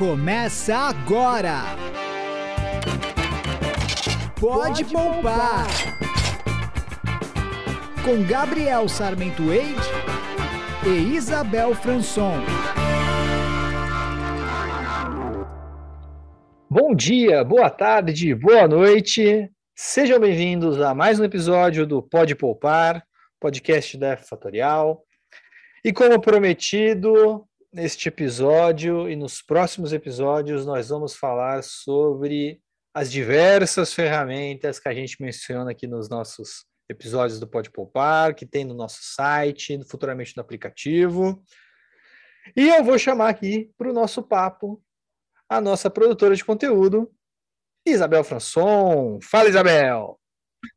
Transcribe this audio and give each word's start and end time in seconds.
Começa 0.00 0.74
agora! 0.74 1.56
Pode, 4.40 4.82
poupar. 4.86 5.66
Com 8.02 8.26
Gabriel 8.26 8.88
Sarmento 8.88 9.42
Wade 9.42 10.88
e 10.88 11.14
Isabel 11.14 11.74
Franson. 11.74 12.36
Bom 16.70 16.94
dia, 16.94 17.44
boa 17.44 17.68
tarde, 17.68 18.34
boa 18.34 18.66
noite. 18.66 19.50
Sejam 19.76 20.18
bem-vindos 20.18 20.80
a 20.80 20.94
mais 20.94 21.20
um 21.20 21.24
episódio 21.24 21.86
do 21.86 22.02
Pode 22.02 22.34
Poupar, 22.34 23.04
podcast 23.38 23.98
da 23.98 24.12
F 24.12 24.26
Fatorial. 24.26 25.04
E 25.84 25.92
como 25.92 26.18
prometido, 26.22 27.46
neste 27.72 28.08
episódio 28.08 29.08
e 29.08 29.14
nos 29.14 29.40
próximos 29.40 29.92
episódios, 29.92 30.66
nós 30.66 30.88
vamos 30.88 31.14
falar 31.14 31.62
sobre 31.62 32.60
as 32.92 33.10
diversas 33.10 33.94
ferramentas 33.94 34.80
que 34.80 34.88
a 34.88 34.94
gente 34.94 35.22
menciona 35.22 35.70
aqui 35.70 35.86
nos 35.86 36.08
nossos 36.08 36.66
episódios 36.88 37.38
do 37.38 37.46
Pode 37.46 37.70
Poupar, 37.70 38.34
que 38.34 38.44
tem 38.44 38.64
no 38.64 38.74
nosso 38.74 38.98
site, 39.00 39.78
futuramente 39.88 40.36
no 40.36 40.40
aplicativo. 40.40 41.42
E 42.56 42.68
eu 42.68 42.82
vou 42.82 42.98
chamar 42.98 43.28
aqui 43.28 43.70
para 43.78 43.90
o 43.90 43.92
nosso 43.92 44.22
papo 44.22 44.82
a 45.48 45.60
nossa 45.60 45.88
produtora 45.88 46.34
de 46.34 46.44
conteúdo, 46.44 47.10
Isabel 47.86 48.24
Franson. 48.24 49.20
Fala, 49.22 49.48
Isabel! 49.48 50.18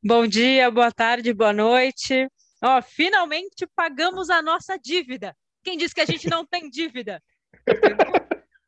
Bom 0.04 0.28
dia, 0.28 0.70
boa 0.70 0.92
tarde, 0.92 1.34
boa 1.34 1.54
noite. 1.54 2.28
Ó, 2.64 2.82
finalmente 2.82 3.68
pagamos 3.76 4.30
a 4.30 4.42
nossa 4.42 4.78
dívida. 4.78 5.36
Quem 5.64 5.78
disse 5.78 5.96
que 5.96 6.02
a 6.02 6.06
gente 6.06 6.30
não 6.30 6.46
tem 6.48 6.70
dívida? 6.70 7.22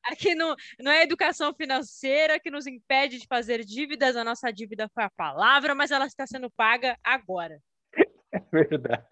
Aqui 0.03 0.35
não, 0.35 0.55
não 0.79 0.91
é 0.91 1.01
educação 1.01 1.53
financeira 1.53 2.39
que 2.39 2.51
nos 2.51 2.67
impede 2.67 3.17
de 3.19 3.25
fazer 3.27 3.63
dívidas, 3.65 4.15
a 4.15 4.23
nossa 4.23 4.51
dívida 4.51 4.89
foi 4.93 5.03
a 5.03 5.09
palavra, 5.09 5.73
mas 5.73 5.91
ela 5.91 6.05
está 6.05 6.27
sendo 6.27 6.49
paga 6.51 6.97
agora. 7.03 7.59
É 8.31 8.39
verdade. 8.51 9.05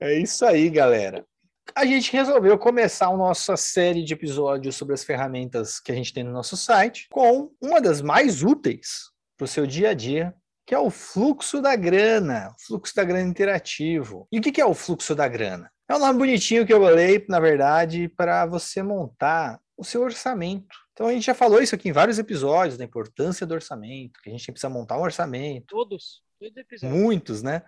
É 0.00 0.18
isso 0.18 0.44
aí, 0.44 0.68
galera. 0.68 1.26
A 1.74 1.84
gente 1.84 2.12
resolveu 2.12 2.58
começar 2.58 3.08
a 3.08 3.16
nossa 3.16 3.56
série 3.56 4.04
de 4.04 4.12
episódios 4.12 4.76
sobre 4.76 4.94
as 4.94 5.02
ferramentas 5.02 5.80
que 5.80 5.90
a 5.90 5.94
gente 5.94 6.12
tem 6.12 6.22
no 6.22 6.30
nosso 6.30 6.56
site 6.56 7.08
com 7.10 7.50
uma 7.60 7.80
das 7.80 8.02
mais 8.02 8.42
úteis 8.42 9.10
para 9.36 9.46
o 9.46 9.48
seu 9.48 9.66
dia 9.66 9.90
a 9.90 9.94
dia, 9.94 10.34
que 10.66 10.74
é 10.74 10.78
o 10.78 10.90
fluxo 10.90 11.62
da 11.62 11.76
grana, 11.76 12.52
o 12.58 12.66
fluxo 12.66 12.94
da 12.94 13.04
grana 13.04 13.28
interativo. 13.28 14.26
E 14.32 14.38
o 14.38 14.42
que 14.42 14.60
é 14.60 14.66
o 14.66 14.74
fluxo 14.74 15.14
da 15.14 15.28
grana? 15.28 15.70
É 15.88 15.94
um 15.94 16.00
nome 16.00 16.18
bonitinho 16.18 16.66
que 16.66 16.72
eu 16.72 16.80
bolei, 16.80 17.24
na 17.28 17.38
verdade, 17.38 18.08
para 18.08 18.44
você 18.44 18.82
montar 18.82 19.60
o 19.76 19.84
seu 19.84 20.02
orçamento. 20.02 20.74
Então 20.92 21.06
a 21.06 21.12
gente 21.12 21.26
já 21.26 21.34
falou 21.34 21.62
isso 21.62 21.74
aqui 21.74 21.88
em 21.88 21.92
vários 21.92 22.18
episódios, 22.18 22.76
da 22.76 22.84
importância 22.84 23.46
do 23.46 23.54
orçamento, 23.54 24.20
que 24.20 24.28
a 24.28 24.32
gente 24.32 24.50
precisa 24.50 24.68
montar 24.68 24.98
um 24.98 25.02
orçamento. 25.02 25.66
Todos, 25.68 26.22
todos 26.40 26.56
episódios. 26.56 27.00
Muitos, 27.00 27.42
né? 27.42 27.62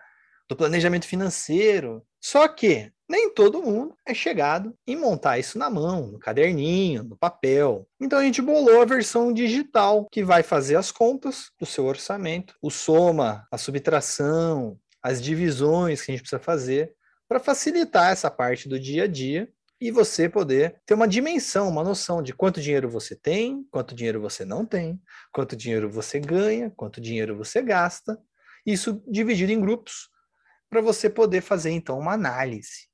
Do 0.48 0.56
planejamento 0.56 1.06
financeiro. 1.06 2.02
Só 2.20 2.48
que 2.48 2.90
nem 3.08 3.32
todo 3.32 3.62
mundo 3.62 3.94
é 4.06 4.12
chegado 4.12 4.74
em 4.86 4.96
montar 4.96 5.38
isso 5.38 5.58
na 5.58 5.70
mão, 5.70 6.08
no 6.08 6.18
caderninho, 6.18 7.02
no 7.02 7.16
papel. 7.16 7.88
Então 7.98 8.18
a 8.18 8.22
gente 8.22 8.42
bolou 8.42 8.82
a 8.82 8.84
versão 8.84 9.32
digital, 9.32 10.06
que 10.10 10.22
vai 10.22 10.42
fazer 10.42 10.76
as 10.76 10.92
contas 10.92 11.50
do 11.58 11.64
seu 11.64 11.86
orçamento, 11.86 12.54
o 12.60 12.70
soma, 12.70 13.46
a 13.50 13.56
subtração, 13.56 14.78
as 15.02 15.22
divisões 15.22 16.02
que 16.02 16.10
a 16.10 16.14
gente 16.14 16.22
precisa 16.22 16.40
fazer 16.40 16.92
para 17.26 17.40
facilitar 17.40 18.10
essa 18.10 18.30
parte 18.30 18.68
do 18.68 18.78
dia 18.78 19.04
a 19.04 19.06
dia 19.06 19.48
e 19.80 19.90
você 19.90 20.28
poder 20.28 20.80
ter 20.84 20.94
uma 20.94 21.06
dimensão, 21.06 21.68
uma 21.68 21.84
noção 21.84 22.22
de 22.22 22.32
quanto 22.32 22.60
dinheiro 22.60 22.90
você 22.90 23.14
tem, 23.14 23.64
quanto 23.70 23.94
dinheiro 23.94 24.20
você 24.20 24.44
não 24.44 24.66
tem, 24.66 25.00
quanto 25.32 25.56
dinheiro 25.56 25.88
você 25.88 26.18
ganha, 26.18 26.70
quanto 26.76 27.00
dinheiro 27.00 27.36
você 27.36 27.62
gasta, 27.62 28.18
isso 28.66 29.02
dividido 29.06 29.52
em 29.52 29.60
grupos, 29.60 30.10
para 30.68 30.80
você 30.80 31.08
poder 31.08 31.40
fazer 31.40 31.70
então 31.70 31.98
uma 31.98 32.12
análise. 32.12 32.88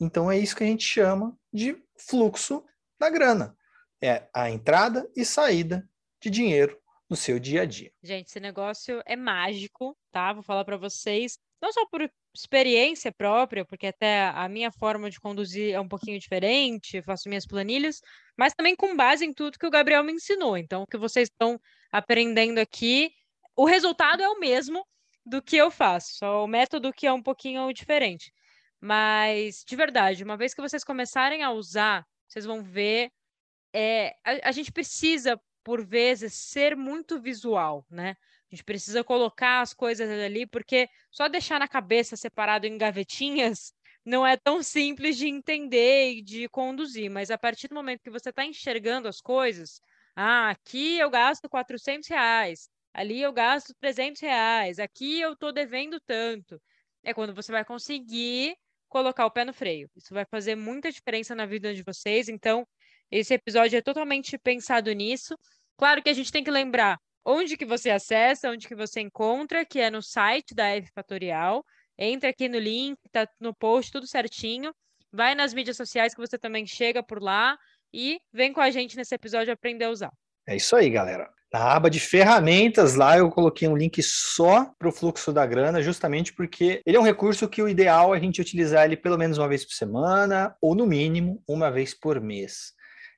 Então 0.00 0.30
é 0.30 0.38
isso 0.38 0.56
que 0.56 0.64
a 0.64 0.66
gente 0.66 0.84
chama 0.84 1.36
de 1.52 1.76
fluxo 1.96 2.64
da 2.98 3.10
grana. 3.10 3.56
É 4.02 4.28
a 4.34 4.50
entrada 4.50 5.10
e 5.14 5.24
saída 5.24 5.88
de 6.20 6.30
dinheiro 6.30 6.80
no 7.08 7.16
seu 7.16 7.38
dia 7.38 7.62
a 7.62 7.64
dia. 7.66 7.92
Gente, 8.02 8.28
esse 8.28 8.40
negócio 8.40 9.02
é 9.04 9.16
mágico, 9.16 9.96
tá? 10.12 10.32
Vou 10.32 10.42
falar 10.42 10.64
para 10.64 10.76
vocês, 10.76 11.38
não 11.60 11.72
só 11.72 11.84
por 11.86 12.08
experiência 12.32 13.12
própria, 13.12 13.64
porque 13.64 13.88
até 13.88 14.28
a 14.28 14.48
minha 14.48 14.70
forma 14.70 15.10
de 15.10 15.18
conduzir 15.18 15.74
é 15.74 15.80
um 15.80 15.88
pouquinho 15.88 16.18
diferente, 16.18 17.02
faço 17.02 17.28
minhas 17.28 17.46
planilhas, 17.46 18.00
mas 18.38 18.54
também 18.54 18.76
com 18.76 18.96
base 18.96 19.24
em 19.24 19.34
tudo 19.34 19.58
que 19.58 19.66
o 19.66 19.70
Gabriel 19.70 20.04
me 20.04 20.12
ensinou. 20.12 20.56
Então, 20.56 20.82
o 20.82 20.86
que 20.86 20.96
vocês 20.96 21.28
estão 21.28 21.60
aprendendo 21.90 22.58
aqui, 22.58 23.12
o 23.56 23.64
resultado 23.64 24.22
é 24.22 24.28
o 24.28 24.38
mesmo 24.38 24.86
do 25.24 25.42
que 25.42 25.56
eu 25.56 25.70
faço, 25.70 26.14
só 26.16 26.44
o 26.44 26.48
método 26.48 26.92
que 26.92 27.06
é 27.06 27.12
um 27.12 27.22
pouquinho 27.22 27.72
diferente. 27.72 28.32
Mas, 28.80 29.62
de 29.66 29.76
verdade, 29.76 30.24
uma 30.24 30.36
vez 30.36 30.54
que 30.54 30.62
vocês 30.62 30.82
começarem 30.82 31.42
a 31.42 31.50
usar, 31.50 32.06
vocês 32.26 32.44
vão 32.44 32.62
ver. 32.62 33.10
É, 33.72 34.14
a, 34.24 34.48
a 34.48 34.52
gente 34.52 34.72
precisa, 34.72 35.40
por 35.62 35.84
vezes, 35.84 36.34
ser 36.34 36.76
muito 36.76 37.20
visual, 37.20 37.84
né? 37.90 38.16
A 38.50 38.54
gente 38.54 38.64
precisa 38.64 39.04
colocar 39.04 39.60
as 39.60 39.72
coisas 39.74 40.08
ali, 40.10 40.46
porque 40.46 40.88
só 41.10 41.28
deixar 41.28 41.60
na 41.60 41.68
cabeça 41.68 42.16
separado 42.16 42.66
em 42.66 42.76
gavetinhas 42.78 43.72
não 44.04 44.26
é 44.26 44.36
tão 44.36 44.62
simples 44.62 45.16
de 45.16 45.28
entender 45.28 46.14
e 46.14 46.22
de 46.22 46.48
conduzir. 46.48 47.10
Mas 47.10 47.30
a 47.30 47.38
partir 47.38 47.68
do 47.68 47.74
momento 47.74 48.02
que 48.02 48.10
você 48.10 48.30
está 48.30 48.44
enxergando 48.44 49.06
as 49.06 49.20
coisas, 49.20 49.80
ah, 50.16 50.50
aqui 50.50 50.98
eu 50.98 51.10
gasto 51.10 51.48
400 51.48 52.08
reais, 52.08 52.68
ali 52.92 53.20
eu 53.22 53.32
gasto 53.32 53.74
300 53.80 54.20
reais, 54.20 54.78
aqui 54.78 55.20
eu 55.20 55.32
estou 55.32 55.52
devendo 55.52 56.00
tanto. 56.00 56.60
É 57.02 57.14
quando 57.14 57.34
você 57.34 57.50
vai 57.52 57.64
conseguir 57.64 58.56
colocar 58.88 59.24
o 59.26 59.30
pé 59.30 59.44
no 59.44 59.54
freio. 59.54 59.88
Isso 59.96 60.12
vai 60.12 60.24
fazer 60.26 60.56
muita 60.56 60.90
diferença 60.92 61.34
na 61.34 61.46
vida 61.46 61.74
de 61.74 61.82
vocês. 61.82 62.28
Então, 62.28 62.66
esse 63.10 63.32
episódio 63.32 63.78
é 63.78 63.82
totalmente 63.82 64.36
pensado 64.38 64.92
nisso. 64.92 65.36
Claro 65.76 66.02
que 66.02 66.10
a 66.10 66.12
gente 66.12 66.32
tem 66.32 66.44
que 66.44 66.50
lembrar 66.50 66.98
onde 67.24 67.56
que 67.56 67.64
você 67.64 67.90
acessa, 67.90 68.50
onde 68.50 68.68
que 68.68 68.74
você 68.74 69.00
encontra, 69.00 69.64
que 69.64 69.78
é 69.80 69.90
no 69.90 70.02
site 70.02 70.54
da 70.54 70.68
F 70.76 70.90
Fatorial. 70.94 71.64
Entra 71.96 72.30
aqui 72.30 72.48
no 72.48 72.58
link, 72.58 72.98
tá 73.12 73.28
no 73.38 73.54
post 73.54 73.92
tudo 73.92 74.06
certinho. 74.06 74.74
Vai 75.12 75.34
nas 75.34 75.54
mídias 75.54 75.76
sociais 75.76 76.14
que 76.14 76.20
você 76.20 76.38
também 76.38 76.66
chega 76.66 77.02
por 77.02 77.22
lá 77.22 77.56
e 77.92 78.20
vem 78.32 78.52
com 78.52 78.60
a 78.60 78.70
gente 78.70 78.96
nesse 78.96 79.14
episódio 79.14 79.52
aprender 79.52 79.84
a 79.84 79.90
usar. 79.90 80.12
É 80.46 80.56
isso 80.56 80.74
aí, 80.74 80.90
galera. 80.90 81.28
Na 81.52 81.72
aba 81.72 81.90
de 81.90 81.98
ferramentas, 81.98 82.94
lá 82.94 83.18
eu 83.18 83.28
coloquei 83.28 83.66
um 83.66 83.76
link 83.76 84.00
só 84.02 84.72
para 84.78 84.88
o 84.88 84.92
fluxo 84.92 85.32
da 85.32 85.44
grana, 85.44 85.82
justamente 85.82 86.32
porque 86.32 86.80
ele 86.86 86.96
é 86.96 87.00
um 87.00 87.04
recurso 87.04 87.48
que 87.48 87.60
o 87.60 87.68
ideal 87.68 88.14
é 88.14 88.18
a 88.18 88.20
gente 88.20 88.40
utilizar 88.40 88.84
ele 88.84 88.96
pelo 88.96 89.18
menos 89.18 89.36
uma 89.36 89.48
vez 89.48 89.64
por 89.64 89.72
semana, 89.72 90.54
ou 90.60 90.76
no 90.76 90.86
mínimo 90.86 91.42
uma 91.48 91.68
vez 91.70 91.92
por 91.92 92.20
mês. 92.20 92.72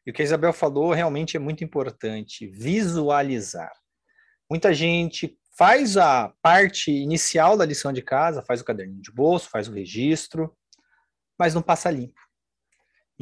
E 0.06 0.10
o 0.10 0.14
que 0.14 0.22
a 0.22 0.24
Isabel 0.24 0.52
falou 0.52 0.92
realmente 0.92 1.36
é 1.36 1.40
muito 1.40 1.62
importante: 1.62 2.46
visualizar. 2.46 3.72
Muita 4.50 4.72
gente 4.72 5.36
faz 5.56 5.98
a 5.98 6.32
parte 6.40 6.90
inicial 6.90 7.56
da 7.56 7.66
lição 7.66 7.92
de 7.92 8.00
casa, 8.00 8.42
faz 8.42 8.62
o 8.62 8.64
caderninho 8.64 9.02
de 9.02 9.12
bolso, 9.12 9.50
faz 9.50 9.68
o 9.68 9.72
registro, 9.72 10.56
mas 11.38 11.54
não 11.54 11.62
passa 11.62 11.90
limpo. 11.90 12.20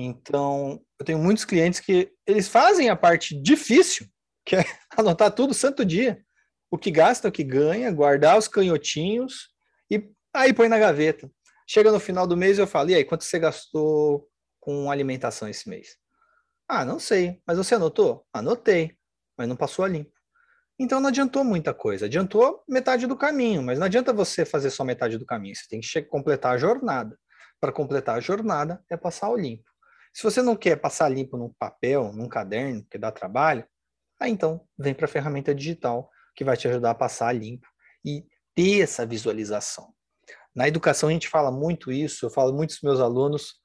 Então, 0.05 0.81
eu 0.99 1.05
tenho 1.05 1.19
muitos 1.19 1.45
clientes 1.45 1.81
que 1.81 2.13
eles 2.27 2.49
fazem 2.49 2.89
a 2.89 2.97
parte 2.97 3.41
difícil, 3.41 4.07
que 4.45 4.57
é 4.57 4.65
anotar 4.97 5.31
tudo 5.33 5.55
santo 5.55 5.85
dia, 5.85 6.23
o 6.71 6.79
que 6.79 6.91
gasta, 6.91 7.29
o 7.29 7.33
que 7.33 7.45
ganha, 7.45 7.91
guardar 7.91 8.39
os 8.39 8.49
canhotinhos 8.49 9.51
e 9.91 10.09
aí 10.35 10.53
põe 10.53 10.69
na 10.69 10.79
gaveta. 10.79 11.31
Chega 11.69 11.91
no 11.91 12.01
final 12.01 12.27
do 12.27 12.37
mês 12.37 12.59
eu 12.59 12.67
falo, 12.67 12.91
e 12.91 12.95
aí, 12.95 13.05
quanto 13.05 13.25
você 13.25 13.39
gastou 13.39 14.29
com 14.61 14.91
alimentação 14.91 15.49
esse 15.49 15.69
mês? 15.69 15.97
Ah, 16.69 16.85
não 16.85 17.01
sei, 17.01 17.41
mas 17.47 17.59
você 17.59 17.75
anotou? 17.75 18.25
Anotei, 18.33 18.97
mas 19.37 19.49
não 19.49 19.57
passou 19.57 19.85
a 19.85 19.89
limpo. 19.89 20.13
Então 20.79 20.99
não 20.99 21.09
adiantou 21.09 21.45
muita 21.45 21.75
coisa. 21.75 22.07
Adiantou 22.07 22.65
metade 22.67 23.07
do 23.07 23.17
caminho, 23.17 23.63
mas 23.63 23.79
não 23.79 23.87
adianta 23.87 24.13
você 24.13 24.47
fazer 24.47 24.71
só 24.71 24.83
metade 24.83 25.19
do 25.19 25.27
caminho. 25.27 25.55
Você 25.55 25.69
tem 25.69 25.81
que 25.81 26.03
completar 26.03 26.55
a 26.55 26.59
jornada. 26.59 27.19
Para 27.61 27.71
completar 27.71 28.17
a 28.17 28.21
jornada 28.21 28.83
é 28.89 28.97
passar 28.97 29.29
o 29.29 29.37
limpo. 29.37 29.71
Se 30.13 30.23
você 30.23 30.43
não 30.43 30.57
quer 30.57 30.77
passar 30.77 31.09
limpo 31.09 31.37
num 31.37 31.53
papel, 31.59 32.13
num 32.13 32.29
caderno, 32.29 32.85
que 32.91 32.99
dá 32.99 33.11
trabalho, 33.11 33.65
aí 34.19 34.31
então 34.31 34.67
vem 34.79 34.95
para 34.95 35.07
a 35.07 35.09
ferramenta 35.09 35.55
digital 35.55 36.11
que 36.35 36.45
vai 36.45 36.57
te 36.57 36.69
ajudar 36.69 36.91
a 36.91 36.95
passar 36.95 37.33
limpo 37.33 37.67
e 38.05 38.25
ter 38.55 38.81
essa 38.81 39.07
visualização. 39.07 39.93
Na 40.55 40.67
educação 40.67 41.09
a 41.09 41.13
gente 41.13 41.29
fala 41.29 41.51
muito 41.51 41.93
isso, 41.93 42.27
eu 42.27 42.31
falo 42.31 42.53
muito 42.53 42.79
com 42.79 42.87
meus 42.87 43.01
alunos 43.01 43.61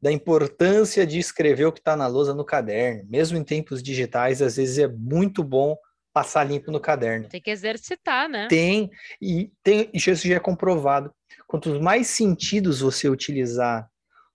da 0.00 0.12
importância 0.12 1.06
de 1.06 1.18
escrever 1.18 1.64
o 1.64 1.72
que 1.72 1.80
está 1.80 1.96
na 1.96 2.06
lousa 2.06 2.34
no 2.34 2.44
caderno. 2.44 3.08
Mesmo 3.08 3.38
em 3.38 3.44
tempos 3.44 3.82
digitais, 3.82 4.42
às 4.42 4.56
vezes 4.56 4.78
é 4.78 4.86
muito 4.86 5.42
bom 5.42 5.76
passar 6.12 6.44
limpo 6.44 6.70
no 6.70 6.80
caderno. 6.80 7.28
Tem 7.28 7.40
que 7.40 7.50
exercitar, 7.50 8.28
né? 8.28 8.48
Tem, 8.48 8.90
e 9.20 9.50
tem, 9.62 9.90
isso 9.92 10.28
já 10.28 10.36
é 10.36 10.40
comprovado. 10.40 11.12
Quanto 11.46 11.80
mais 11.80 12.08
sentidos 12.08 12.80
você 12.80 13.08
utilizar 13.08 13.88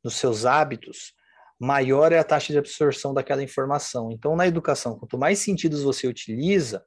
nos 0.03 0.15
seus 0.15 0.45
hábitos, 0.45 1.13
maior 1.61 2.11
é 2.11 2.17
a 2.17 2.23
taxa 2.23 2.51
de 2.51 2.57
absorção 2.57 3.13
daquela 3.13 3.43
informação. 3.43 4.11
Então, 4.11 4.35
na 4.35 4.47
educação, 4.47 4.97
quanto 4.97 5.15
mais 5.15 5.37
sentidos 5.37 5.83
você 5.83 6.07
utiliza, 6.07 6.83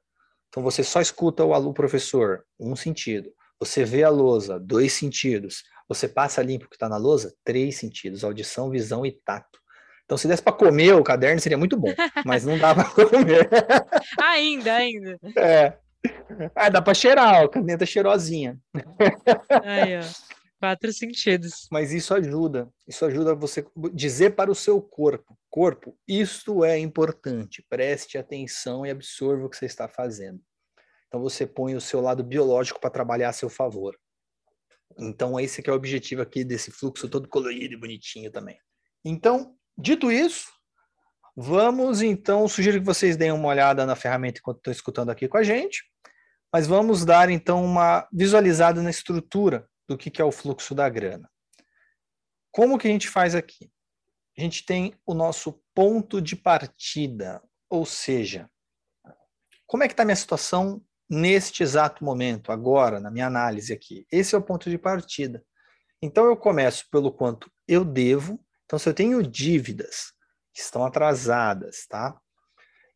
então 0.49 0.61
você 0.61 0.83
só 0.83 0.99
escuta 0.99 1.45
o 1.45 1.53
aluno 1.53 1.73
professor, 1.73 2.43
um 2.59 2.75
sentido. 2.75 3.31
Você 3.57 3.85
vê 3.85 4.03
a 4.03 4.09
lousa, 4.09 4.59
dois 4.59 4.91
sentidos. 4.91 5.63
Você 5.87 6.09
passa 6.09 6.43
limpo 6.43 6.65
o 6.65 6.69
que 6.69 6.75
está 6.75 6.89
na 6.89 6.97
lousa, 6.97 7.33
três 7.45 7.77
sentidos: 7.77 8.23
audição, 8.25 8.69
visão 8.69 9.05
e 9.05 9.13
tato. 9.13 9.59
Então, 10.03 10.17
se 10.17 10.27
desse 10.27 10.43
para 10.43 10.53
comer 10.53 10.93
o 10.93 11.03
caderno, 11.03 11.39
seria 11.39 11.57
muito 11.57 11.77
bom, 11.77 11.93
mas 12.25 12.45
não 12.45 12.57
dá 12.57 12.75
para 12.75 12.89
comer. 12.91 13.49
ainda, 14.19 14.73
ainda. 14.73 15.17
É. 15.37 15.77
Ah, 16.53 16.69
dá 16.69 16.81
para 16.81 16.93
cheirar, 16.93 17.43
ó, 17.43 17.47
caneta 17.47 17.85
cheirosinha. 17.85 18.59
Aí, 19.63 19.97
ó. 19.97 20.34
Quatro 20.59 20.91
sentidos. 20.93 21.67
Mas 21.71 21.91
isso 21.91 22.13
ajuda. 22.13 22.69
Isso 22.87 23.05
ajuda 23.05 23.35
você 23.35 23.65
dizer 23.93 24.31
para 24.31 24.49
o 24.49 24.55
seu 24.55 24.81
corpo: 24.81 25.37
corpo, 25.49 25.97
isto 26.07 26.63
é 26.63 26.77
importante. 26.79 27.65
Preste 27.69 28.17
atenção 28.17 28.85
e 28.85 28.89
absorva 28.89 29.45
o 29.45 29.49
que 29.49 29.57
você 29.57 29.65
está 29.65 29.87
fazendo. 29.87 30.41
Então 31.07 31.21
você 31.21 31.45
põe 31.45 31.75
o 31.75 31.81
seu 31.81 32.01
lado 32.01 32.23
biológico 32.23 32.79
para 32.79 32.89
trabalhar 32.89 33.29
a 33.29 33.33
seu 33.33 33.49
favor. 33.49 33.97
Então 34.97 35.39
esse 35.39 35.61
que 35.61 35.69
é 35.69 35.73
o 35.73 35.75
objetivo 35.75 36.21
aqui 36.21 36.43
desse 36.43 36.71
fluxo 36.71 37.09
todo 37.09 37.27
colorido 37.27 37.73
e 37.73 37.79
bonitinho 37.79 38.31
também. 38.31 38.57
Então, 39.03 39.55
dito 39.77 40.11
isso, 40.11 40.47
vamos 41.35 42.01
então, 42.01 42.47
sugiro 42.47 42.79
que 42.79 42.85
vocês 42.85 43.15
deem 43.15 43.31
uma 43.31 43.49
olhada 43.49 43.85
na 43.85 43.95
ferramenta 43.95 44.39
enquanto 44.39 44.57
estão 44.57 44.71
escutando 44.71 45.09
aqui 45.09 45.27
com 45.27 45.37
a 45.37 45.43
gente, 45.43 45.83
mas 46.51 46.65
vamos 46.65 47.05
dar 47.05 47.29
então 47.29 47.63
uma 47.63 48.07
visualizada 48.11 48.81
na 48.81 48.89
estrutura 48.89 49.67
do 49.87 49.97
que, 49.97 50.09
que 50.09 50.21
é 50.21 50.25
o 50.25 50.31
fluxo 50.31 50.73
da 50.73 50.89
grana. 50.89 51.29
Como 52.51 52.77
que 52.77 52.87
a 52.87 52.91
gente 52.91 53.09
faz 53.09 53.35
aqui? 53.35 53.71
A 54.37 54.41
gente 54.41 54.65
tem 54.65 54.93
o 55.05 55.13
nosso 55.13 55.61
ponto 55.73 56.21
de 56.21 56.35
partida, 56.35 57.41
ou 57.69 57.85
seja, 57.85 58.49
como 59.65 59.83
é 59.83 59.87
que 59.87 59.93
está 59.93 60.03
a 60.03 60.05
minha 60.05 60.15
situação 60.15 60.83
neste 61.09 61.63
exato 61.63 62.03
momento, 62.03 62.51
agora, 62.51 62.99
na 62.99 63.09
minha 63.09 63.27
análise 63.27 63.73
aqui? 63.73 64.05
Esse 64.11 64.35
é 64.35 64.37
o 64.37 64.43
ponto 64.43 64.69
de 64.69 64.77
partida. 64.77 65.43
Então 66.01 66.25
eu 66.25 66.37
começo 66.37 66.85
pelo 66.91 67.11
quanto 67.11 67.51
eu 67.67 67.83
devo. 67.83 68.39
Então, 68.65 68.77
se 68.77 68.87
eu 68.87 68.93
tenho 68.93 69.21
dívidas 69.23 70.13
que 70.53 70.61
estão 70.61 70.85
atrasadas, 70.85 71.85
tá? 71.87 72.19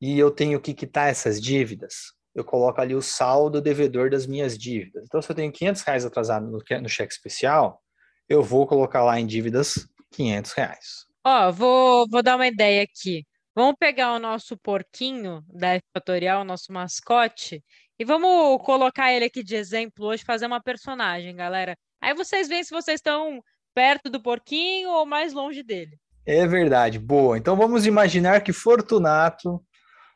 E 0.02 0.18
eu 0.18 0.32
tenho 0.32 0.62
que 0.62 0.74
quitar 0.74 1.10
essas 1.10 1.42
dívidas, 1.42 2.14
eu 2.36 2.44
coloco 2.44 2.80
ali 2.80 2.96
o 2.96 3.02
saldo 3.02 3.62
devedor 3.62 4.10
das 4.10 4.26
minhas 4.26 4.58
dívidas. 4.58 5.04
Então, 5.06 5.22
se 5.22 5.32
eu 5.32 5.36
tenho 5.36 5.52
500 5.52 5.82
reais 5.82 6.06
atrasado 6.06 6.46
no, 6.46 6.60
no 6.82 6.90
cheque 6.90 7.14
especial, 7.14 7.82
eu 8.28 8.44
vou 8.44 8.68
colocar 8.68 9.04
lá 9.04 9.20
em 9.20 9.26
dívidas 9.26 9.88
500 10.12 10.52
reais. 10.54 11.06
Ó, 11.24 11.52
vou, 11.52 12.08
vou 12.10 12.24
dar 12.24 12.36
uma 12.36 12.48
ideia 12.48 12.84
aqui. 12.84 13.26
Vamos 13.56 13.76
pegar 13.80 14.14
o 14.14 14.20
nosso 14.20 14.58
porquinho 14.58 15.44
da 15.50 15.76
F 15.76 15.84
Fatorial, 15.94 16.42
o 16.42 16.46
nosso 16.46 16.72
mascote, 16.72 17.64
e 18.00 18.06
vamos 18.06 18.64
colocar 18.64 19.12
ele 19.12 19.26
aqui 19.26 19.44
de 19.44 19.56
exemplo 19.56 20.06
hoje, 20.06 20.24
fazer 20.24 20.46
uma 20.46 20.62
personagem, 20.62 21.36
galera. 21.36 21.76
Aí 22.02 22.14
vocês 22.14 22.48
veem 22.48 22.64
se 22.64 22.70
vocês 22.70 23.00
estão 23.00 23.44
perto 23.76 24.10
do 24.10 24.22
porquinho 24.22 24.90
ou 24.90 25.06
mais 25.06 25.34
longe 25.34 25.62
dele. 25.62 26.00
É 26.26 26.48
verdade, 26.48 26.98
boa. 26.98 27.38
Então 27.38 27.58
vamos 27.58 27.86
imaginar 27.86 28.42
que 28.42 28.54
Fortunato, 28.54 29.62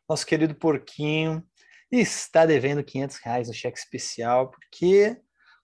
nosso 0.07 0.25
querido 0.25 0.55
porquinho, 0.55 1.43
está 2.01 2.45
devendo 2.45 2.83
500 2.83 3.17
reais 3.17 3.47
no 3.47 3.53
cheque 3.53 3.77
especial, 3.77 4.49
porque 4.49 5.17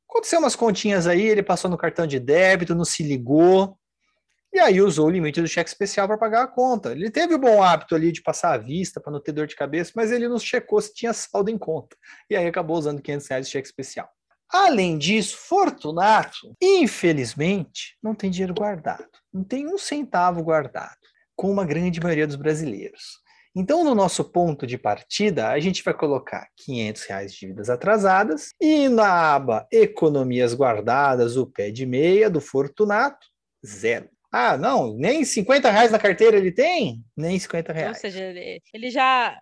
aconteceu 0.09 0.39
umas 0.39 0.55
continhas 0.55 1.07
aí, 1.07 1.21
ele 1.21 1.43
passou 1.43 1.69
no 1.69 1.77
cartão 1.77 2.07
de 2.07 2.19
débito, 2.19 2.75
não 2.75 2.85
se 2.85 3.03
ligou, 3.03 3.77
e 4.51 4.59
aí 4.59 4.81
usou 4.81 5.07
o 5.07 5.11
limite 5.11 5.41
do 5.41 5.47
cheque 5.47 5.69
especial 5.69 6.07
para 6.07 6.17
pagar 6.17 6.43
a 6.43 6.47
conta. 6.47 6.91
Ele 6.91 7.11
teve 7.11 7.35
o 7.35 7.39
bom 7.39 7.61
hábito 7.61 7.93
ali 7.93 8.11
de 8.11 8.21
passar 8.21 8.53
à 8.53 8.57
vista 8.57 8.99
para 8.99 9.11
não 9.11 9.21
ter 9.21 9.31
dor 9.31 9.45
de 9.45 9.55
cabeça, 9.55 9.91
mas 9.95 10.11
ele 10.11 10.27
não 10.27 10.39
checou 10.39 10.81
se 10.81 10.93
tinha 10.93 11.13
saldo 11.13 11.51
em 11.51 11.57
conta. 11.57 11.95
E 12.29 12.35
aí 12.35 12.47
acabou 12.47 12.75
usando 12.75 13.01
500 13.01 13.27
reais 13.27 13.45
de 13.45 13.51
cheque 13.51 13.67
especial. 13.67 14.09
Além 14.51 14.97
disso, 14.97 15.37
Fortunato, 15.37 16.55
infelizmente, 16.59 17.95
não 18.01 18.15
tem 18.15 18.31
dinheiro 18.31 18.55
guardado. 18.55 19.07
Não 19.31 19.43
tem 19.43 19.67
um 19.67 19.77
centavo 19.77 20.43
guardado, 20.43 20.97
como 21.35 21.61
a 21.61 21.65
grande 21.65 21.99
maioria 21.99 22.25
dos 22.25 22.35
brasileiros. 22.35 23.19
Então, 23.59 23.83
no 23.83 23.93
nosso 23.93 24.23
ponto 24.23 24.65
de 24.65 24.77
partida, 24.77 25.49
a 25.49 25.59
gente 25.59 25.83
vai 25.83 25.93
colocar 25.93 26.47
500 26.55 27.03
reais 27.03 27.33
de 27.33 27.39
dívidas 27.41 27.69
atrasadas 27.69 28.53
e 28.57 28.87
na 28.87 29.35
aba 29.35 29.67
Economias 29.69 30.53
Guardadas, 30.53 31.35
o 31.35 31.45
pé 31.45 31.69
de 31.69 31.85
meia 31.85 32.29
do 32.29 32.39
Fortunato, 32.39 33.27
zero. 33.65 34.07
Ah, 34.31 34.55
não, 34.55 34.95
nem 34.95 35.25
50 35.25 35.69
reais 35.69 35.91
na 35.91 35.99
carteira 35.99 36.37
ele 36.37 36.53
tem? 36.53 37.03
Nem 37.17 37.37
50 37.37 37.73
reais. 37.73 37.97
Ou 37.97 38.01
seja, 38.01 38.23
ele 38.73 38.89
já 38.89 39.37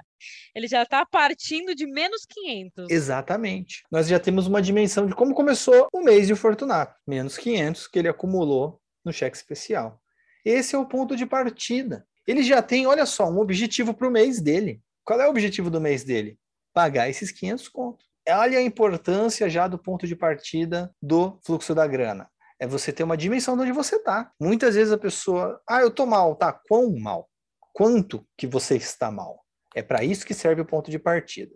ele 0.55 0.67
já 0.67 0.81
está 0.81 1.05
partindo 1.05 1.75
de 1.75 1.85
menos 1.85 2.25
500. 2.27 2.89
Exatamente. 2.89 3.83
Nós 3.91 4.07
já 4.07 4.19
temos 4.19 4.47
uma 4.47 4.63
dimensão 4.63 5.05
de 5.05 5.13
como 5.13 5.35
começou 5.35 5.89
o 5.93 6.01
mês 6.01 6.25
de 6.25 6.33
Fortunato. 6.33 6.95
Menos 7.05 7.37
500 7.37 7.87
que 7.87 7.99
ele 7.99 8.07
acumulou 8.07 8.81
no 9.05 9.13
cheque 9.13 9.37
especial. 9.37 10.01
Esse 10.43 10.75
é 10.75 10.79
o 10.79 10.87
ponto 10.87 11.15
de 11.15 11.27
partida 11.27 12.03
ele 12.27 12.43
já 12.43 12.61
tem, 12.61 12.85
olha 12.85 13.05
só, 13.05 13.29
um 13.29 13.39
objetivo 13.39 13.93
para 13.93 14.07
o 14.07 14.11
mês 14.11 14.41
dele. 14.41 14.81
Qual 15.05 15.19
é 15.19 15.25
o 15.25 15.29
objetivo 15.29 15.69
do 15.69 15.79
mês 15.79 16.03
dele? 16.03 16.37
Pagar 16.73 17.09
esses 17.09 17.31
500 17.31 17.69
contos. 17.69 18.05
Olha 18.27 18.59
a 18.59 18.61
importância 18.61 19.49
já 19.49 19.67
do 19.67 19.79
ponto 19.79 20.05
de 20.05 20.15
partida 20.15 20.93
do 21.01 21.39
fluxo 21.45 21.73
da 21.73 21.87
grana. 21.87 22.29
É 22.59 22.67
você 22.67 22.91
ter 22.91 23.03
uma 23.03 23.15
dimensão 23.15 23.55
de 23.55 23.61
onde 23.61 23.71
você 23.71 23.95
está. 23.95 24.31
Muitas 24.39 24.75
vezes 24.75 24.91
a 24.91 24.97
pessoa, 24.97 25.61
ah, 25.67 25.81
eu 25.81 25.89
tô 25.89 26.05
mal, 26.05 26.35
tá? 26.35 26.51
Quão 26.51 26.93
mal? 26.99 27.29
Quanto 27.73 28.27
que 28.37 28.45
você 28.45 28.75
está 28.75 29.09
mal? 29.09 29.45
É 29.73 29.81
para 29.81 30.03
isso 30.03 30.25
que 30.25 30.33
serve 30.33 30.61
o 30.61 30.65
ponto 30.65 30.91
de 30.91 30.99
partida 30.99 31.55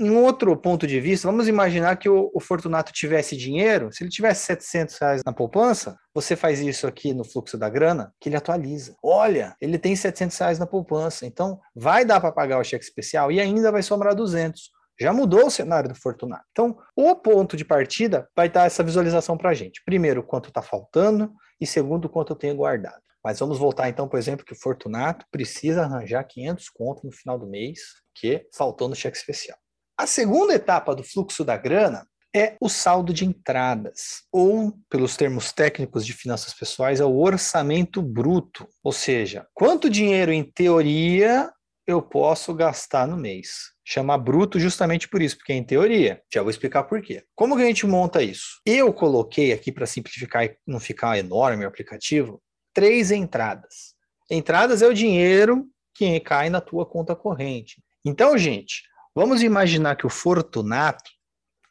em 0.00 0.10
outro 0.16 0.56
ponto 0.56 0.86
de 0.86 0.98
vista, 0.98 1.28
vamos 1.28 1.46
imaginar 1.46 1.96
que 1.96 2.08
o, 2.08 2.30
o, 2.32 2.40
Fortunato 2.40 2.90
tivesse 2.90 3.36
dinheiro, 3.36 3.92
se 3.92 4.02
ele 4.02 4.10
tivesse 4.10 4.46
700 4.46 4.98
reais 4.98 5.22
na 5.26 5.32
poupança, 5.32 5.98
você 6.14 6.34
faz 6.34 6.58
isso 6.58 6.86
aqui 6.86 7.12
no 7.12 7.22
fluxo 7.22 7.58
da 7.58 7.68
grana, 7.68 8.10
que 8.18 8.30
ele 8.30 8.36
atualiza. 8.36 8.96
Olha, 9.02 9.54
ele 9.60 9.78
tem 9.78 9.94
700 9.94 10.38
reais 10.38 10.58
na 10.58 10.66
poupança, 10.66 11.26
então 11.26 11.60
vai 11.76 12.02
dar 12.02 12.18
para 12.18 12.32
pagar 12.32 12.58
o 12.58 12.64
cheque 12.64 12.82
especial 12.82 13.30
e 13.30 13.38
ainda 13.38 13.70
vai 13.70 13.82
sobrar 13.82 14.14
200. 14.14 14.70
Já 14.98 15.12
mudou 15.12 15.46
o 15.46 15.50
cenário 15.50 15.90
do 15.90 15.94
Fortunato. 15.94 16.44
Então, 16.50 16.78
o 16.96 17.14
ponto 17.16 17.54
de 17.54 17.64
partida 17.64 18.26
vai 18.34 18.48
dar 18.48 18.66
essa 18.66 18.82
visualização 18.82 19.36
para 19.36 19.50
a 19.50 19.54
gente. 19.54 19.82
Primeiro, 19.84 20.22
quanto 20.22 20.48
está 20.48 20.62
faltando 20.62 21.30
e 21.60 21.66
segundo, 21.66 22.08
quanto 22.08 22.32
eu 22.32 22.36
tenho 22.36 22.56
guardado. 22.56 23.02
Mas 23.22 23.38
vamos 23.38 23.58
voltar 23.58 23.90
então, 23.90 24.08
por 24.08 24.18
exemplo, 24.18 24.46
que 24.46 24.54
o 24.54 24.58
Fortunato 24.58 25.26
precisa 25.30 25.82
arranjar 25.82 26.24
500 26.24 26.70
contos 26.70 27.04
no 27.04 27.12
final 27.12 27.38
do 27.38 27.46
mês, 27.46 27.80
que 28.14 28.46
faltou 28.54 28.88
no 28.88 28.94
cheque 28.94 29.16
especial. 29.16 29.58
A 30.00 30.06
segunda 30.06 30.54
etapa 30.54 30.94
do 30.94 31.04
fluxo 31.04 31.44
da 31.44 31.58
grana 31.58 32.06
é 32.34 32.56
o 32.58 32.70
saldo 32.70 33.12
de 33.12 33.26
entradas, 33.26 34.22
ou, 34.32 34.72
pelos 34.88 35.14
termos 35.14 35.52
técnicos 35.52 36.06
de 36.06 36.14
finanças 36.14 36.54
pessoais, 36.54 37.00
é 37.00 37.04
o 37.04 37.18
orçamento 37.18 38.00
bruto. 38.00 38.66
Ou 38.82 38.92
seja, 38.92 39.46
quanto 39.52 39.90
dinheiro, 39.90 40.32
em 40.32 40.42
teoria, 40.42 41.52
eu 41.86 42.00
posso 42.00 42.54
gastar 42.54 43.06
no 43.06 43.14
mês. 43.14 43.74
Chama 43.84 44.16
bruto 44.16 44.58
justamente 44.58 45.06
por 45.06 45.20
isso, 45.20 45.36
porque 45.36 45.52
é 45.52 45.56
em 45.56 45.64
teoria. 45.64 46.22
Já 46.32 46.40
vou 46.40 46.50
explicar 46.50 46.84
por 46.84 47.02
quê. 47.02 47.22
Como 47.34 47.54
que 47.54 47.62
a 47.62 47.66
gente 47.66 47.86
monta 47.86 48.22
isso? 48.22 48.58
Eu 48.64 48.94
coloquei 48.94 49.52
aqui, 49.52 49.70
para 49.70 49.84
simplificar 49.84 50.46
e 50.46 50.56
não 50.66 50.80
ficar 50.80 51.18
enorme 51.18 51.66
o 51.66 51.68
aplicativo, 51.68 52.40
três 52.72 53.10
entradas. 53.10 53.94
Entradas 54.30 54.80
é 54.80 54.86
o 54.86 54.94
dinheiro 54.94 55.66
que 55.94 56.18
cai 56.20 56.48
na 56.48 56.62
tua 56.62 56.86
conta 56.86 57.14
corrente. 57.14 57.82
Então, 58.02 58.38
gente, 58.38 58.88
Vamos 59.14 59.42
imaginar 59.42 59.96
que 59.96 60.06
o 60.06 60.10
Fortunato 60.10 61.10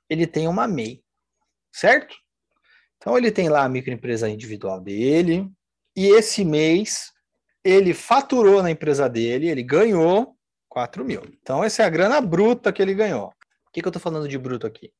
ele 0.10 0.28
tem 0.28 0.48
uma 0.48 0.68
MEI, 0.68 1.02
certo? 1.72 2.16
Então 2.98 3.18
ele 3.18 3.32
tem 3.32 3.48
lá 3.48 3.64
a 3.64 3.70
microempresa 3.70 4.30
individual 4.30 4.82
dele 4.82 5.50
e 5.96 6.08
esse 6.08 6.44
mês 6.44 7.12
ele 7.64 7.94
faturou 7.94 8.62
na 8.62 8.72
empresa 8.72 9.08
dele, 9.08 9.50
ele 9.50 9.64
ganhou 9.64 10.36
4 10.68 11.06
mil. 11.06 11.22
Então 11.42 11.64
essa 11.64 11.84
é 11.84 11.86
a 11.86 11.90
grana 11.90 12.20
bruta 12.20 12.74
que 12.74 12.82
ele 12.82 12.94
ganhou. 12.94 13.30
Por 13.66 13.74
que, 13.74 13.82
que 13.82 13.88
eu 13.88 13.92
estou 13.92 14.02
falando 14.02 14.28
de 14.28 14.38
bruto 14.38 14.68
aqui? 14.68 14.92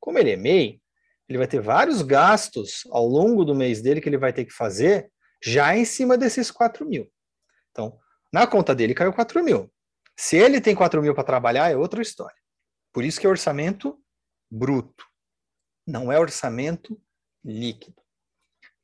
Como 0.00 0.18
ele 0.18 0.32
é 0.32 0.36
MEI, 0.36 0.80
ele 1.28 1.38
vai 1.38 1.46
ter 1.46 1.60
vários 1.60 2.02
gastos 2.02 2.82
ao 2.90 3.06
longo 3.06 3.44
do 3.44 3.54
mês 3.54 3.80
dele 3.80 4.00
que 4.00 4.08
ele 4.08 4.18
vai 4.18 4.32
ter 4.32 4.44
que 4.44 4.52
fazer 4.52 5.10
já 5.42 5.76
em 5.76 5.84
cima 5.84 6.16
desses 6.16 6.50
4 6.50 6.86
mil. 6.86 7.10
Então, 7.70 7.98
na 8.32 8.46
conta 8.46 8.74
dele 8.74 8.94
caiu 8.94 9.12
4 9.12 9.44
mil. 9.44 9.70
Se 10.16 10.36
ele 10.36 10.60
tem 10.60 10.74
4 10.74 11.02
mil 11.02 11.14
para 11.14 11.24
trabalhar, 11.24 11.70
é 11.70 11.76
outra 11.76 12.02
história. 12.02 12.36
Por 12.92 13.04
isso 13.04 13.20
que 13.20 13.26
é 13.26 13.30
orçamento 13.30 13.98
bruto. 14.50 15.04
Não 15.86 16.10
é 16.10 16.18
orçamento 16.18 17.00
líquido. 17.44 18.00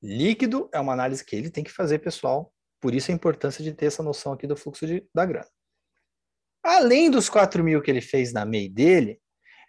Líquido 0.03 0.69
é 0.73 0.81
uma 0.81 0.93
análise 0.93 1.25
que 1.25 1.37
ele 1.37 1.51
tem 1.51 1.63
que 1.63 1.71
fazer, 1.71 1.99
pessoal. 2.01 2.53
Por 2.81 2.95
isso 2.95 3.11
a 3.11 3.15
importância 3.15 3.63
de 3.63 3.73
ter 3.73 3.87
essa 3.87 4.03
noção 4.03 4.33
aqui 4.33 4.47
do 4.47 4.57
fluxo 4.57 4.87
de, 4.87 5.07
da 5.15 5.25
grana. 5.25 5.49
Além 6.63 7.11
dos 7.11 7.29
4 7.29 7.63
mil 7.63 7.81
que 7.81 7.91
ele 7.91 8.01
fez 8.01 8.33
na 8.33 8.45
MEI 8.45 8.69
dele, 8.69 9.21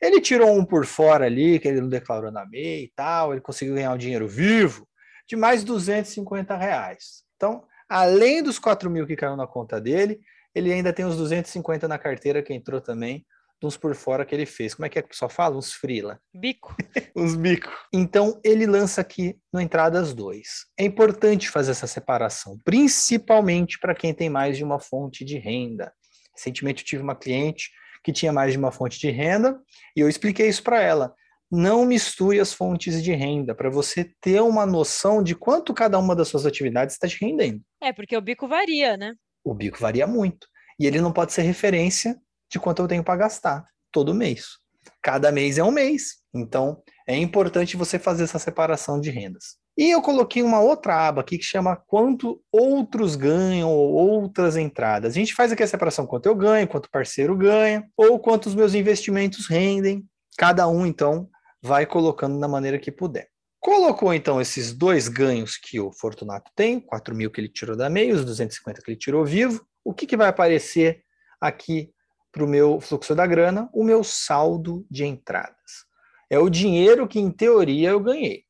ele 0.02 0.20
tirou 0.20 0.52
um 0.58 0.66
por 0.66 0.86
fora 0.86 1.26
ali, 1.26 1.60
que 1.60 1.68
ele 1.68 1.80
não 1.80 1.90
declarou 1.90 2.32
na 2.32 2.46
MEI 2.46 2.86
e 2.86 2.92
tal, 2.96 3.32
ele 3.32 3.42
conseguiu 3.42 3.76
ganhar 3.76 3.94
um 3.94 3.98
dinheiro 3.98 4.28
vivo 4.28 4.88
de 5.28 5.36
mais 5.36 5.64
250 5.64 6.58
reais. 6.58 7.24
Então, 7.36 7.66
Além 7.92 8.42
dos 8.42 8.58
4 8.58 8.90
mil 8.90 9.06
que 9.06 9.18
caiu 9.18 9.36
na 9.36 9.46
conta 9.46 9.82
dele, 9.82 10.22
ele 10.54 10.72
ainda 10.72 10.94
tem 10.94 11.06
os 11.06 11.18
250 11.18 11.88
na 11.88 11.98
carteira 11.98 12.42
que 12.42 12.54
entrou 12.54 12.82
também, 12.82 13.26
uns 13.64 13.78
por 13.78 13.94
fora 13.96 14.26
que 14.26 14.34
ele 14.34 14.46
fez. 14.46 14.74
Como 14.74 14.86
é 14.86 14.90
que 14.90 14.98
é 14.98 15.02
que 15.02 15.08
o 15.08 15.10
pessoal 15.12 15.30
fala? 15.30 15.58
Uns 15.58 15.74
frila. 15.74 16.20
Bico. 16.34 16.76
Uns 17.16 17.36
bico. 17.36 17.72
Então, 17.94 18.40
ele 18.44 18.66
lança 18.66 19.02
aqui 19.02 19.38
no 19.54 19.62
Entradas 19.62 20.14
2. 20.14 20.48
É 20.80 20.84
importante 20.84 21.50
fazer 21.50 21.72
essa 21.72 21.88
separação, 21.88 22.58
principalmente 22.64 23.80
para 23.80 23.94
quem 23.94 24.14
tem 24.14 24.30
mais 24.30 24.58
de 24.58 24.64
uma 24.64 24.80
fonte 24.80 25.24
de 25.24 25.38
renda. 25.38 25.94
Recentemente 26.36 26.82
eu 26.82 26.88
tive 26.88 27.04
uma 27.04 27.16
cliente 27.16 27.70
que 28.04 28.12
tinha 28.12 28.34
mais 28.34 28.52
de 28.52 28.58
uma 28.58 28.72
fonte 28.72 29.00
de 29.00 29.12
renda 29.12 29.60
e 29.96 30.00
eu 30.00 30.10
expliquei 30.10 30.48
isso 30.48 30.64
para 30.64 30.82
ela. 30.82 31.14
Não 31.52 31.86
misture 31.86 32.40
as 32.40 32.54
fontes 32.54 33.04
de 33.04 33.12
renda 33.14 33.54
para 33.54 33.70
você 33.70 34.10
ter 34.22 34.42
uma 34.42 34.66
noção 34.66 35.22
de 35.22 35.36
quanto 35.36 35.74
cada 35.74 36.00
uma 36.00 36.16
das 36.16 36.30
suas 36.30 36.46
atividades 36.46 36.96
está 36.96 37.08
te 37.08 37.24
rendendo. 37.24 37.62
É, 37.84 37.92
porque 37.92 38.16
o 38.16 38.22
bico 38.22 38.48
varia, 38.48 38.96
né? 38.96 39.14
O 39.44 39.54
bico 39.54 39.80
varia 39.80 40.08
muito. 40.08 40.48
E 40.80 40.86
ele 40.86 41.02
não 41.02 41.12
pode 41.12 41.34
ser 41.34 41.42
referência 41.44 42.20
de 42.50 42.60
quanto 42.60 42.82
eu 42.82 42.88
tenho 42.88 43.04
para 43.04 43.16
gastar 43.16 43.66
todo 43.92 44.14
mês. 44.14 44.58
Cada 45.02 45.32
mês 45.32 45.58
é 45.58 45.64
um 45.64 45.72
mês. 45.72 46.22
Então, 46.34 46.82
é 47.08 47.16
importante 47.18 47.78
você 47.78 48.00
fazer 48.00 48.24
essa 48.24 48.40
separação 48.40 49.00
de 49.00 49.10
rendas. 49.10 49.58
E 49.78 49.90
eu 49.90 50.02
coloquei 50.02 50.44
uma 50.44 50.60
outra 50.60 51.08
aba 51.08 51.22
aqui 51.22 51.38
que 51.38 51.44
chama 51.44 51.76
quanto 51.76 52.42
outros 52.52 53.16
ganham 53.16 53.70
ou 53.70 53.94
outras 53.94 54.58
entradas. 54.58 55.14
A 55.14 55.16
gente 55.16 55.34
faz 55.34 55.52
aqui 55.52 55.64
a 55.64 55.68
separação 55.68 56.06
quanto 56.06 56.26
eu 56.26 56.36
ganho, 56.36 56.68
quanto 56.68 56.86
o 56.86 56.92
parceiro 56.92 57.36
ganha, 57.38 57.88
ou 57.96 58.20
quanto 58.20 58.48
os 58.48 58.56
meus 58.56 58.74
investimentos 58.74 59.48
rendem. 59.48 60.06
Cada 60.38 60.68
um, 60.68 60.86
então, 60.86 61.30
vai 61.62 61.86
colocando 61.86 62.40
da 62.40 62.48
maneira 62.48 62.78
que 62.78 62.92
puder. 62.92 63.31
Colocou, 63.62 64.12
então, 64.12 64.42
esses 64.42 64.74
dois 64.74 65.08
ganhos 65.08 65.56
que 65.56 65.80
o 65.80 65.94
Fortunato 65.94 66.52
tem, 66.56 66.80
4 66.80 67.16
mil 67.16 67.30
que 67.30 67.40
ele 67.40 67.48
tirou 67.48 67.78
da 67.78 67.92
MEI, 67.92 68.12
os 68.12 68.26
250 68.26 68.82
que 68.82 68.90
ele 68.90 68.98
tirou 68.98 69.24
vivo. 69.24 69.64
O 69.86 69.94
que, 69.94 70.08
que 70.08 70.18
vai 70.18 70.28
aparecer 70.28 71.04
aqui 71.40 71.94
para 72.32 72.44
o 72.44 72.48
meu 72.48 72.82
fluxo 72.82 73.14
da 73.14 73.28
grana, 73.28 73.70
o 73.72 73.84
meu 73.84 74.04
saldo 74.04 74.84
de 74.90 75.06
entradas. 75.06 75.86
É 76.28 76.40
o 76.40 76.50
dinheiro 76.50 77.08
que, 77.08 77.20
em 77.20 77.30
teoria, 77.30 77.90
eu 77.90 78.00
ganhei. 78.00 78.46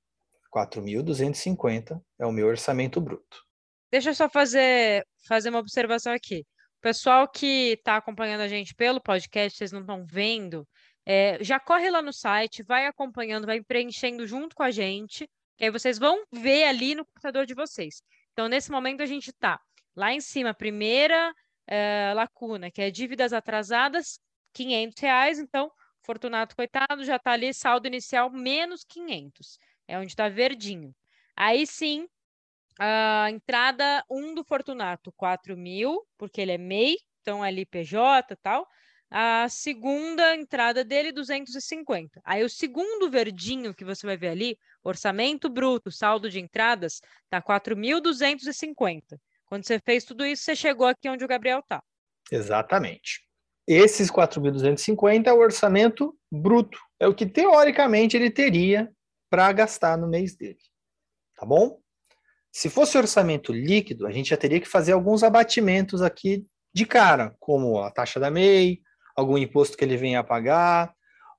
4.250 0.55 2.01
é 2.17 2.25
o 2.25 2.31
meu 2.31 2.47
orçamento 2.47 3.01
bruto. 3.01 3.43
Deixa 3.91 4.11
eu 4.11 4.15
só 4.15 4.29
fazer, 4.29 5.05
fazer 5.27 5.49
uma 5.49 5.59
observação 5.59 6.13
aqui. 6.13 6.45
O 6.77 6.81
pessoal 6.81 7.27
que 7.27 7.73
está 7.73 7.97
acompanhando 7.97 8.41
a 8.41 8.47
gente 8.47 8.73
pelo 8.73 9.01
podcast, 9.01 9.57
vocês 9.57 9.73
não 9.73 9.81
estão 9.81 10.05
vendo, 10.05 10.65
é, 11.05 11.43
já 11.43 11.59
corre 11.59 11.89
lá 11.89 12.01
no 12.01 12.13
site, 12.13 12.63
vai 12.63 12.85
acompanhando, 12.85 13.45
vai 13.45 13.61
preenchendo 13.61 14.25
junto 14.27 14.55
com 14.55 14.63
a 14.63 14.71
gente, 14.71 15.29
que 15.57 15.65
aí 15.65 15.71
vocês 15.71 15.97
vão 15.97 16.23
ver 16.31 16.65
ali 16.65 16.95
no 16.95 17.05
computador 17.05 17.45
de 17.45 17.53
vocês. 17.53 18.01
Então, 18.33 18.47
nesse 18.47 18.71
momento, 18.71 19.01
a 19.01 19.05
gente 19.05 19.29
está 19.29 19.59
lá 19.95 20.13
em 20.13 20.21
cima, 20.21 20.53
primeira 20.53 21.33
é, 21.67 22.13
lacuna, 22.15 22.71
que 22.71 22.81
é 22.81 22.89
dívidas 22.89 23.33
atrasadas, 23.33 24.19
500 24.53 25.01
reais. 25.01 25.39
Então, 25.39 25.71
Fortunato, 26.03 26.55
coitado, 26.55 27.03
já 27.03 27.17
está 27.17 27.31
ali, 27.31 27.53
saldo 27.53 27.87
inicial 27.87 28.29
menos 28.29 28.83
500. 28.83 29.59
É 29.87 29.97
onde 29.97 30.07
está 30.07 30.29
verdinho. 30.29 30.95
Aí 31.35 31.65
sim, 31.65 32.07
a 32.79 33.29
entrada 33.29 34.03
1 34.09 34.17
um 34.17 34.33
do 34.33 34.43
Fortunato, 34.43 35.11
4 35.13 35.57
mil, 35.57 36.05
porque 36.17 36.41
ele 36.41 36.53
é 36.53 36.57
MEI, 36.57 36.97
então 37.21 37.43
é 37.43 37.49
ali 37.49 37.65
PJ 37.65 38.33
e 38.33 38.37
tal. 38.37 38.67
A 39.13 39.49
segunda 39.49 40.33
entrada 40.33 40.85
dele, 40.85 41.11
250. 41.11 42.21
Aí 42.23 42.45
o 42.45 42.49
segundo 42.49 43.11
verdinho 43.11 43.73
que 43.73 43.83
você 43.83 44.07
vai 44.07 44.15
ver 44.15 44.29
ali, 44.29 44.57
orçamento 44.81 45.49
bruto, 45.49 45.91
saldo 45.91 46.29
de 46.29 46.39
entradas, 46.39 47.01
tá 47.29 47.41
4.250. 47.41 49.19
Quando 49.45 49.65
você 49.65 49.79
fez 49.79 50.05
tudo 50.05 50.25
isso, 50.25 50.43
você 50.43 50.55
chegou 50.55 50.87
aqui 50.87 51.09
onde 51.09 51.25
o 51.25 51.27
Gabriel 51.27 51.59
está. 51.59 51.83
Exatamente. 52.31 53.19
Esses 53.67 54.09
4.250 54.09 55.27
é 55.27 55.33
o 55.33 55.39
orçamento 55.39 56.17
bruto. 56.31 56.79
É 56.97 57.05
o 57.05 57.13
que, 57.13 57.25
teoricamente, 57.25 58.15
ele 58.15 58.31
teria 58.31 58.89
para 59.29 59.51
gastar 59.51 59.97
no 59.97 60.07
mês 60.07 60.37
dele. 60.37 60.59
Tá 61.35 61.45
bom? 61.45 61.81
Se 62.49 62.69
fosse 62.69 62.97
orçamento 62.97 63.51
líquido, 63.51 64.07
a 64.07 64.11
gente 64.11 64.29
já 64.29 64.37
teria 64.37 64.59
que 64.59 64.67
fazer 64.67 64.93
alguns 64.93 65.21
abatimentos 65.21 66.01
aqui 66.01 66.45
de 66.73 66.85
cara, 66.85 67.35
como 67.39 67.79
a 67.79 67.91
taxa 67.91 68.19
da 68.19 68.31
MEI, 68.31 68.81
algum 69.15 69.37
imposto 69.37 69.77
que 69.77 69.83
ele 69.83 69.97
venha 69.97 70.19
a 70.19 70.23
pagar, 70.23 70.93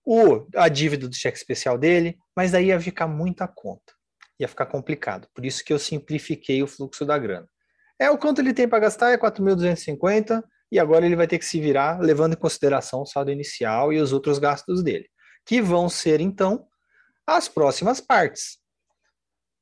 ou 0.05 0.49
a 0.57 0.69
dívida 0.69 1.09
do 1.09 1.15
cheque 1.15 1.39
especial 1.39 1.79
dele, 1.79 2.19
mas 2.37 2.55
aí 2.55 2.67
ia 2.67 2.81
ficar 2.81 3.07
muita 3.07 3.47
conta. 3.47 3.93
Ia 4.39 4.49
ficar 4.49 4.67
complicado. 4.67 5.29
Por 5.35 5.47
isso 5.47 5.65
que 5.65 5.73
eu 5.73 5.79
simplifiquei 5.79 6.63
o 6.63 6.67
fluxo 6.67 7.05
da 7.05 7.17
grana. 7.19 7.47
É 7.99 8.11
o 8.11 8.19
quanto 8.19 8.41
ele 8.41 8.53
tem 8.53 8.69
para 8.69 8.81
gastar, 8.81 9.13
é 9.13 9.19
4.250, 9.19 10.43
e 10.73 10.79
agora 10.79 11.07
ele 11.07 11.15
vai 11.15 11.27
ter 11.27 11.39
que 11.39 11.45
se 11.45 11.61
virar 11.61 12.01
levando 12.01 12.33
em 12.33 12.37
consideração 12.37 13.03
o 13.03 13.07
saldo 13.07 13.31
inicial 13.31 13.93
e 13.93 14.01
os 14.01 14.13
outros 14.13 14.39
gastos 14.39 14.83
dele, 14.83 15.07
que 15.47 15.61
vão 15.61 15.89
ser, 15.89 16.21
então, 16.21 16.67
as 17.27 17.47
próximas 17.47 18.01
partes. 18.01 18.59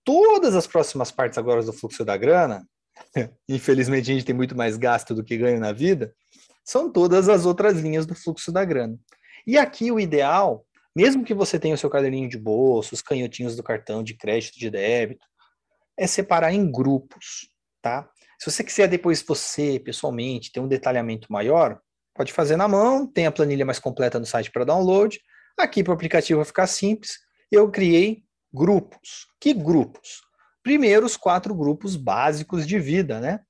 Todas 0.05 0.55
as 0.55 0.67
próximas 0.67 1.11
partes 1.11 1.37
agora 1.37 1.63
do 1.63 1.73
fluxo 1.73 2.05
da 2.05 2.17
grana, 2.17 2.65
infelizmente 3.49 4.11
a 4.11 4.15
gente 4.15 4.25
tem 4.25 4.35
muito 4.35 4.57
mais 4.57 4.77
gasto 4.77 5.15
do 5.15 5.25
que 5.25 5.37
ganho 5.37 5.61
na 5.61 5.73
vida, 5.73 6.15
são 6.65 6.91
todas 6.91 7.29
as 7.29 7.47
outras 7.47 7.79
linhas 7.79 8.07
do 8.07 8.15
fluxo 8.15 8.53
da 8.53 8.65
grana. 8.65 8.99
E 9.47 9.59
aqui 9.59 9.91
o 9.91 9.99
ideal, 9.99 10.65
mesmo 10.95 11.25
que 11.25 11.35
você 11.35 11.59
tenha 11.59 11.75
o 11.75 11.79
seu 11.79 11.91
caderninho 11.91 12.29
de 12.29 12.39
bolso, 12.39 12.95
os 12.95 13.03
canhotinhos 13.03 13.57
do 13.57 13.63
cartão 13.63 14.03
de 14.03 14.15
crédito, 14.15 14.59
de 14.59 14.71
débito, 14.71 15.27
é 15.97 16.07
separar 16.07 16.53
em 16.53 16.71
grupos, 16.71 17.51
tá? 17.83 18.09
Se 18.39 18.51
você 18.51 18.65
quiser 18.65 18.89
depois 18.89 19.23
você, 19.23 19.79
pessoalmente, 19.79 20.51
ter 20.51 20.61
um 20.61 20.69
detalhamento 20.69 21.31
maior, 21.31 21.79
pode 22.15 22.33
fazer 22.33 22.57
na 22.57 22.67
mão, 22.67 23.07
tem 23.07 23.27
a 23.27 23.33
planilha 23.33 23.67
mais 23.67 23.79
completa 23.79 24.19
no 24.19 24.25
site 24.25 24.51
para 24.51 24.65
download. 24.65 25.21
Aqui 25.59 25.85
para 25.85 25.91
o 25.91 25.95
aplicativo 25.95 26.39
vai 26.39 26.47
ficar 26.47 26.67
simples. 26.67 27.19
Eu 27.53 27.71
criei 27.71 28.25
grupos. 28.53 29.27
Que 29.39 29.53
grupos? 29.53 30.23
Primeiro, 30.63 31.05
os 31.05 31.17
quatro 31.17 31.55
grupos 31.55 31.97
básicos 31.97 32.67
de 32.67 32.79
vida, 32.79 33.21
né? 33.21 33.41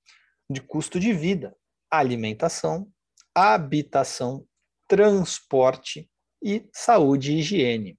De 0.50 0.60
custo 0.60 0.98
de 0.98 1.12
vida: 1.12 1.54
alimentação, 1.90 2.88
habitação, 3.34 4.44
transporte 4.88 6.08
e 6.42 6.68
saúde 6.72 7.32
e 7.32 7.38
higiene. 7.38 7.98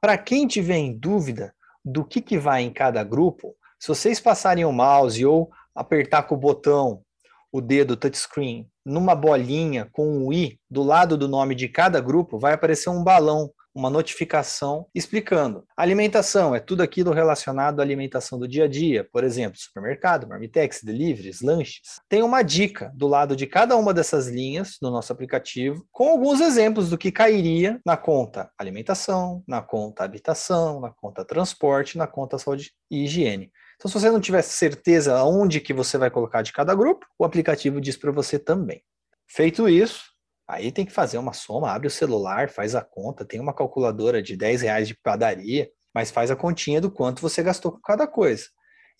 Para 0.00 0.18
quem 0.18 0.46
tiver 0.46 0.76
em 0.76 0.96
dúvida 0.96 1.54
do 1.84 2.04
que, 2.04 2.20
que 2.20 2.38
vai 2.38 2.62
em 2.62 2.72
cada 2.72 3.02
grupo, 3.02 3.56
se 3.78 3.88
vocês 3.88 4.20
passarem 4.20 4.64
o 4.64 4.72
mouse 4.72 5.24
ou 5.24 5.50
apertar 5.74 6.24
com 6.24 6.34
o 6.34 6.38
botão 6.38 7.02
o 7.52 7.60
dedo 7.60 7.96
touchscreen 7.96 8.68
numa 8.84 9.14
bolinha 9.14 9.88
com 9.92 10.06
um 10.06 10.32
i 10.32 10.58
do 10.70 10.82
lado 10.82 11.16
do 11.16 11.26
nome 11.26 11.54
de 11.54 11.68
cada 11.68 12.00
grupo, 12.00 12.38
vai 12.38 12.52
aparecer 12.52 12.90
um 12.90 13.02
balão, 13.02 13.50
uma 13.76 13.90
notificação 13.90 14.86
explicando. 14.94 15.64
Alimentação 15.76 16.54
é 16.54 16.60
tudo 16.60 16.82
aquilo 16.82 17.12
relacionado 17.12 17.80
à 17.80 17.82
alimentação 17.82 18.38
do 18.38 18.48
dia 18.48 18.64
a 18.64 18.68
dia, 18.68 19.06
por 19.12 19.22
exemplo, 19.22 19.58
supermercado, 19.60 20.26
marmitex, 20.26 20.80
deliveries, 20.82 21.42
lanches. 21.42 22.00
Tem 22.08 22.22
uma 22.22 22.42
dica 22.42 22.90
do 22.94 23.06
lado 23.06 23.36
de 23.36 23.46
cada 23.46 23.76
uma 23.76 23.92
dessas 23.92 24.28
linhas 24.28 24.78
do 24.80 24.90
nosso 24.90 25.12
aplicativo, 25.12 25.86
com 25.92 26.08
alguns 26.08 26.40
exemplos 26.40 26.88
do 26.88 26.96
que 26.96 27.12
cairia 27.12 27.78
na 27.84 27.98
conta 27.98 28.50
alimentação, 28.58 29.44
na 29.46 29.60
conta 29.60 30.04
habitação, 30.04 30.80
na 30.80 30.90
conta 30.90 31.22
transporte, 31.22 31.98
na 31.98 32.06
conta 32.06 32.38
saúde 32.38 32.72
e 32.90 33.04
higiene. 33.04 33.52
Então, 33.76 33.90
se 33.90 34.00
você 34.00 34.10
não 34.10 34.20
tiver 34.20 34.40
certeza 34.40 35.22
onde 35.22 35.60
que 35.60 35.74
você 35.74 35.98
vai 35.98 36.10
colocar 36.10 36.40
de 36.40 36.50
cada 36.50 36.74
grupo, 36.74 37.04
o 37.18 37.26
aplicativo 37.26 37.78
diz 37.78 37.94
para 37.94 38.10
você 38.10 38.38
também. 38.38 38.82
Feito 39.28 39.68
isso, 39.68 40.15
aí 40.48 40.70
tem 40.70 40.86
que 40.86 40.92
fazer 40.92 41.18
uma 41.18 41.32
soma, 41.32 41.72
abre 41.72 41.88
o 41.88 41.90
celular, 41.90 42.48
faz 42.48 42.74
a 42.74 42.82
conta, 42.82 43.24
tem 43.24 43.40
uma 43.40 43.54
calculadora 43.54 44.22
de 44.22 44.36
10 44.36 44.62
reais 44.62 44.88
de 44.88 44.94
padaria, 44.94 45.68
mas 45.94 46.10
faz 46.10 46.30
a 46.30 46.36
continha 46.36 46.80
do 46.80 46.90
quanto 46.90 47.22
você 47.22 47.42
gastou 47.42 47.72
com 47.72 47.80
cada 47.80 48.06
coisa. 48.06 48.44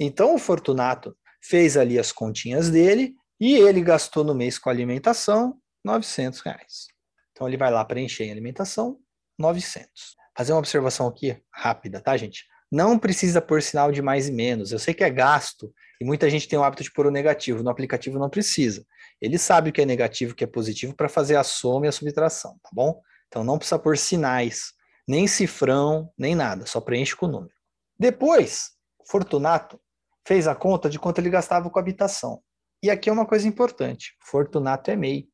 Então, 0.01 0.35
o 0.35 0.39
Fortunato 0.39 1.17
fez 1.43 1.77
ali 1.77 1.99
as 1.99 2.11
continhas 2.13 2.71
dele 2.71 3.15
e 3.41 3.55
ele 3.55 3.81
gastou 3.81 4.25
no 4.25 4.35
mês 4.35 4.59
com 4.59 4.71
alimentação 4.71 5.59
900 5.85 6.41
reais. 6.41 6.87
Então, 7.33 7.47
ele 7.47 7.57
vai 7.57 7.71
lá 7.71 7.85
preencher 7.85 8.25
em 8.25 8.33
alimentação 8.33 8.99
900. 9.39 10.17
Fazer 10.37 10.53
uma 10.53 10.59
observação 10.59 11.07
aqui 11.07 11.39
rápida, 11.53 12.01
tá, 12.01 12.17
gente? 12.17 12.45
Não 12.71 12.99
precisa 12.99 13.41
pôr 13.41 13.63
sinal 13.63 13.93
de 13.93 14.03
mais 14.03 14.29
e 14.29 14.33
menos. 14.33 14.73
Eu 14.73 14.79
sei 14.79 14.93
que 14.93 15.05
é 15.05 15.11
gasto 15.11 15.73
e 16.01 16.05
muita 16.05 16.29
gente 16.29 16.49
tem 16.49 16.59
o 16.59 16.65
hábito 16.65 16.83
de 16.83 16.93
pôr 16.93 17.07
o 17.07 17.11
negativo. 17.11 17.63
No 17.63 17.71
aplicativo 17.71 18.19
não 18.19 18.29
precisa. 18.29 18.85
Ele 19.21 19.39
sabe 19.39 19.71
o 19.71 19.73
que 19.73 19.81
é 19.81 19.87
negativo 19.87 20.33
o 20.33 20.35
que 20.35 20.45
é 20.45 20.47
positivo 20.47 20.95
para 20.95 21.09
fazer 21.09 21.37
a 21.37 21.45
soma 21.45 21.87
e 21.87 21.89
a 21.89 21.93
subtração, 21.93 22.59
tá 22.63 22.71
bom? 22.73 23.01
Então 23.29 23.43
não 23.43 23.59
precisa 23.59 23.79
pôr 23.79 23.97
sinais, 23.97 24.73
nem 25.09 25.27
cifrão, 25.27 26.13
nem 26.19 26.35
nada. 26.35 26.67
Só 26.67 26.81
preenche 26.81 27.17
com 27.17 27.27
o 27.27 27.31
número. 27.31 27.55
Depois, 27.99 28.73
Fortunato 29.09 29.81
fez 30.27 30.47
a 30.47 30.55
conta 30.55 30.91
de 30.91 30.99
quanto 30.99 31.19
ele 31.19 31.31
gastava 31.31 31.71
com 31.71 31.79
habitação. 31.79 32.43
E 32.83 32.91
aqui 32.91 33.09
é 33.09 33.13
uma 33.13 33.27
coisa 33.27 33.49
importante: 33.49 34.17
Fortunato 34.21 34.91
é 34.91 34.97
MEI. 34.97 35.29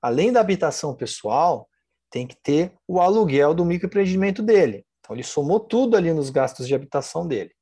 Além 0.00 0.32
da 0.32 0.40
habitação 0.40 0.94
pessoal, 0.94 1.68
tem 2.10 2.26
que 2.26 2.36
ter 2.36 2.74
o 2.86 3.00
aluguel 3.00 3.52
do 3.52 3.64
microempreendimento 3.64 4.42
dele. 4.42 4.86
Então 5.00 5.14
ele 5.14 5.24
somou 5.24 5.60
tudo 5.60 5.96
ali 5.96 6.12
nos 6.12 6.30
gastos 6.30 6.66
de 6.66 6.74
habitação 6.74 7.26
dele. 7.26 7.52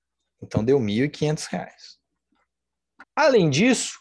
Então 0.42 0.64
deu 0.64 0.78
R$ 0.78 0.84
1.500. 0.84 1.68
Além 3.14 3.48
disso, 3.48 3.98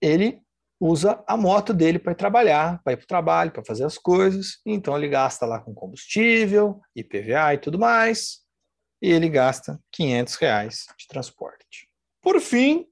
ele 0.00 0.40
usa 0.80 1.22
a 1.26 1.36
moto 1.36 1.72
dele 1.72 1.98
para 1.98 2.14
trabalhar, 2.14 2.82
para 2.82 2.92
ir 2.92 2.96
para 2.96 3.04
o 3.04 3.08
trabalho, 3.08 3.50
para 3.50 3.64
fazer 3.64 3.84
as 3.84 3.98
coisas. 3.98 4.60
Então 4.64 4.96
ele 4.96 5.08
gasta 5.08 5.46
lá 5.46 5.60
com 5.60 5.74
combustível, 5.74 6.80
IPVA 6.94 7.54
e 7.54 7.58
tudo 7.58 7.78
mais. 7.78 8.40
E 9.00 9.10
ele 9.10 9.28
gasta 9.28 9.78
500 9.92 10.34
reais 10.36 10.86
de 10.98 11.06
transporte. 11.06 11.88
Por 12.22 12.40
fim, 12.40 12.86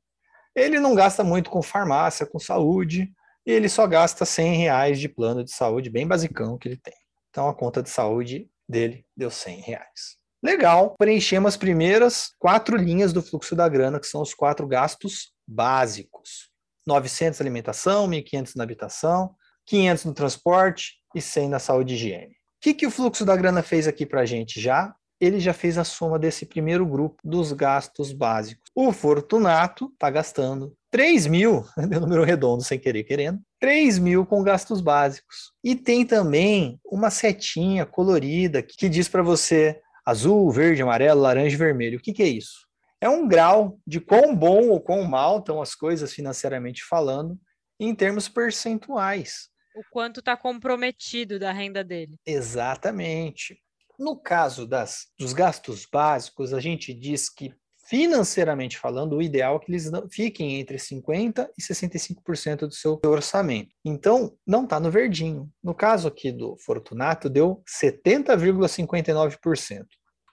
ele 0.55 0.79
não 0.79 0.95
gasta 0.95 1.25
muito 1.25 1.50
com 1.50 1.62
farmácia, 1.62 2.26
com 2.26 2.38
saúde, 2.38 3.12
ele 3.45 3.69
só 3.69 3.87
gasta 3.87 4.25
100 4.25 4.57
reais 4.57 5.00
de 5.00 5.09
plano 5.09 5.45
de 5.45 5.53
saúde, 5.53 5.91
bem 5.91 6.07
basicão 6.07 6.57
que 6.57 6.69
ele 6.69 6.76
tem. 6.76 6.95
Então 7.31 7.49
a 7.49 7.55
conta 7.55 7.83
de 7.83 7.91
saúde 7.91 8.49
dele 8.69 9.05
deu 9.17 9.31
100 9.31 9.61
reais. 9.61 10.17
Legal, 10.43 10.95
preenchemos 10.99 11.49
as 11.49 11.57
primeiras 11.57 12.31
quatro 12.38 12.76
linhas 12.76 13.12
do 13.12 13.23
fluxo 13.23 13.57
da 13.57 13.69
grana, 13.69 13.99
que 13.99 14.07
são 14.07 14.23
os 14.23 14.35
quatro 14.35 14.67
gastos 14.67 15.33
básicos. 15.47 16.53
900 16.87 17.41
na 17.41 17.45
alimentação, 17.45 18.09
1.500 18.09 18.53
na 18.57 18.64
habitação, 18.64 19.35
500 19.67 20.05
no 20.05 20.14
transporte 20.14 20.95
e 21.14 21.21
100 21.21 21.49
na 21.49 21.59
saúde 21.59 21.95
e 21.95 21.97
higiene. 21.97 22.33
O 22.33 22.37
que, 22.61 22.75
que 22.75 22.87
o 22.87 22.91
fluxo 22.91 23.25
da 23.25 23.37
grana 23.37 23.62
fez 23.62 23.87
aqui 23.87 24.07
para 24.07 24.23
a 24.23 24.26
gente 24.26 24.61
já? 24.61 24.95
Ele 25.21 25.38
já 25.38 25.53
fez 25.53 25.79
a 25.79 25.85
soma 25.85 26.19
desse 26.19 26.45
primeiro 26.45 26.85
grupo 26.85 27.17
dos 27.25 27.53
gastos 27.53 28.12
básicos. 28.12 28.71
O 28.75 28.93
Fortunato 28.93 29.91
está 29.93 30.11
gastando 30.11 30.75
3 30.91 31.26
mil, 31.26 31.64
deu 31.88 32.00
número 32.00 32.25
redondo 32.25 32.62
sem 32.62 32.79
querer 32.79 33.05
querendo, 33.05 33.41
3 33.61 33.99
mil 33.99 34.26
com 34.26 34.43
gastos 34.43 34.81
básicos. 34.81 35.53
E 35.62 35.75
tem 35.75 36.05
também 36.05 36.79
uma 36.85 37.11
setinha 37.11 37.87
colorida 37.87 38.62
que 38.62 38.88
diz 38.88 39.09
para 39.09 39.23
você 39.23 39.81
azul, 40.05 40.50
verde, 40.50 40.83
amarelo, 40.83 41.21
laranja 41.21 41.55
e 41.55 41.59
vermelho. 41.59 41.99
O 41.99 42.03
que, 42.03 42.12
que 42.12 42.23
é 42.23 42.29
isso? 42.29 42.67
É 43.04 43.08
um 43.11 43.28
grau 43.28 43.78
de 43.87 44.00
quão 44.00 44.34
bom 44.34 44.70
ou 44.70 44.80
quão 44.80 45.04
mal 45.04 45.40
estão 45.40 45.61
as 45.61 45.75
coisas 45.75 46.14
financeiramente 46.14 46.82
falando 46.82 47.38
em 47.78 47.94
termos 47.94 48.30
percentuais. 48.30 49.50
O 49.76 49.82
quanto 49.90 50.20
está 50.20 50.34
comprometido 50.34 51.38
da 51.38 51.52
renda 51.52 51.84
dele. 51.84 52.16
Exatamente. 52.25 53.58
No 53.99 54.16
caso 54.16 54.66
das, 54.66 55.08
dos 55.18 55.34
gastos 55.34 55.84
básicos, 55.84 56.54
a 56.54 56.61
gente 56.61 56.94
diz 56.94 57.28
que 57.28 57.52
financeiramente 57.87 58.78
falando, 58.78 59.16
o 59.16 59.23
ideal 59.23 59.56
é 59.56 59.58
que 59.58 59.70
eles 59.70 59.90
fiquem 60.11 60.58
entre 60.58 60.78
50% 60.78 61.50
e 61.58 61.62
65% 61.62 62.61
do 62.61 62.73
seu 62.73 62.99
orçamento. 63.04 63.68
Então, 63.84 64.34
não 64.46 64.64
está 64.64 64.80
no 64.80 64.90
verdinho. 64.90 65.52
No 65.62 65.75
caso 65.75 66.08
aqui 66.08 66.32
do 66.32 66.56
Fortunato, 66.56 67.28
deu 67.28 67.62
70,59%. 67.68 69.84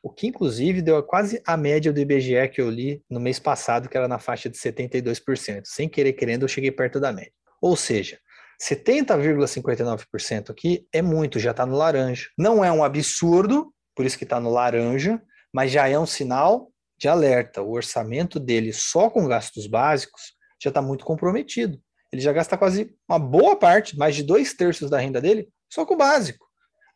O 0.04 0.10
que, 0.10 0.28
inclusive, 0.28 0.82
deu 0.82 1.02
quase 1.04 1.42
a 1.46 1.56
média 1.56 1.94
do 1.94 2.00
IBGE 2.00 2.50
que 2.52 2.60
eu 2.60 2.70
li 2.70 3.04
no 3.10 3.20
mês 3.20 3.38
passado, 3.38 3.88
que 3.88 3.96
era 3.96 4.08
na 4.08 4.18
faixa 4.18 4.50
de 4.50 4.58
72%. 4.58 5.62
Sem 5.66 5.88
querer 5.88 6.14
querendo, 6.14 6.44
eu 6.44 6.48
cheguei 6.48 6.72
perto 6.72 7.00
da 7.00 7.12
média. 7.12 7.32
Ou 7.62 7.76
seja, 7.76 8.20
70,59% 8.62 10.50
aqui 10.50 10.88
é 10.92 11.02
muito, 11.02 11.40
já 11.40 11.52
está 11.52 11.66
no 11.66 11.76
laranja. 11.76 12.30
Não 12.38 12.66
é 12.66 12.72
um 12.72 12.84
absurdo, 12.84 13.74
por 13.96 14.06
isso 14.06 14.18
que 14.18 14.24
está 14.24 14.40
no 14.40 14.50
laranja, 14.50 15.22
mas 15.54 15.72
já 15.72 15.88
é 15.88 15.98
um 15.98 16.06
sinal 16.06 16.72
de 16.98 17.08
alerta. 17.08 17.62
O 17.62 17.72
orçamento 17.72 18.40
dele 18.40 18.74
só 18.74 19.10
com 19.10 19.28
gastos 19.28 19.68
básicos 19.68 20.34
já 20.62 20.70
está 20.70 20.82
muito 20.82 21.04
comprometido. 21.04 21.80
Ele 22.12 22.22
já 22.22 22.32
gasta 22.34 22.58
quase 22.58 22.96
uma 23.10 23.18
boa 23.18 23.56
parte, 23.56 23.98
mais 23.98 24.16
de 24.16 24.24
dois 24.24 24.54
terços 24.54 24.90
da 24.90 25.00
renda 25.00 25.22
dele, 25.22 25.50
só 25.72 25.86
com 25.86 25.94
o 25.94 25.98
básico. 25.98 26.46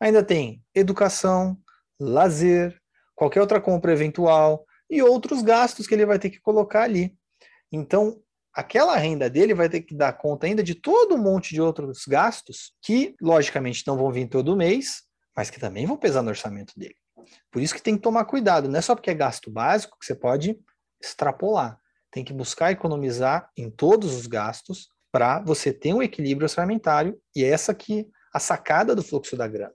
Ainda 0.00 0.22
tem 0.22 0.62
educação, 0.74 1.56
lazer, 1.98 2.78
qualquer 3.16 3.40
outra 3.40 3.60
compra 3.60 3.92
eventual 3.92 4.64
e 4.88 5.02
outros 5.02 5.42
gastos 5.42 5.86
que 5.86 5.94
ele 5.94 6.06
vai 6.06 6.18
ter 6.18 6.30
que 6.30 6.38
colocar 6.38 6.82
ali. 6.82 7.16
Então, 7.72 8.20
aquela 8.54 8.96
renda 8.96 9.28
dele 9.28 9.54
vai 9.54 9.68
ter 9.68 9.80
que 9.80 9.94
dar 9.94 10.12
conta 10.12 10.46
ainda 10.46 10.62
de 10.62 10.74
todo 10.74 11.16
um 11.16 11.18
monte 11.18 11.52
de 11.52 11.60
outros 11.60 12.04
gastos 12.06 12.72
que, 12.80 13.16
logicamente, 13.20 13.82
não 13.86 13.96
vão 13.96 14.12
vir 14.12 14.28
todo 14.28 14.56
mês, 14.56 15.02
mas 15.36 15.50
que 15.50 15.58
também 15.58 15.86
vão 15.86 15.96
pesar 15.96 16.22
no 16.22 16.28
orçamento 16.28 16.72
dele. 16.78 16.94
Por 17.50 17.60
isso 17.60 17.74
que 17.74 17.82
tem 17.82 17.96
que 17.96 18.02
tomar 18.02 18.24
cuidado, 18.26 18.68
não 18.68 18.78
é 18.78 18.82
só 18.82 18.94
porque 18.94 19.10
é 19.10 19.14
gasto 19.14 19.50
básico 19.50 19.98
que 19.98 20.06
você 20.06 20.14
pode 20.14 20.56
extrapolar. 21.02 21.78
Tem 22.10 22.24
que 22.24 22.32
buscar 22.32 22.70
economizar 22.70 23.50
em 23.56 23.70
todos 23.70 24.14
os 24.14 24.26
gastos 24.26 24.88
para 25.10 25.40
você 25.40 25.72
ter 25.72 25.92
um 25.92 26.02
equilíbrio 26.02 26.44
orçamentário 26.44 27.18
e 27.34 27.42
é 27.42 27.48
essa 27.48 27.72
aqui 27.72 28.08
a 28.32 28.38
sacada 28.38 28.94
do 28.94 29.02
fluxo 29.02 29.36
da 29.36 29.48
grana. 29.48 29.74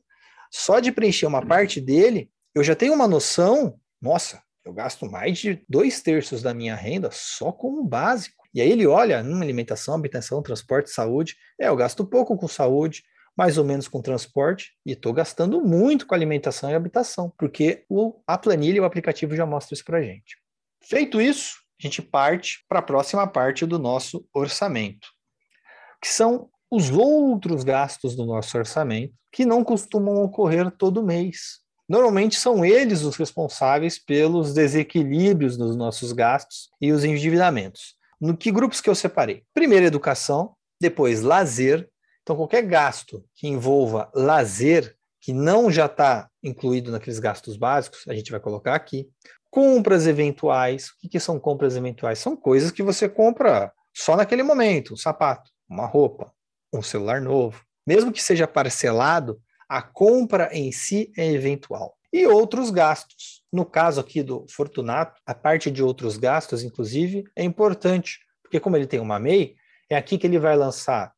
Só 0.51 0.79
de 0.79 0.91
preencher 0.91 1.25
uma 1.25 1.45
parte 1.45 1.79
dele, 1.81 2.29
eu 2.53 2.63
já 2.63 2.75
tenho 2.75 2.93
uma 2.93 3.07
noção, 3.07 3.79
nossa, 4.01 4.41
eu 4.63 4.73
gasto 4.73 5.09
mais 5.09 5.39
de 5.39 5.63
dois 5.67 6.01
terços 6.01 6.41
da 6.41 6.53
minha 6.53 6.75
renda 6.75 7.09
só 7.11 7.51
com 7.51 7.79
o 7.79 7.83
básico. 7.83 8.43
E 8.53 8.61
aí 8.61 8.69
ele 8.69 8.85
olha, 8.85 9.23
hum, 9.23 9.41
alimentação, 9.41 9.95
habitação, 9.95 10.41
transporte, 10.41 10.89
saúde. 10.89 11.35
É, 11.59 11.67
eu 11.67 11.75
gasto 11.75 12.05
pouco 12.05 12.37
com 12.37 12.47
saúde, 12.47 13.03
mais 13.35 13.57
ou 13.57 13.63
menos 13.63 13.87
com 13.87 14.01
transporte 14.01 14.73
e 14.85 14.91
estou 14.91 15.13
gastando 15.13 15.61
muito 15.61 16.05
com 16.05 16.13
alimentação 16.13 16.69
e 16.69 16.75
habitação, 16.75 17.33
porque 17.37 17.85
o, 17.89 18.21
a 18.27 18.37
planilha 18.37 18.77
e 18.77 18.79
o 18.79 18.85
aplicativo 18.85 19.35
já 19.35 19.45
mostram 19.45 19.75
isso 19.75 19.85
para 19.85 20.01
gente. 20.01 20.37
Feito 20.83 21.21
isso, 21.21 21.55
a 21.79 21.87
gente 21.87 22.01
parte 22.01 22.63
para 22.67 22.79
a 22.79 22.83
próxima 22.83 23.25
parte 23.25 23.65
do 23.65 23.79
nosso 23.79 24.27
orçamento, 24.33 25.07
que 26.01 26.07
são 26.07 26.49
os 26.69 26.89
outros 26.89 27.63
gastos 27.63 28.15
do 28.15 28.25
nosso 28.25 28.57
orçamento 28.57 29.13
que 29.31 29.45
não 29.45 29.63
costumam 29.63 30.23
ocorrer 30.23 30.69
todo 30.71 31.03
mês. 31.03 31.60
Normalmente 31.91 32.37
são 32.37 32.63
eles 32.63 33.01
os 33.01 33.17
responsáveis 33.17 33.99
pelos 33.99 34.53
desequilíbrios 34.53 35.57
nos 35.57 35.75
nossos 35.75 36.13
gastos 36.13 36.69
e 36.79 36.89
os 36.89 37.03
endividamentos. 37.03 37.95
No 38.17 38.37
que 38.37 38.49
grupos 38.49 38.79
que 38.79 38.89
eu 38.89 38.95
separei? 38.95 39.43
Primeiro, 39.53 39.85
educação, 39.85 40.55
depois, 40.79 41.21
lazer, 41.21 41.89
então, 42.23 42.37
qualquer 42.37 42.61
gasto 42.61 43.25
que 43.35 43.45
envolva 43.45 44.09
lazer, 44.15 44.95
que 45.19 45.33
não 45.33 45.69
já 45.69 45.87
está 45.87 46.29
incluído 46.41 46.93
naqueles 46.93 47.19
gastos 47.19 47.57
básicos, 47.57 48.05
a 48.07 48.13
gente 48.13 48.31
vai 48.31 48.39
colocar 48.39 48.73
aqui. 48.73 49.09
Compras 49.49 50.07
eventuais. 50.07 50.91
O 50.91 50.99
que, 51.01 51.09
que 51.09 51.19
são 51.19 51.37
compras 51.37 51.75
eventuais? 51.75 52.19
São 52.19 52.37
coisas 52.37 52.71
que 52.71 52.81
você 52.81 53.09
compra 53.09 53.69
só 53.93 54.15
naquele 54.15 54.43
momento: 54.43 54.93
um 54.93 54.97
sapato, 54.97 55.51
uma 55.67 55.87
roupa, 55.87 56.31
um 56.71 56.81
celular 56.81 57.19
novo. 57.19 57.61
Mesmo 57.85 58.13
que 58.13 58.23
seja 58.23 58.47
parcelado, 58.47 59.41
a 59.71 59.81
compra 59.81 60.49
em 60.51 60.69
si 60.69 61.13
é 61.17 61.25
eventual. 61.31 61.97
E 62.11 62.27
outros 62.27 62.69
gastos. 62.69 63.41
No 63.49 63.65
caso 63.65 64.01
aqui 64.01 64.21
do 64.21 64.45
Fortunato, 64.49 65.21
a 65.25 65.33
parte 65.33 65.71
de 65.71 65.81
outros 65.81 66.17
gastos, 66.17 66.61
inclusive, 66.61 67.23
é 67.33 67.41
importante, 67.45 68.19
porque 68.43 68.59
como 68.59 68.75
ele 68.75 68.85
tem 68.85 68.99
uma 68.99 69.17
MEI, 69.17 69.55
é 69.89 69.95
aqui 69.95 70.17
que 70.17 70.27
ele 70.27 70.37
vai 70.37 70.57
lançar 70.57 71.13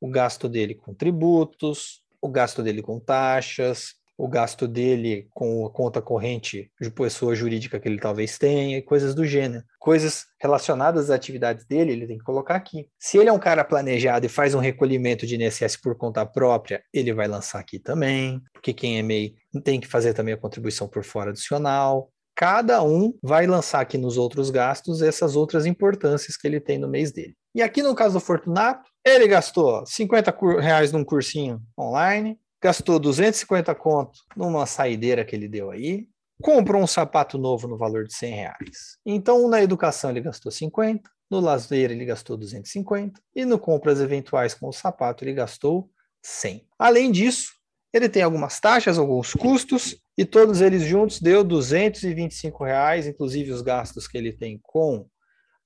o 0.00 0.08
gasto 0.08 0.48
dele 0.48 0.76
com 0.76 0.94
tributos, 0.94 2.04
o 2.22 2.28
gasto 2.28 2.62
dele 2.62 2.82
com 2.82 3.00
taxas, 3.00 3.96
o 4.18 4.26
gasto 4.26 4.66
dele 4.66 5.28
com 5.32 5.64
a 5.64 5.70
conta 5.70 6.02
corrente 6.02 6.72
de 6.80 6.90
pessoa 6.90 7.36
jurídica 7.36 7.78
que 7.78 7.88
ele 7.88 8.00
talvez 8.00 8.36
tenha, 8.36 8.76
e 8.76 8.82
coisas 8.82 9.14
do 9.14 9.24
gênero. 9.24 9.64
Coisas 9.78 10.26
relacionadas 10.40 11.04
às 11.04 11.10
atividades 11.10 11.64
dele, 11.64 11.92
ele 11.92 12.06
tem 12.06 12.18
que 12.18 12.24
colocar 12.24 12.56
aqui. 12.56 12.88
Se 12.98 13.16
ele 13.16 13.28
é 13.28 13.32
um 13.32 13.38
cara 13.38 13.62
planejado 13.64 14.26
e 14.26 14.28
faz 14.28 14.54
um 14.54 14.58
recolhimento 14.58 15.24
de 15.24 15.36
INSS 15.36 15.76
por 15.76 15.96
conta 15.96 16.26
própria, 16.26 16.82
ele 16.92 17.14
vai 17.14 17.28
lançar 17.28 17.60
aqui 17.60 17.78
também, 17.78 18.42
porque 18.52 18.74
quem 18.74 18.98
é 18.98 19.02
MEI 19.02 19.36
tem 19.62 19.78
que 19.78 19.86
fazer 19.86 20.12
também 20.14 20.34
a 20.34 20.38
contribuição 20.38 20.88
por 20.88 21.04
fora 21.04 21.30
adicional. 21.30 22.10
Cada 22.34 22.82
um 22.82 23.14
vai 23.22 23.46
lançar 23.46 23.80
aqui 23.80 23.96
nos 23.96 24.18
outros 24.18 24.50
gastos 24.50 25.00
essas 25.00 25.36
outras 25.36 25.64
importâncias 25.64 26.36
que 26.36 26.46
ele 26.46 26.60
tem 26.60 26.76
no 26.76 26.88
mês 26.88 27.12
dele. 27.12 27.34
E 27.54 27.62
aqui 27.62 27.82
no 27.82 27.94
caso 27.94 28.14
do 28.14 28.20
Fortunato, 28.20 28.88
ele 29.04 29.28
gastou 29.28 29.84
50 29.86 30.36
reais 30.60 30.92
num 30.92 31.04
cursinho 31.04 31.60
online, 31.78 32.38
gastou 32.60 32.98
250 32.98 33.74
conto 33.74 34.20
numa 34.36 34.66
saideira 34.66 35.24
que 35.24 35.34
ele 35.34 35.48
deu 35.48 35.70
aí, 35.70 36.08
comprou 36.42 36.82
um 36.82 36.86
sapato 36.86 37.38
novo 37.38 37.66
no 37.66 37.76
valor 37.76 38.04
de 38.04 38.14
100 38.14 38.34
reais. 38.34 38.98
Então, 39.04 39.48
na 39.48 39.62
educação 39.62 40.10
ele 40.10 40.20
gastou 40.20 40.52
50, 40.52 41.10
no 41.30 41.40
lazer 41.40 41.90
ele 41.90 42.04
gastou 42.04 42.36
250 42.36 43.20
e 43.34 43.44
no 43.44 43.58
compras 43.58 44.00
eventuais 44.00 44.54
com 44.54 44.68
o 44.68 44.72
sapato 44.72 45.24
ele 45.24 45.34
gastou 45.34 45.90
100. 46.22 46.66
Além 46.78 47.10
disso, 47.10 47.52
ele 47.92 48.08
tem 48.08 48.22
algumas 48.22 48.60
taxas, 48.60 48.98
alguns 48.98 49.32
custos 49.32 49.96
e 50.16 50.24
todos 50.24 50.60
eles 50.60 50.82
juntos 50.82 51.20
deu 51.20 51.42
225 51.44 52.64
reais, 52.64 53.06
inclusive 53.06 53.50
os 53.50 53.62
gastos 53.62 54.06
que 54.06 54.18
ele 54.18 54.32
tem 54.32 54.58
com 54.62 55.08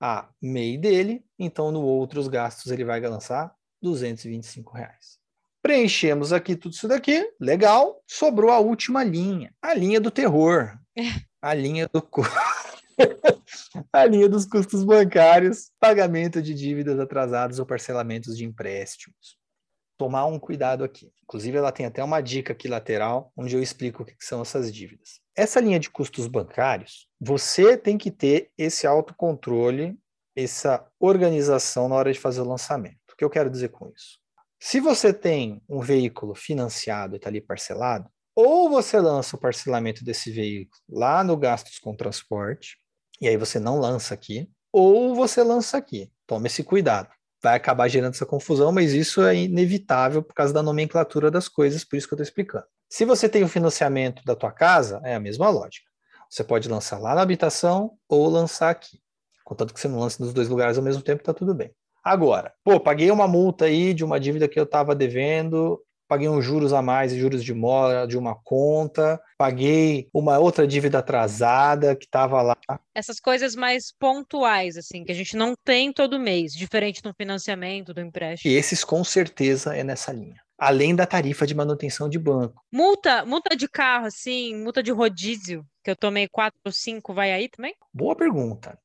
a 0.01 0.29
MEI 0.41 0.79
dele, 0.79 1.25
então 1.39 1.71
no 1.71 1.83
outros 1.83 2.27
gastos 2.29 2.73
ele 2.73 2.85
vai 2.85 3.01
lançar 3.01 3.55
225 3.81 4.77
reais. 4.77 5.22
Preenchemos 5.63 6.33
aqui 6.33 6.57
tudo 6.57 6.73
isso 6.73 6.89
daqui, 6.89 7.25
legal. 7.41 8.03
Sobrou 8.07 8.51
a 8.51 8.59
última 8.59 9.05
linha, 9.05 9.55
a 9.63 9.73
linha 9.73 10.01
do 10.01 10.11
terror, 10.11 10.77
a 11.41 11.55
linha 11.55 11.89
do 11.89 12.03
a 13.93 14.05
linha 14.05 14.29
dos 14.29 14.45
custos 14.45 14.85
bancários, 14.85 15.71
pagamento 15.79 16.43
de 16.43 16.53
dívidas 16.53 16.99
atrasadas 16.99 17.59
ou 17.59 17.67
parcelamentos 17.67 18.37
de 18.37 18.45
empréstimos. 18.45 19.39
Tomar 19.97 20.27
um 20.27 20.39
cuidado 20.39 20.83
aqui. 20.83 21.13
Inclusive, 21.23 21.57
ela 21.57 21.71
tem 21.71 21.87
até 21.87 22.03
uma 22.03 22.21
dica 22.21 22.53
aqui 22.53 22.67
lateral, 22.67 23.33
onde 23.37 23.55
eu 23.55 23.63
explico 23.63 24.03
o 24.03 24.07
que 24.07 24.17
são 24.21 24.43
essas 24.43 24.73
dívidas. 24.73 25.21
Essa 25.37 25.61
linha 25.61 25.79
de 25.79 25.89
custos 25.89 26.27
bancários, 26.27 27.09
você 27.21 27.77
tem 27.77 27.97
que 27.97 28.11
ter 28.11 28.51
esse 28.59 28.87
autocontrole 28.87 29.97
essa 30.35 30.87
organização 30.99 31.89
na 31.89 31.95
hora 31.95 32.13
de 32.13 32.19
fazer 32.19 32.41
o 32.41 32.49
lançamento. 32.49 32.97
O 33.13 33.17
que 33.17 33.25
eu 33.25 33.31
quero 33.31 33.51
dizer 33.51 33.69
com 33.69 33.91
isso? 33.95 34.22
Se 34.65 34.79
você 34.79 35.13
tem 35.13 35.61
um 35.69 35.81
veículo 35.81 36.37
financiado 36.37 37.15
e 37.15 37.17
está 37.17 37.29
ali 37.29 37.41
parcelado, 37.41 38.09
ou 38.33 38.71
você 38.71 39.01
lança 39.01 39.35
o 39.35 39.39
parcelamento 39.39 40.05
desse 40.05 40.31
veículo 40.31 40.81
lá 40.89 41.25
no 41.25 41.37
gastos 41.37 41.81
com 41.81 41.97
transporte, 41.97 42.77
e 43.21 43.27
aí 43.27 43.37
você 43.37 43.59
não 43.59 43.81
lança 43.81 44.15
aqui, 44.15 44.49
ou 44.73 45.17
você 45.17 45.43
lança 45.43 45.77
aqui. 45.77 46.13
Tome 46.29 46.47
esse 46.47 46.63
cuidado. 46.63 47.09
Vai 47.43 47.57
acabar 47.57 47.89
gerando 47.89 48.15
essa 48.15 48.25
confusão, 48.25 48.71
mas 48.71 48.93
isso 48.93 49.21
é 49.23 49.35
inevitável 49.35 50.23
por 50.23 50.33
causa 50.33 50.55
da 50.55 50.63
nomenclatura 50.63 51.29
das 51.29 51.49
coisas, 51.49 51.83
por 51.83 51.97
isso 51.97 52.07
que 52.07 52.15
eu 52.15 52.17
estou 52.17 52.23
explicando. 52.31 52.67
Se 52.89 53.05
você 53.05 53.29
tem 53.29 53.43
o 53.43 53.49
financiamento 53.49 54.23
da 54.25 54.37
tua 54.37 54.53
casa, 54.53 55.01
é 55.03 55.17
a 55.17 55.21
mesma 55.21 55.51
lógica. 55.51 55.91
Você 56.31 56.45
pode 56.45 56.69
lançar 56.69 57.01
lá 57.01 57.17
na 57.17 57.23
habitação 57.23 57.99
ou 58.09 58.29
lançar 58.29 58.71
aqui. 58.71 59.03
Contanto 59.43 59.75
que 59.75 59.81
você 59.81 59.89
não 59.89 59.99
lance 59.99 60.21
nos 60.21 60.33
dois 60.33 60.49
lugares 60.49 60.79
ao 60.79 60.85
mesmo 60.85 61.03
tempo, 61.03 61.21
está 61.21 61.35
tudo 61.35 61.53
bem. 61.53 61.75
Agora, 62.03 62.53
pô, 62.65 62.81
paguei 62.81 63.11
uma 63.11 63.29
multa 63.29 63.67
aí 63.67 63.95
de 63.95 64.05
uma 64.05 64.19
dívida 64.19 64.49
que 64.49 64.59
eu 64.59 64.65
estava 64.65 64.95
devendo, 64.95 65.81
paguei 66.13 66.29
uns 66.29 66.45
juros 66.45 66.75
a 66.75 66.83
mais, 66.83 67.15
juros 67.15 67.43
de 67.43 67.55
mora 67.55 68.07
de 68.07 68.19
uma 68.19 68.35
conta, 68.35 69.19
paguei 69.39 70.09
uma 70.13 70.39
outra 70.39 70.67
dívida 70.67 70.99
atrasada 70.99 71.97
que 71.97 72.05
estava 72.05 72.43
lá. 72.43 72.59
Essas 72.95 73.19
coisas 73.19 73.57
mais 73.57 73.91
pontuais, 73.99 74.77
assim, 74.77 75.05
que 75.05 75.13
a 75.13 75.15
gente 75.15 75.35
não 75.37 75.55
tem 75.65 75.91
todo 75.91 76.21
mês, 76.21 76.53
diferente 76.53 77.01
do 77.01 77.15
financiamento, 77.15 77.95
do 77.95 78.01
empréstimo. 78.03 78.53
E 78.53 78.57
esses 78.57 78.85
com 78.85 79.03
certeza 79.03 79.75
é 79.75 79.83
nessa 79.83 80.13
linha. 80.13 80.37
Além 80.59 80.95
da 80.95 81.07
tarifa 81.07 81.47
de 81.47 81.55
manutenção 81.55 82.11
de 82.11 82.19
banco. 82.19 82.63
Multa, 82.71 83.25
multa 83.25 83.57
de 83.57 83.67
carro, 83.67 84.07
assim, 84.07 84.55
multa 84.55 84.83
de 84.83 84.93
rodízio, 84.93 85.65
que 85.83 85.91
eu 85.91 85.97
tomei 85.97 86.29
quatro 86.29 86.61
ou 86.65 86.73
cinco, 86.73 87.15
vai 87.15 87.33
aí 87.33 87.49
também? 87.49 87.75
Boa 87.93 88.15
pergunta. 88.15 88.79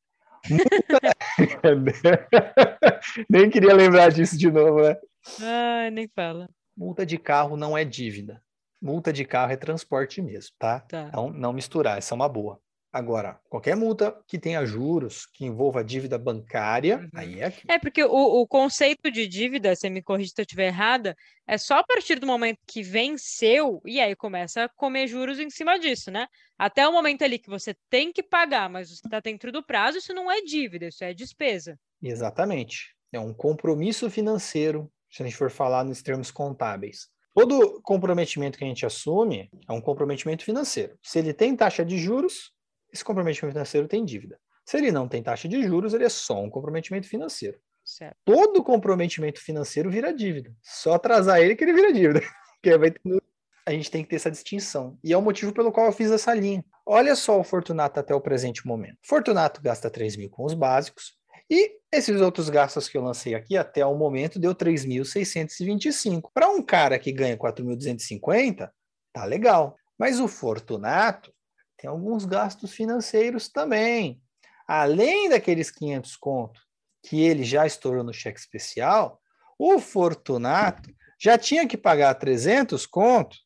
nem 3.29 3.49
queria 3.49 3.73
lembrar 3.73 4.11
disso 4.11 4.37
de 4.37 4.49
novo, 4.49 4.81
né? 4.81 4.95
Ai, 5.41 5.91
nem 5.91 6.07
fala. 6.07 6.49
Multa 6.75 7.05
de 7.05 7.17
carro 7.17 7.57
não 7.57 7.77
é 7.77 7.83
dívida. 7.83 8.41
Multa 8.81 9.11
de 9.11 9.25
carro 9.25 9.51
é 9.51 9.57
transporte 9.57 10.21
mesmo, 10.21 10.51
tá? 10.59 10.81
Tá. 10.81 11.07
Então, 11.09 11.31
não 11.31 11.51
misturar, 11.51 11.97
essa 11.97 12.13
é 12.13 12.15
uma 12.15 12.29
boa. 12.29 12.59
Agora, 12.91 13.39
qualquer 13.49 13.75
multa 13.75 14.17
que 14.27 14.39
tenha 14.39 14.65
juros, 14.65 15.25
que 15.33 15.45
envolva 15.45 15.83
dívida 15.83 16.17
bancária, 16.17 16.97
Uhum. 16.99 17.09
aí 17.13 17.39
é 17.41 17.45
aqui. 17.45 17.61
É 17.69 17.77
porque 17.77 18.03
o, 18.03 18.09
o 18.41 18.47
conceito 18.47 19.11
de 19.11 19.27
dívida, 19.27 19.75
você 19.75 19.89
me 19.89 20.01
corrige 20.01 20.29
se 20.29 20.41
eu 20.41 20.43
estiver 20.43 20.67
errada, 20.67 21.15
é 21.45 21.57
só 21.57 21.75
a 21.79 21.83
partir 21.83 22.19
do 22.19 22.25
momento 22.25 22.59
que 22.65 22.81
venceu 22.81 23.81
e 23.85 23.99
aí 23.99 24.15
começa 24.15 24.63
a 24.63 24.69
comer 24.69 25.07
juros 25.07 25.37
em 25.39 25.49
cima 25.49 25.77
disso, 25.77 26.09
né? 26.09 26.27
Até 26.57 26.87
o 26.87 26.91
momento 26.91 27.23
ali 27.23 27.37
que 27.37 27.49
você 27.49 27.75
tem 27.89 28.11
que 28.11 28.23
pagar, 28.23 28.69
mas 28.69 28.89
você 28.89 29.01
está 29.05 29.19
dentro 29.19 29.51
do 29.51 29.61
prazo, 29.63 29.97
isso 29.99 30.13
não 30.13 30.31
é 30.31 30.41
dívida, 30.41 30.87
isso 30.87 31.03
é 31.03 31.13
despesa. 31.13 31.77
Exatamente. 32.01 32.95
É 33.11 33.19
um 33.19 33.33
compromisso 33.33 34.09
financeiro, 34.09 34.91
se 35.09 35.21
a 35.21 35.25
gente 35.25 35.37
for 35.37 35.51
falar 35.51 35.83
nos 35.83 36.01
termos 36.01 36.31
contábeis. 36.31 37.09
Todo 37.33 37.79
comprometimento 37.83 38.57
que 38.57 38.63
a 38.63 38.67
gente 38.67 38.85
assume 38.85 39.49
é 39.69 39.71
um 39.71 39.79
comprometimento 39.79 40.43
financeiro. 40.43 40.97
Se 41.03 41.19
ele 41.19 41.33
tem 41.33 41.55
taxa 41.55 41.85
de 41.85 41.97
juros, 41.97 42.51
esse 42.97 43.05
comprometimento 43.05 43.53
financeiro 43.53 43.87
tem 43.87 44.03
dívida. 44.03 44.39
Se 44.65 44.77
ele 44.77 44.91
não 44.91 45.07
tem 45.07 45.23
taxa 45.23 45.47
de 45.47 45.63
juros, 45.63 45.93
ele 45.93 46.03
é 46.03 46.09
só 46.09 46.41
um 46.41 46.49
comprometimento 46.49 47.07
financeiro. 47.07 47.57
Certo. 47.85 48.17
Todo 48.25 48.63
comprometimento 48.63 49.39
financeiro 49.39 49.89
vira 49.89 50.13
dívida. 50.13 50.53
Só 50.61 50.95
atrasar 50.95 51.39
ele 51.39 51.55
que 51.55 51.63
ele 51.63 51.73
vira 51.73 51.93
dívida. 51.93 52.21
A 53.65 53.71
gente 53.71 53.91
tem 53.91 54.03
que 54.03 54.09
ter 54.09 54.15
essa 54.17 54.31
distinção. 54.31 54.97
E 55.03 55.13
é 55.13 55.17
o 55.17 55.21
motivo 55.21 55.53
pelo 55.53 55.71
qual 55.71 55.85
eu 55.85 55.91
fiz 55.91 56.11
essa 56.11 56.33
linha. 56.33 56.63
Olha 56.85 57.15
só 57.15 57.39
o 57.39 57.43
Fortunato 57.43 57.99
até 57.99 58.15
o 58.15 58.21
presente 58.21 58.65
momento. 58.65 58.97
Fortunato 59.05 59.61
gasta 59.61 59.89
3 59.89 60.15
mil 60.17 60.29
com 60.29 60.45
os 60.45 60.53
básicos. 60.53 61.17
E 61.49 61.77
esses 61.91 62.19
outros 62.19 62.49
gastos 62.49 62.89
que 62.89 62.97
eu 62.97 63.01
lancei 63.01 63.35
aqui 63.35 63.55
até 63.55 63.85
o 63.85 63.95
momento 63.95 64.39
deu 64.39 64.53
3.625. 64.53 66.29
Para 66.33 66.49
um 66.49 66.61
cara 66.61 66.99
que 66.99 67.11
ganha 67.11 67.37
4.250, 67.37 68.69
tá 69.13 69.25
legal. 69.25 69.75
Mas 69.97 70.19
o 70.19 70.27
Fortunato 70.27 71.33
tem 71.77 71.89
alguns 71.89 72.25
gastos 72.25 72.73
financeiros 72.73 73.47
também. 73.49 74.21
Além 74.67 75.29
daqueles 75.29 75.71
500 75.71 76.15
conto 76.17 76.59
que 77.03 77.21
ele 77.21 77.43
já 77.43 77.65
estourou 77.65 78.03
no 78.03 78.13
cheque 78.13 78.39
especial, 78.39 79.21
o 79.57 79.79
Fortunato 79.79 80.89
já 81.19 81.37
tinha 81.37 81.67
que 81.67 81.77
pagar 81.77 82.13
300 82.15 82.85
conto 82.85 83.37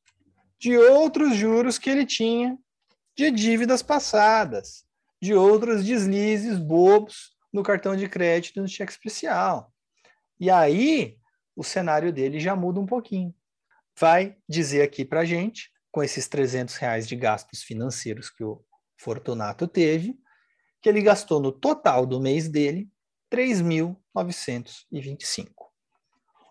de 0.59 0.77
outros 0.77 1.35
juros 1.35 1.77
que 1.77 1.89
ele 1.89 2.05
tinha 2.05 2.57
de 3.15 3.29
dívidas 3.31 3.81
passadas, 3.81 4.83
de 5.21 5.33
outros 5.33 5.83
deslizes 5.85 6.57
bobos 6.57 7.35
no 7.51 7.63
cartão 7.63 7.95
de 7.95 8.07
crédito 8.07 8.57
e 8.57 8.61
no 8.61 8.67
cheque 8.67 8.91
especial. 8.91 9.71
E 10.39 10.49
aí 10.49 11.17
o 11.55 11.63
cenário 11.63 12.11
dele 12.11 12.39
já 12.39 12.55
muda 12.55 12.79
um 12.79 12.85
pouquinho. 12.85 13.33
Vai 13.99 14.37
dizer 14.47 14.81
aqui 14.81 15.05
para 15.05 15.25
gente, 15.25 15.70
com 15.91 16.03
esses 16.03 16.27
300 16.27 16.75
reais 16.75 17.07
de 17.07 17.15
gastos 17.15 17.63
financeiros 17.63 18.29
que 18.29 18.43
o 18.43 18.63
Fortunato 18.97 19.67
teve, 19.67 20.15
que 20.81 20.89
ele 20.89 21.01
gastou 21.01 21.39
no 21.39 21.51
total 21.51 22.05
do 22.05 22.19
mês 22.19 22.47
dele 22.47 22.87
3.925. 23.31 25.47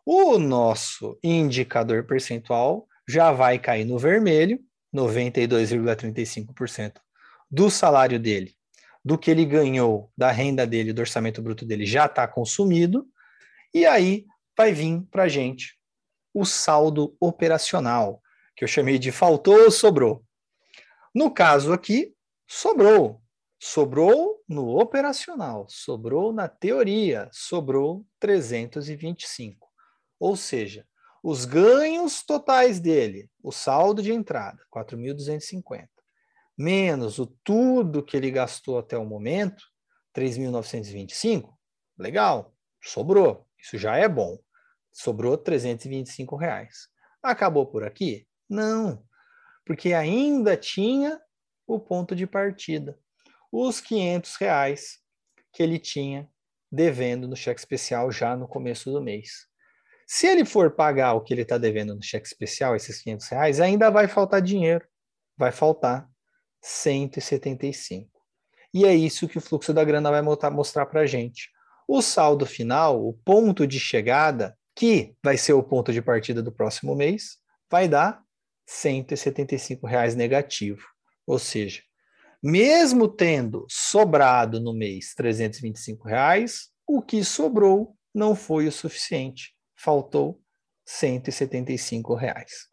O 0.04 0.38
nosso 0.38 1.18
indicador 1.22 2.04
percentual 2.06 2.88
já 3.08 3.32
vai 3.32 3.58
cair 3.58 3.84
no 3.84 3.98
vermelho, 3.98 4.60
92,35% 4.94 7.00
do 7.50 7.70
salário 7.70 8.18
dele, 8.18 8.54
do 9.04 9.18
que 9.18 9.30
ele 9.30 9.44
ganhou 9.44 10.10
da 10.16 10.30
renda 10.30 10.66
dele, 10.66 10.92
do 10.92 11.00
orçamento 11.00 11.42
bruto 11.42 11.66
dele, 11.66 11.84
já 11.84 12.06
está 12.06 12.26
consumido, 12.26 13.06
e 13.74 13.86
aí 13.86 14.24
vai 14.56 14.72
vir 14.72 15.02
para 15.10 15.24
a 15.24 15.28
gente 15.28 15.78
o 16.32 16.44
saldo 16.44 17.16
operacional, 17.20 18.22
que 18.60 18.64
eu 18.64 18.68
chamei 18.68 18.98
de 18.98 19.10
faltou 19.10 19.58
ou 19.58 19.70
sobrou. 19.70 20.22
No 21.14 21.32
caso 21.32 21.72
aqui, 21.72 22.14
sobrou. 22.46 23.22
Sobrou 23.58 24.44
no 24.46 24.78
operacional, 24.78 25.64
sobrou 25.66 26.30
na 26.30 26.46
teoria, 26.46 27.30
sobrou 27.32 28.04
325. 28.18 29.66
Ou 30.18 30.36
seja, 30.36 30.86
os 31.22 31.46
ganhos 31.46 32.22
totais 32.22 32.78
dele, 32.78 33.30
o 33.42 33.50
saldo 33.50 34.02
de 34.02 34.12
entrada, 34.12 34.62
4.250, 34.70 35.88
menos 36.54 37.18
o 37.18 37.24
tudo 37.42 38.04
que 38.04 38.14
ele 38.14 38.30
gastou 38.30 38.78
até 38.78 38.98
o 38.98 39.06
momento, 39.06 39.64
3.925, 40.14 41.48
legal, 41.96 42.54
sobrou. 42.82 43.46
Isso 43.58 43.78
já 43.78 43.96
é 43.96 44.06
bom. 44.06 44.38
Sobrou 44.92 45.38
325 45.38 46.36
reais. 46.36 46.90
Acabou 47.22 47.64
por 47.64 47.84
aqui? 47.84 48.26
Não, 48.50 49.02
porque 49.64 49.94
ainda 49.94 50.56
tinha 50.56 51.20
o 51.66 51.78
ponto 51.78 52.16
de 52.16 52.26
partida, 52.26 52.98
os 53.52 53.80
500 53.80 54.34
reais 54.34 54.98
que 55.52 55.62
ele 55.62 55.78
tinha 55.78 56.28
devendo 56.70 57.28
no 57.28 57.36
cheque 57.36 57.60
especial 57.60 58.10
já 58.10 58.36
no 58.36 58.48
começo 58.48 58.90
do 58.90 59.00
mês. 59.00 59.46
Se 60.06 60.26
ele 60.26 60.44
for 60.44 60.72
pagar 60.72 61.14
o 61.14 61.20
que 61.20 61.32
ele 61.32 61.42
está 61.42 61.56
devendo 61.56 61.94
no 61.94 62.02
cheque 62.02 62.26
especial, 62.26 62.74
esses 62.74 63.00
500 63.00 63.28
reais, 63.28 63.60
ainda 63.60 63.90
vai 63.90 64.08
faltar 64.08 64.42
dinheiro. 64.42 64.84
Vai 65.36 65.52
faltar 65.52 66.08
175. 66.60 68.10
E 68.74 68.84
é 68.84 68.92
isso 68.92 69.28
que 69.28 69.38
o 69.38 69.40
fluxo 69.40 69.72
da 69.72 69.84
grana 69.84 70.10
vai 70.10 70.22
mostrar 70.50 70.86
para 70.86 71.02
a 71.02 71.06
gente. 71.06 71.48
O 71.86 72.02
saldo 72.02 72.44
final, 72.44 73.04
o 73.04 73.12
ponto 73.12 73.66
de 73.66 73.78
chegada, 73.78 74.56
que 74.74 75.14
vai 75.22 75.36
ser 75.36 75.52
o 75.52 75.62
ponto 75.62 75.92
de 75.92 76.02
partida 76.02 76.42
do 76.42 76.52
próximo 76.52 76.94
mês, 76.94 77.38
vai 77.70 77.88
dar 77.88 78.20
175 78.70 79.84
reais 79.84 80.14
negativo. 80.14 80.86
Ou 81.26 81.40
seja, 81.40 81.82
mesmo 82.40 83.08
tendo 83.08 83.66
sobrado 83.68 84.60
no 84.60 84.72
mês 84.72 85.12
325 85.14 86.06
reais, 86.06 86.70
o 86.86 87.02
que 87.02 87.24
sobrou 87.24 87.96
não 88.14 88.36
foi 88.36 88.68
o 88.68 88.72
suficiente. 88.72 89.54
Faltou 89.76 90.40
175 90.86 92.14
reais. 92.14 92.68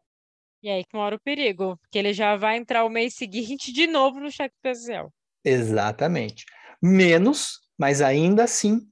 E 0.61 0.69
aí 0.69 0.83
que 0.83 0.95
mora 0.95 1.15
o 1.15 1.19
perigo, 1.19 1.77
porque 1.77 1.97
ele 1.97 2.13
já 2.13 2.35
vai 2.35 2.57
entrar 2.57 2.85
o 2.85 2.89
mês 2.89 3.15
seguinte 3.15 3.73
de 3.73 3.87
novo 3.87 4.19
no 4.19 4.31
cheque 4.31 4.55
especial. 4.55 5.11
Exatamente. 5.43 6.45
Menos, 6.81 7.59
mas 7.77 8.01
ainda 8.01 8.43
assim 8.43 8.87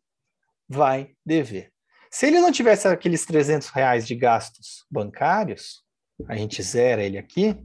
vai 0.68 1.12
dever. 1.24 1.72
Se 2.10 2.26
ele 2.26 2.40
não 2.40 2.52
tivesse 2.52 2.88
aqueles 2.88 3.26
300 3.26 3.70
reais 3.70 4.08
de 4.08 4.16
gastos 4.16 4.86
bancários, 4.90 5.85
a 6.28 6.36
gente 6.36 6.62
zera 6.62 7.04
ele 7.04 7.18
aqui, 7.18 7.58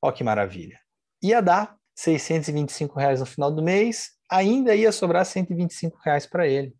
ó 0.00 0.10
que 0.10 0.24
maravilha. 0.24 0.78
Ia 1.22 1.40
dar 1.40 1.76
625 1.94 2.98
reais 2.98 3.20
no 3.20 3.26
final 3.26 3.50
do 3.50 3.62
mês, 3.62 4.10
ainda 4.30 4.74
ia 4.74 4.92
sobrar 4.92 5.24
125 5.24 5.98
reais 6.04 6.26
para 6.26 6.46
ele. 6.46 6.74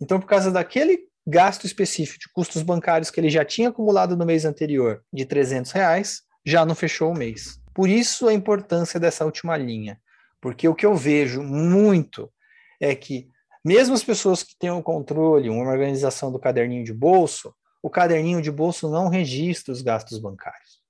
Então, 0.00 0.20
por 0.20 0.26
causa 0.26 0.50
daquele 0.50 1.00
gasto 1.26 1.64
específico 1.64 2.20
de 2.20 2.32
custos 2.32 2.62
bancários 2.62 3.10
que 3.10 3.18
ele 3.18 3.30
já 3.30 3.44
tinha 3.44 3.70
acumulado 3.70 4.16
no 4.16 4.24
mês 4.24 4.44
anterior 4.44 5.02
de 5.12 5.24
300 5.24 5.72
reais, 5.72 6.22
já 6.44 6.64
não 6.64 6.74
fechou 6.74 7.10
o 7.10 7.16
mês. 7.16 7.60
Por 7.74 7.88
isso 7.88 8.28
a 8.28 8.32
importância 8.32 9.00
dessa 9.00 9.24
última 9.24 9.56
linha, 9.56 10.00
porque 10.40 10.68
o 10.68 10.74
que 10.74 10.86
eu 10.86 10.94
vejo 10.94 11.42
muito 11.42 12.30
é 12.80 12.94
que 12.94 13.28
Mesmo 13.66 13.94
as 13.94 14.04
pessoas 14.04 14.44
que 14.44 14.56
têm 14.56 14.70
um 14.70 14.80
controle, 14.80 15.50
uma 15.50 15.72
organização 15.72 16.30
do 16.30 16.38
caderninho 16.38 16.84
de 16.84 16.92
bolso, 16.92 17.52
o 17.86 17.90
caderninho 17.90 18.42
de 18.42 18.50
bolso 18.50 18.90
não 18.90 19.08
registra 19.08 19.72
os 19.72 19.80
gastos 19.80 20.18
bancários. 20.18 20.80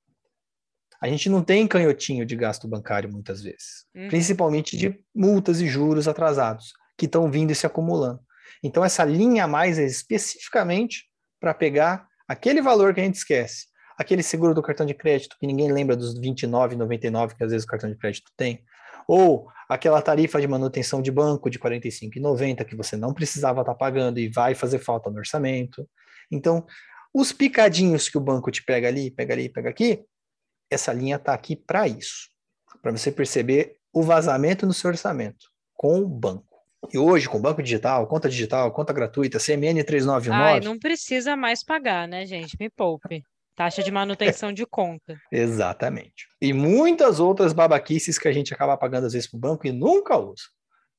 A 0.98 1.06
gente 1.08 1.28
não 1.28 1.42
tem 1.42 1.68
canhotinho 1.68 2.24
de 2.24 2.34
gasto 2.34 2.66
bancário 2.66 3.12
muitas 3.12 3.42
vezes, 3.42 3.84
uhum. 3.94 4.08
principalmente 4.08 4.78
de 4.78 4.98
multas 5.14 5.60
e 5.60 5.68
juros 5.68 6.08
atrasados, 6.08 6.72
que 6.96 7.04
estão 7.04 7.30
vindo 7.30 7.50
e 7.50 7.54
se 7.54 7.66
acumulando. 7.66 8.20
Então, 8.64 8.82
essa 8.82 9.04
linha 9.04 9.44
a 9.44 9.46
mais 9.46 9.78
é 9.78 9.84
especificamente 9.84 11.04
para 11.38 11.52
pegar 11.52 12.06
aquele 12.26 12.62
valor 12.62 12.94
que 12.94 13.00
a 13.02 13.04
gente 13.04 13.16
esquece, 13.16 13.66
aquele 13.98 14.22
seguro 14.22 14.54
do 14.54 14.62
cartão 14.62 14.86
de 14.86 14.94
crédito 14.94 15.36
que 15.38 15.46
ninguém 15.46 15.70
lembra 15.70 15.96
dos 15.96 16.18
29,99 16.18 17.36
que 17.36 17.44
às 17.44 17.50
vezes 17.50 17.66
o 17.66 17.68
cartão 17.68 17.90
de 17.90 17.98
crédito 17.98 18.32
tem, 18.38 18.64
ou 19.06 19.48
aquela 19.68 20.00
tarifa 20.00 20.40
de 20.40 20.48
manutenção 20.48 21.02
de 21.02 21.10
banco 21.10 21.50
de 21.50 21.58
45,90 21.58 22.64
que 22.64 22.74
você 22.74 22.96
não 22.96 23.12
precisava 23.12 23.60
estar 23.60 23.74
tá 23.74 23.78
pagando 23.78 24.18
e 24.18 24.30
vai 24.30 24.54
fazer 24.54 24.78
falta 24.78 25.10
no 25.10 25.18
orçamento. 25.18 25.86
Então, 26.30 26.66
os 27.14 27.32
picadinhos 27.32 28.08
que 28.08 28.18
o 28.18 28.20
banco 28.20 28.50
te 28.50 28.62
pega 28.62 28.88
ali, 28.88 29.10
pega 29.10 29.34
ali, 29.34 29.48
pega 29.48 29.70
aqui, 29.70 30.04
essa 30.70 30.92
linha 30.92 31.16
está 31.16 31.32
aqui 31.32 31.56
para 31.56 31.88
isso, 31.88 32.28
para 32.82 32.92
você 32.92 33.10
perceber 33.10 33.76
o 33.92 34.02
vazamento 34.02 34.66
no 34.66 34.72
seu 34.72 34.90
orçamento 34.90 35.46
com 35.74 36.00
o 36.00 36.08
banco. 36.08 36.44
E 36.92 36.98
hoje, 36.98 37.28
com 37.28 37.40
banco 37.40 37.62
digital, 37.62 38.06
conta 38.06 38.28
digital, 38.28 38.70
conta 38.72 38.92
gratuita, 38.92 39.38
CMN 39.38 39.82
399. 39.82 40.42
Ai, 40.42 40.60
não 40.60 40.78
precisa 40.78 41.36
mais 41.36 41.64
pagar, 41.64 42.06
né, 42.06 42.26
gente? 42.26 42.56
Me 42.60 42.70
poupe. 42.70 43.22
Taxa 43.56 43.82
de 43.82 43.90
manutenção 43.90 44.52
de 44.52 44.66
conta. 44.66 45.18
Exatamente. 45.32 46.28
E 46.40 46.52
muitas 46.52 47.18
outras 47.18 47.52
babaquices 47.52 48.18
que 48.18 48.28
a 48.28 48.32
gente 48.32 48.52
acaba 48.52 48.76
pagando 48.76 49.06
às 49.06 49.14
vezes 49.14 49.28
para 49.28 49.38
o 49.38 49.40
banco 49.40 49.66
e 49.66 49.72
nunca 49.72 50.16
usa. 50.18 50.44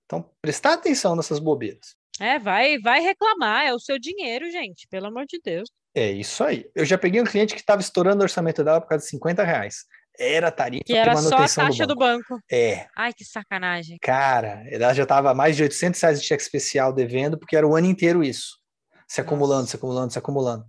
Então, 0.05 0.29
prestar 0.41 0.73
atenção 0.73 1.15
nessas 1.15 1.37
bobeiras. 1.37 1.95
É, 2.19 2.39
vai, 2.39 2.79
vai 2.79 3.01
reclamar, 3.01 3.65
é 3.65 3.73
o 3.73 3.79
seu 3.79 3.99
dinheiro, 3.99 4.49
gente, 4.51 4.87
pelo 4.89 5.07
amor 5.07 5.25
de 5.27 5.39
Deus. 5.43 5.69
É 5.93 6.11
isso 6.11 6.43
aí. 6.43 6.69
Eu 6.75 6.85
já 6.85 6.97
peguei 6.97 7.21
um 7.21 7.25
cliente 7.25 7.53
que 7.53 7.59
estava 7.59 7.81
estourando 7.81 8.21
o 8.21 8.23
orçamento 8.23 8.63
dela 8.63 8.79
por 8.81 8.87
causa 8.87 9.03
de 9.03 9.09
50 9.09 9.43
reais. 9.43 9.85
Era 10.19 10.51
tarifa 10.51 10.83
que 10.83 10.93
era 10.93 11.15
só 11.15 11.35
a 11.35 11.47
taxa 11.47 11.85
do 11.85 11.95
banco. 11.95 12.23
do 12.23 12.29
banco. 12.35 12.43
É. 12.51 12.87
Ai, 12.95 13.13
que 13.13 13.23
sacanagem. 13.23 13.97
Cara, 14.01 14.63
ela 14.69 14.93
já 14.93 15.03
estava 15.03 15.33
mais 15.33 15.55
de 15.55 15.63
800 15.63 16.01
reais 16.01 16.21
de 16.21 16.27
cheque 16.27 16.41
especial 16.41 16.91
devendo, 16.91 17.37
porque 17.37 17.55
era 17.55 17.67
o 17.67 17.75
ano 17.75 17.87
inteiro 17.87 18.23
isso. 18.23 18.57
Se 19.07 19.21
acumulando, 19.21 19.61
Nossa. 19.61 19.71
se 19.71 19.75
acumulando, 19.75 20.13
se 20.13 20.19
acumulando. 20.19 20.65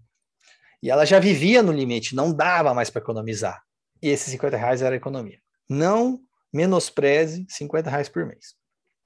E 0.83 0.91
ela 0.91 1.05
já 1.05 1.19
vivia 1.19 1.63
no 1.63 1.73
limite, 1.73 2.15
não 2.15 2.33
dava 2.33 2.73
mais 2.75 2.91
para 2.91 3.03
economizar. 3.03 3.61
E 4.03 4.09
esses 4.09 4.31
50 4.31 4.57
reais 4.57 4.83
era 4.83 4.95
a 4.95 4.97
economia. 4.97 5.39
Não 5.69 6.21
menospreze 6.53 7.47
50 7.49 7.91
reais 7.91 8.09
por 8.09 8.25
mês. 8.27 8.55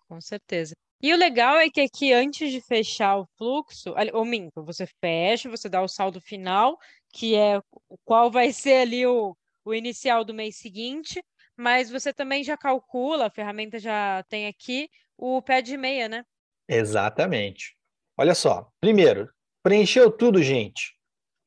Com 0.08 0.20
certeza. 0.20 0.74
E 1.02 1.12
o 1.12 1.16
legal 1.16 1.56
é 1.58 1.68
que 1.68 1.80
aqui, 1.80 2.12
antes 2.12 2.52
de 2.52 2.60
fechar 2.60 3.18
o 3.18 3.26
fluxo, 3.36 3.92
ou 4.12 4.24
minto, 4.24 4.64
você 4.64 4.86
fecha, 4.86 5.50
você 5.50 5.68
dá 5.68 5.82
o 5.82 5.88
saldo 5.88 6.20
final, 6.20 6.78
que 7.12 7.34
é 7.34 7.60
qual 8.04 8.30
vai 8.30 8.52
ser 8.54 8.82
ali 8.82 9.04
o, 9.04 9.36
o 9.64 9.74
inicial 9.74 10.24
do 10.24 10.32
mês 10.32 10.58
seguinte, 10.58 11.20
mas 11.56 11.90
você 11.90 12.12
também 12.12 12.44
já 12.44 12.56
calcula, 12.56 13.26
a 13.26 13.30
ferramenta 13.30 13.80
já 13.80 14.22
tem 14.28 14.46
aqui, 14.46 14.88
o 15.18 15.42
pé 15.42 15.60
de 15.60 15.76
meia, 15.76 16.08
né? 16.08 16.24
Exatamente. 16.68 17.76
Olha 18.16 18.34
só, 18.34 18.68
primeiro, 18.80 19.28
preencheu 19.60 20.08
tudo, 20.08 20.40
gente. 20.40 20.94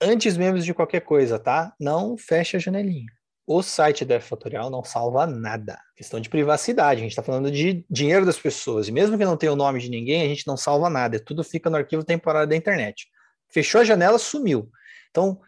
Antes 0.02 0.36
mesmo 0.36 0.60
de 0.60 0.74
qualquer 0.74 1.02
coisa, 1.02 1.40
tá? 1.40 1.74
Não 1.80 2.18
feche 2.18 2.58
a 2.58 2.60
janelinha. 2.60 3.15
O 3.48 3.62
site 3.62 4.04
da 4.04 4.20
Fatorial 4.20 4.72
não 4.72 4.84
salva 4.84 5.28
nada. 5.28 5.80
Questão 5.96 6.20
de 6.20 6.30
privacidade, 6.30 7.00
a 7.00 7.04
gente 7.04 7.12
está 7.12 7.22
falando 7.22 7.52
de 7.52 7.86
dinheiro 7.88 8.26
das 8.26 8.40
pessoas. 8.40 8.88
E 8.88 8.92
mesmo 8.92 9.18
que 9.20 9.24
não 9.24 9.38
tenha 9.38 9.54
o 9.54 9.56
nome 9.56 9.80
de 9.80 9.88
ninguém, 9.88 10.24
a 10.24 10.28
gente 10.28 10.48
não 10.48 10.58
salva 10.58 10.90
nada. 10.90 11.20
Tudo 11.20 11.44
fica 11.44 11.70
no 11.70 11.78
arquivo 11.78 12.04
temporário 12.04 12.50
da 12.50 12.56
internet. 12.56 13.08
Fechou 13.48 13.82
a 13.82 13.84
janela, 13.84 14.18
sumiu. 14.18 14.72
Então, 15.12 15.40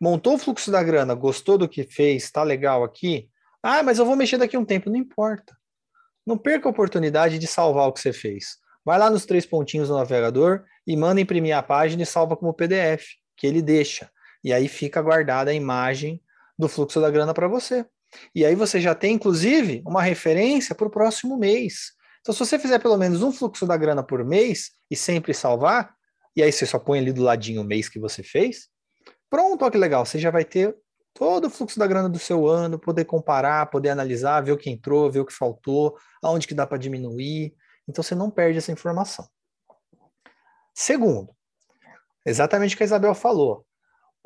montou 0.00 0.34
o 0.34 0.38
fluxo 0.38 0.68
da 0.72 0.82
grana, 0.82 1.14
gostou 1.14 1.56
do 1.56 1.68
que 1.68 1.84
fez, 1.84 2.24
está 2.24 2.42
legal 2.42 2.82
aqui. 2.82 3.30
Ah, 3.62 3.84
mas 3.84 4.00
eu 4.00 4.04
vou 4.04 4.16
mexer 4.16 4.36
daqui 4.36 4.56
a 4.56 4.58
um 4.58 4.64
tempo. 4.64 4.90
Não 4.90 4.96
importa. 4.96 5.56
Não 6.26 6.36
perca 6.36 6.68
a 6.68 6.72
oportunidade 6.72 7.38
de 7.38 7.46
salvar 7.46 7.86
o 7.86 7.92
que 7.92 8.00
você 8.00 8.12
fez. 8.12 8.56
Vai 8.84 8.98
lá 8.98 9.08
nos 9.08 9.24
três 9.24 9.46
pontinhos 9.46 9.88
do 9.88 9.96
navegador 9.96 10.64
e 10.84 10.96
manda 10.96 11.20
imprimir 11.20 11.56
a 11.56 11.62
página 11.62 12.02
e 12.02 12.06
salva 12.06 12.36
como 12.36 12.52
PDF, 12.52 13.12
que 13.36 13.46
ele 13.46 13.62
deixa. 13.62 14.10
E 14.42 14.52
aí 14.52 14.66
fica 14.66 15.00
guardada 15.00 15.52
a 15.52 15.54
imagem 15.54 16.20
do 16.58 16.68
fluxo 16.68 17.00
da 17.00 17.10
grana 17.10 17.34
para 17.34 17.48
você. 17.48 17.84
E 18.34 18.44
aí 18.44 18.54
você 18.54 18.80
já 18.80 18.94
tem, 18.94 19.14
inclusive, 19.14 19.82
uma 19.86 20.02
referência 20.02 20.74
para 20.74 20.86
o 20.86 20.90
próximo 20.90 21.36
mês. 21.36 21.92
Então, 22.20 22.32
se 22.32 22.38
você 22.38 22.58
fizer 22.58 22.78
pelo 22.78 22.96
menos 22.96 23.22
um 23.22 23.32
fluxo 23.32 23.66
da 23.66 23.76
grana 23.76 24.02
por 24.02 24.24
mês 24.24 24.70
e 24.90 24.96
sempre 24.96 25.34
salvar, 25.34 25.94
e 26.36 26.42
aí 26.42 26.50
você 26.50 26.64
só 26.64 26.78
põe 26.78 26.98
ali 26.98 27.12
do 27.12 27.22
ladinho 27.22 27.62
o 27.62 27.64
mês 27.64 27.88
que 27.88 27.98
você 27.98 28.22
fez, 28.22 28.68
Pronto, 29.34 29.62
olha 29.62 29.72
que 29.72 29.78
legal, 29.78 30.06
você 30.06 30.16
já 30.16 30.30
vai 30.30 30.44
ter 30.44 30.76
todo 31.12 31.46
o 31.46 31.50
fluxo 31.50 31.76
da 31.76 31.88
grana 31.88 32.08
do 32.08 32.20
seu 32.20 32.46
ano, 32.46 32.78
poder 32.78 33.04
comparar, 33.04 33.66
poder 33.66 33.90
analisar, 33.90 34.40
ver 34.40 34.52
o 34.52 34.56
que 34.56 34.70
entrou, 34.70 35.10
ver 35.10 35.18
o 35.18 35.26
que 35.26 35.32
faltou, 35.32 35.98
aonde 36.22 36.46
que 36.46 36.54
dá 36.54 36.64
para 36.64 36.78
diminuir. 36.78 37.52
Então 37.88 38.00
você 38.00 38.14
não 38.14 38.30
perde 38.30 38.58
essa 38.58 38.70
informação. 38.70 39.28
Segundo, 40.72 41.34
exatamente 42.24 42.76
o 42.76 42.78
que 42.78 42.84
a 42.84 42.86
Isabel 42.86 43.12
falou. 43.12 43.66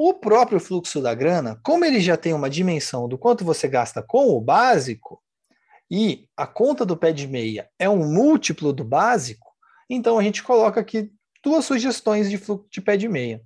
O 0.00 0.14
próprio 0.14 0.60
fluxo 0.60 1.02
da 1.02 1.12
grana, 1.12 1.60
como 1.64 1.84
ele 1.84 1.98
já 1.98 2.16
tem 2.16 2.32
uma 2.32 2.48
dimensão 2.48 3.08
do 3.08 3.18
quanto 3.18 3.44
você 3.44 3.66
gasta 3.66 4.00
com 4.00 4.28
o 4.28 4.40
básico, 4.40 5.20
e 5.90 6.28
a 6.36 6.46
conta 6.46 6.86
do 6.86 6.96
pé 6.96 7.12
de 7.12 7.26
meia 7.26 7.68
é 7.78 7.88
um 7.88 8.06
múltiplo 8.06 8.72
do 8.72 8.84
básico, 8.84 9.48
então 9.90 10.16
a 10.16 10.22
gente 10.22 10.40
coloca 10.42 10.80
aqui 10.80 11.10
duas 11.42 11.64
sugestões 11.64 12.30
de 12.30 12.38
fluxo 12.38 12.68
de 12.70 12.80
pé 12.80 12.96
de 12.96 13.08
meia. 13.08 13.42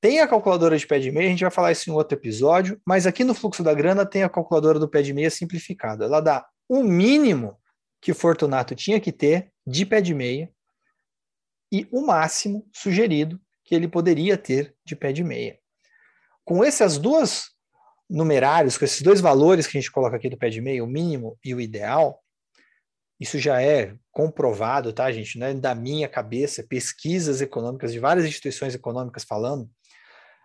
Tem 0.00 0.18
a 0.18 0.26
calculadora 0.26 0.76
de 0.76 0.86
pé 0.86 0.98
de 0.98 1.12
meia, 1.12 1.28
a 1.28 1.30
gente 1.30 1.44
vai 1.44 1.52
falar 1.52 1.70
isso 1.70 1.88
em 1.88 1.92
outro 1.92 2.18
episódio, 2.18 2.80
mas 2.84 3.06
aqui 3.06 3.22
no 3.22 3.34
fluxo 3.34 3.62
da 3.62 3.72
grana 3.72 4.04
tem 4.04 4.24
a 4.24 4.28
calculadora 4.28 4.78
do 4.78 4.88
pé 4.88 5.02
de 5.02 5.12
meia 5.12 5.30
simplificada. 5.30 6.06
Ela 6.06 6.20
dá 6.20 6.48
o 6.68 6.82
mínimo 6.82 7.56
que 8.00 8.10
o 8.10 8.14
Fortunato 8.14 8.74
tinha 8.74 8.98
que 8.98 9.12
ter 9.12 9.52
de 9.64 9.86
pé 9.86 10.00
de 10.00 10.14
meia 10.14 10.50
e 11.70 11.86
o 11.92 12.00
máximo 12.00 12.66
sugerido 12.72 13.38
que 13.62 13.74
ele 13.74 13.86
poderia 13.86 14.36
ter 14.36 14.74
de 14.84 14.96
pé 14.96 15.12
de 15.12 15.22
meia. 15.22 15.59
Com 16.50 16.64
essas 16.64 16.98
duas 16.98 17.50
numerários, 18.10 18.76
com 18.76 18.84
esses 18.84 19.02
dois 19.02 19.20
valores 19.20 19.68
que 19.68 19.78
a 19.78 19.80
gente 19.80 19.92
coloca 19.92 20.16
aqui 20.16 20.28
do 20.28 20.36
pé 20.36 20.48
de 20.48 20.60
meia, 20.60 20.82
o 20.82 20.86
mínimo 20.88 21.38
e 21.44 21.54
o 21.54 21.60
ideal, 21.60 22.20
isso 23.20 23.38
já 23.38 23.62
é 23.62 23.94
comprovado, 24.10 24.92
tá, 24.92 25.12
gente? 25.12 25.38
Não 25.38 25.46
é 25.46 25.54
da 25.54 25.76
minha 25.76 26.08
cabeça, 26.08 26.66
pesquisas 26.68 27.40
econômicas 27.40 27.92
de 27.92 28.00
várias 28.00 28.26
instituições 28.26 28.74
econômicas 28.74 29.22
falando 29.22 29.70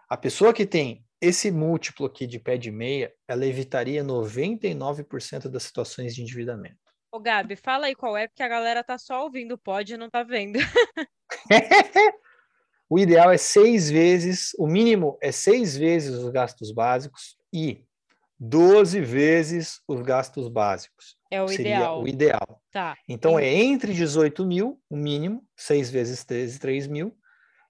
a 0.08 0.16
pessoa 0.16 0.54
que 0.54 0.68
tem 0.68 1.04
esse 1.20 1.50
múltiplo 1.50 2.06
aqui 2.06 2.28
de 2.28 2.38
pé 2.38 2.56
de 2.56 2.70
meia, 2.70 3.12
ela 3.28 3.44
evitaria 3.44 4.04
99% 4.04 5.48
das 5.48 5.64
situações 5.64 6.14
de 6.14 6.22
endividamento. 6.22 6.78
Ô, 7.12 7.20
Gabi, 7.20 7.56
fala 7.56 7.88
aí 7.88 7.96
qual 7.96 8.16
é, 8.16 8.28
porque 8.28 8.44
a 8.44 8.48
galera 8.48 8.84
tá 8.84 9.00
só 9.00 9.24
ouvindo, 9.24 9.58
pode 9.58 9.96
e 9.96 9.98
não 9.98 10.08
tá 10.08 10.22
vendo. 10.22 10.60
o 12.90 13.00
ideal 13.00 13.32
é 13.32 13.38
seis 13.38 13.90
vezes, 13.90 14.52
o 14.58 14.68
mínimo 14.68 15.18
é 15.22 15.32
seis 15.32 15.76
vezes 15.76 16.16
os 16.16 16.30
gastos 16.30 16.72
básicos 16.72 17.38
e 17.52 17.84
12 18.40 19.02
vezes 19.02 19.82
os 19.88 20.02
gastos 20.02 20.48
básicos. 20.48 21.18
É 21.32 21.42
o 21.42 21.48
Seria 21.48 21.78
ideal. 21.78 22.04
o 22.04 22.08
ideal. 22.08 22.62
Tá. 22.72 22.98
Então, 23.08 23.40
é 23.40 23.52
entre 23.52 23.94
18 23.94 24.46
mil, 24.46 24.80
o 24.90 24.96
mínimo, 24.96 25.44
seis 25.56 25.90
vezes 25.90 26.24
13, 26.24 26.60
3 26.60 26.88
mil, 26.88 27.16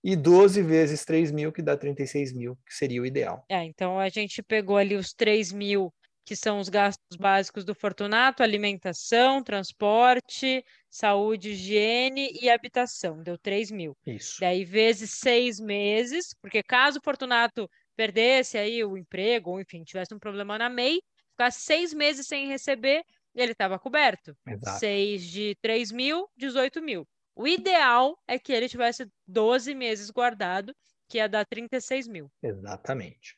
e 0.04 0.16
12 0.16 0.62
vezes 0.62 1.04
3 1.04 1.32
mil, 1.32 1.52
que 1.52 1.62
dá 1.62 1.76
36 1.76 2.34
mil, 2.34 2.56
que 2.66 2.74
seria 2.76 3.02
o 3.02 3.06
ideal. 3.06 3.44
É, 3.50 3.64
então 3.64 4.00
a 4.00 4.10
gente 4.10 4.44
pegou 4.44 4.78
ali 4.78 4.96
os 4.96 5.14
3 5.14 5.52
mil, 5.52 5.92
que 6.24 6.36
são 6.36 6.60
os 6.60 6.70
gastos 6.70 7.18
básicos 7.18 7.64
do 7.64 7.74
Fortunato, 7.74 8.44
alimentação, 8.44 9.44
transporte, 9.44 10.64
saúde, 10.96 11.52
higiene 11.52 12.32
e 12.42 12.50
habitação, 12.50 13.22
deu 13.22 13.38
3 13.38 13.70
mil. 13.70 13.98
Isso. 14.08 14.40
Daí 14.40 14.64
vezes 14.64 15.12
seis 15.12 15.60
meses, 15.60 16.34
porque 16.42 16.64
caso 16.64 17.00
o 17.00 17.02
Fortunato 17.04 17.70
perdesse 17.98 18.58
aí 18.58 18.82
o 18.82 18.98
emprego, 18.98 19.52
ou 19.52 19.60
enfim, 19.60 19.84
tivesse 19.84 20.14
um 20.14 20.20
problema 20.20 20.58
na 20.58 20.70
MEI, 20.70 21.02
ficasse 21.32 21.62
seis 21.62 21.94
meses 21.94 22.26
sem 22.28 22.48
receber, 22.48 23.04
ele 23.34 23.52
estava 23.52 23.78
coberto. 23.78 24.34
Exato. 24.48 24.80
6 24.80 25.24
de 25.26 25.58
3 25.62 25.92
mil, 25.92 26.30
18 26.38 26.82
mil. 26.82 27.06
O 27.36 27.46
ideal 27.46 28.18
é 28.26 28.40
que 28.40 28.54
ele 28.54 28.70
tivesse 28.70 29.06
12 29.28 29.76
meses 29.76 30.10
guardado, 30.10 30.74
que 31.10 31.18
ia 31.18 31.28
dar 31.28 31.46
36 31.46 32.08
mil. 32.08 32.32
Exatamente. 32.42 33.38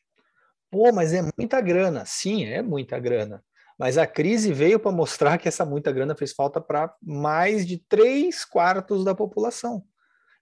Pô, 0.70 0.92
mas 0.92 1.12
é 1.12 1.22
muita 1.36 1.60
grana. 1.60 2.04
Sim, 2.06 2.44
é 2.44 2.62
muita 2.62 3.00
grana. 3.00 3.44
Mas 3.78 3.96
a 3.96 4.06
crise 4.06 4.52
veio 4.52 4.80
para 4.80 4.90
mostrar 4.90 5.38
que 5.38 5.46
essa 5.46 5.64
muita 5.64 5.92
grana 5.92 6.14
fez 6.14 6.32
falta 6.32 6.60
para 6.60 6.92
mais 7.00 7.66
de 7.66 7.78
três 7.78 8.44
quartos 8.44 9.04
da 9.04 9.14
população. 9.14 9.84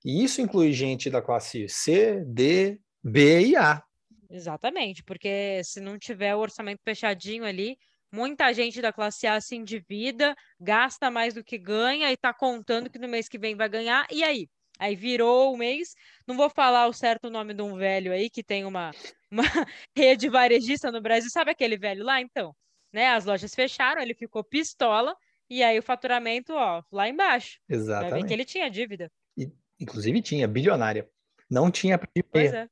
E 0.04 0.24
isso 0.24 0.40
inclui 0.40 0.72
gente 0.72 1.10
da 1.10 1.20
classe 1.20 1.68
C, 1.68 2.24
D, 2.24 2.80
B 3.02 3.48
e 3.48 3.56
A. 3.56 3.82
Exatamente, 4.30 5.02
porque 5.04 5.60
se 5.62 5.80
não 5.80 5.98
tiver 5.98 6.34
o 6.34 6.40
orçamento 6.40 6.80
fechadinho 6.82 7.44
ali, 7.44 7.76
Muita 8.12 8.52
gente 8.54 8.80
da 8.80 8.92
classe 8.92 9.26
A 9.26 9.40
se 9.40 9.56
endivida, 9.56 10.34
gasta 10.60 11.10
mais 11.10 11.34
do 11.34 11.44
que 11.44 11.58
ganha 11.58 12.08
e 12.10 12.14
está 12.14 12.32
contando 12.32 12.88
que 12.88 12.98
no 12.98 13.08
mês 13.08 13.28
que 13.28 13.38
vem 13.38 13.56
vai 13.56 13.68
ganhar. 13.68 14.06
E 14.10 14.22
aí? 14.22 14.48
Aí 14.78 14.94
virou 14.94 15.52
o 15.52 15.56
mês. 15.56 15.94
Não 16.26 16.36
vou 16.36 16.48
falar 16.48 16.86
o 16.86 16.92
certo 16.92 17.28
nome 17.30 17.52
de 17.52 17.62
um 17.62 17.76
velho 17.76 18.12
aí 18.12 18.30
que 18.30 18.42
tem 18.42 18.64
uma, 18.64 18.90
uma 19.30 19.42
rede 19.94 20.28
varejista 20.28 20.90
no 20.92 21.00
Brasil. 21.00 21.30
Sabe 21.30 21.50
aquele 21.50 21.76
velho 21.76 22.04
lá? 22.04 22.20
Então, 22.20 22.54
né? 22.92 23.08
As 23.08 23.24
lojas 23.24 23.54
fecharam, 23.54 24.00
ele 24.00 24.14
ficou 24.14 24.42
pistola 24.42 25.16
e 25.48 25.62
aí 25.62 25.78
o 25.78 25.82
faturamento, 25.82 26.52
ó, 26.54 26.82
lá 26.90 27.08
embaixo. 27.08 27.58
Exatamente. 27.68 28.10
Vai 28.10 28.20
ver 28.20 28.28
que 28.28 28.34
ele 28.34 28.44
tinha 28.44 28.70
dívida. 28.70 29.10
E, 29.36 29.50
inclusive 29.80 30.20
tinha, 30.20 30.48
bilionária. 30.48 31.08
Não 31.50 31.70
tinha 31.70 31.98
Pois 31.98 32.52
é. 32.52 32.68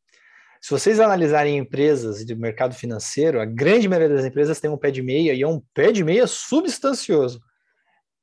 Se 0.61 0.71
vocês 0.71 0.99
analisarem 0.99 1.59
empresas 1.59 2.25
do 2.25 2.37
mercado 2.39 2.75
financeiro, 2.75 3.39
a 3.39 3.45
grande 3.45 3.87
maioria 3.87 4.17
das 4.17 4.25
empresas 4.25 4.59
tem 4.59 4.71
um 4.71 4.79
pé 4.79 4.91
de 4.91 5.03
meia 5.03 5.35
e 5.35 5.43
é 5.43 5.47
um 5.47 5.61
pé 5.75 5.93
de 5.93 6.03
meia 6.03 6.27
substancioso. 6.27 7.39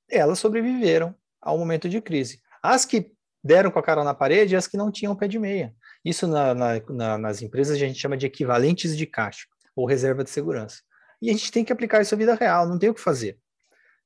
Elas 0.09 0.39
sobreviveram 0.39 1.15
ao 1.39 1.55
momento 1.55 1.87
de 1.87 2.01
crise. 2.01 2.41
As 2.63 2.83
que 2.83 3.11
deram 3.43 3.69
com 3.69 3.77
a 3.77 3.83
cara 3.83 4.03
na 4.03 4.15
parede 4.15 4.55
e 4.55 4.57
as 4.57 4.67
que 4.67 4.75
não 4.75 4.91
tinham 4.91 5.15
pé 5.15 5.27
de 5.27 5.37
meia. 5.37 5.71
Isso 6.03 6.25
na, 6.25 6.55
na, 6.55 6.79
na, 6.89 7.17
nas 7.19 7.43
empresas 7.43 7.75
a 7.75 7.79
gente 7.79 7.99
chama 7.99 8.17
de 8.17 8.25
equivalentes 8.25 8.97
de 8.97 9.05
caixa 9.05 9.45
ou 9.75 9.85
reserva 9.85 10.23
de 10.23 10.31
segurança. 10.31 10.81
E 11.21 11.29
a 11.29 11.33
gente 11.33 11.51
tem 11.51 11.63
que 11.63 11.71
aplicar 11.71 12.01
isso 12.01 12.15
à 12.15 12.17
vida 12.17 12.35
real, 12.35 12.67
não 12.67 12.79
tem 12.79 12.89
o 12.89 12.93
que 12.93 13.01
fazer. 13.01 13.37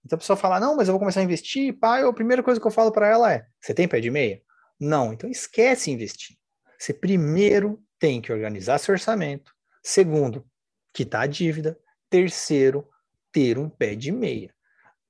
Então 0.06 0.18
a 0.18 0.20
pessoa 0.20 0.38
fala, 0.38 0.60
não, 0.60 0.76
mas 0.76 0.88
eu 0.88 0.94
vou 0.94 1.00
começar 1.00 1.22
a 1.22 1.24
investir, 1.24 1.74
pai, 1.80 2.04
a 2.04 2.14
primeira 2.14 2.44
coisa 2.44 2.60
que 2.60 2.68
eu 2.68 2.72
falo 2.72 2.92
para 2.92 3.08
ela 3.08 3.34
é, 3.34 3.46
você 3.60 3.74
tem 3.74 3.88
pé 3.88 4.00
de 4.00 4.12
meia? 4.12 4.42
Não, 4.80 5.14
então 5.14 5.30
esquece 5.30 5.90
investir. 5.90 6.38
Você 6.78 6.94
primeiro 6.94 7.82
tem 7.98 8.22
que 8.22 8.32
organizar 8.32 8.78
seu 8.78 8.94
orçamento. 8.94 9.52
Segundo, 9.82 10.46
quitar 10.94 11.24
a 11.24 11.28
dívida. 11.28 11.80
Terceiro, 12.10 12.88
ter 13.32 13.58
um 13.58 13.70
pé 13.70 13.96
de 13.96 14.12
meia. 14.12 14.54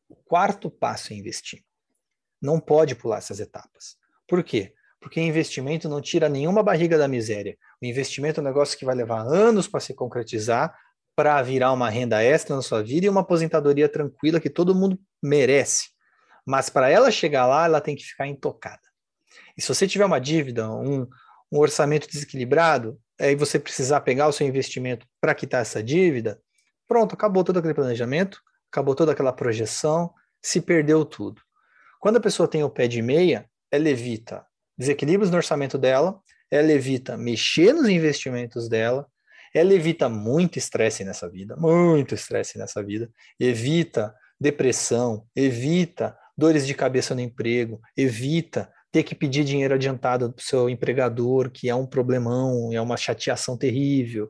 O 0.07 0.15
quarto 0.15 0.69
passo 0.69 1.11
é 1.11 1.15
investir. 1.15 1.63
Não 2.41 2.59
pode 2.59 2.95
pular 2.95 3.17
essas 3.17 3.39
etapas. 3.39 3.97
Por 4.27 4.43
quê? 4.43 4.73
Porque 4.99 5.19
investimento 5.19 5.89
não 5.89 6.01
tira 6.01 6.29
nenhuma 6.29 6.63
barriga 6.63 6.97
da 6.97 7.07
miséria. 7.07 7.57
O 7.81 7.85
investimento 7.85 8.39
é 8.39 8.41
um 8.41 8.45
negócio 8.45 8.77
que 8.77 8.85
vai 8.85 8.95
levar 8.95 9.21
anos 9.21 9.67
para 9.67 9.79
se 9.79 9.93
concretizar, 9.93 10.75
para 11.15 11.41
virar 11.41 11.71
uma 11.71 11.89
renda 11.89 12.21
extra 12.21 12.55
na 12.55 12.61
sua 12.61 12.83
vida 12.83 13.05
e 13.05 13.09
uma 13.09 13.21
aposentadoria 13.21 13.87
tranquila 13.87 14.39
que 14.39 14.49
todo 14.49 14.75
mundo 14.75 14.99
merece. 15.23 15.89
Mas 16.45 16.69
para 16.69 16.89
ela 16.89 17.09
chegar 17.09 17.47
lá, 17.47 17.65
ela 17.65 17.81
tem 17.81 17.95
que 17.95 18.03
ficar 18.03 18.27
intocada. 18.27 18.81
E 19.57 19.61
se 19.61 19.67
você 19.67 19.87
tiver 19.87 20.05
uma 20.05 20.19
dívida, 20.19 20.69
um, 20.69 21.07
um 21.51 21.59
orçamento 21.59 22.07
desequilibrado, 22.07 22.99
aí 23.19 23.35
você 23.35 23.57
precisar 23.57 24.01
pegar 24.01 24.27
o 24.27 24.33
seu 24.33 24.45
investimento 24.45 25.07
para 25.21 25.33
quitar 25.33 25.61
essa 25.61 25.81
dívida, 25.81 26.39
pronto, 26.87 27.13
acabou 27.13 27.43
todo 27.43 27.57
aquele 27.57 27.73
planejamento, 27.73 28.41
acabou 28.71 28.93
toda 28.93 29.13
aquela 29.13 29.31
projeção, 29.31 30.13
se 30.41 30.61
perdeu 30.61 31.05
tudo. 31.05 31.41
Quando 31.99 32.17
a 32.17 32.21
pessoa 32.21 32.47
tem 32.47 32.63
o 32.63 32.69
pé 32.69 32.87
de 32.87 33.01
meia, 33.01 33.49
ela 33.71 33.89
evita 33.89 34.45
desequilíbrios 34.77 35.31
no 35.31 35.37
orçamento 35.37 35.77
dela, 35.77 36.19
ela 36.51 36.71
evita 36.71 37.17
mexer 37.17 37.73
nos 37.73 37.87
investimentos 37.87 38.69
dela, 38.69 39.07
ela 39.55 39.73
evita 39.73 40.09
muito 40.09 40.59
estresse 40.59 41.05
nessa 41.05 41.29
vida, 41.29 41.55
muito 41.55 42.13
estresse 42.13 42.57
nessa 42.57 42.83
vida, 42.83 43.09
evita 43.39 44.13
depressão, 44.39 45.25
evita 45.33 46.17
dores 46.37 46.67
de 46.67 46.73
cabeça 46.73 47.15
no 47.15 47.21
emprego, 47.21 47.79
evita 47.95 48.69
ter 48.91 49.03
que 49.03 49.15
pedir 49.15 49.45
dinheiro 49.45 49.73
adiantado 49.73 50.31
para 50.31 50.41
o 50.41 50.45
seu 50.45 50.69
empregador, 50.69 51.49
que 51.49 51.69
é 51.69 51.75
um 51.75 51.85
problemão, 51.85 52.71
é 52.73 52.81
uma 52.81 52.97
chateação 52.97 53.57
terrível. 53.57 54.29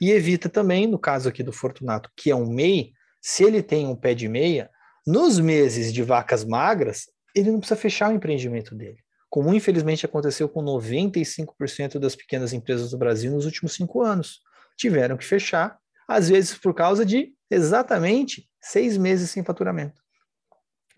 E 0.00 0.10
evita 0.10 0.48
também, 0.48 0.88
no 0.88 0.98
caso 0.98 1.28
aqui 1.28 1.42
do 1.44 1.52
Fortunato, 1.52 2.10
que 2.16 2.30
é 2.30 2.34
um 2.34 2.46
MEI, 2.46 2.92
se 3.20 3.44
ele 3.44 3.62
tem 3.62 3.86
um 3.86 3.94
pé 3.94 4.12
de 4.12 4.28
meia, 4.28 4.68
nos 5.06 5.38
meses 5.38 5.92
de 5.92 6.02
vacas 6.02 6.44
magras, 6.44 7.04
ele 7.34 7.50
não 7.50 7.60
precisa 7.60 7.78
fechar 7.80 8.10
o 8.10 8.14
empreendimento 8.14 8.74
dele. 8.74 8.98
Como 9.30 9.54
infelizmente 9.54 10.04
aconteceu 10.04 10.48
com 10.48 10.62
95% 10.64 11.98
das 11.98 12.16
pequenas 12.16 12.52
empresas 12.52 12.90
do 12.90 12.98
Brasil 12.98 13.32
nos 13.32 13.46
últimos 13.46 13.74
cinco 13.74 14.02
anos. 14.02 14.40
Tiveram 14.76 15.16
que 15.16 15.24
fechar, 15.24 15.78
às 16.08 16.28
vezes 16.28 16.56
por 16.56 16.74
causa 16.74 17.04
de 17.04 17.32
exatamente 17.50 18.48
seis 18.60 18.96
meses 18.96 19.30
sem 19.30 19.44
faturamento. 19.44 20.02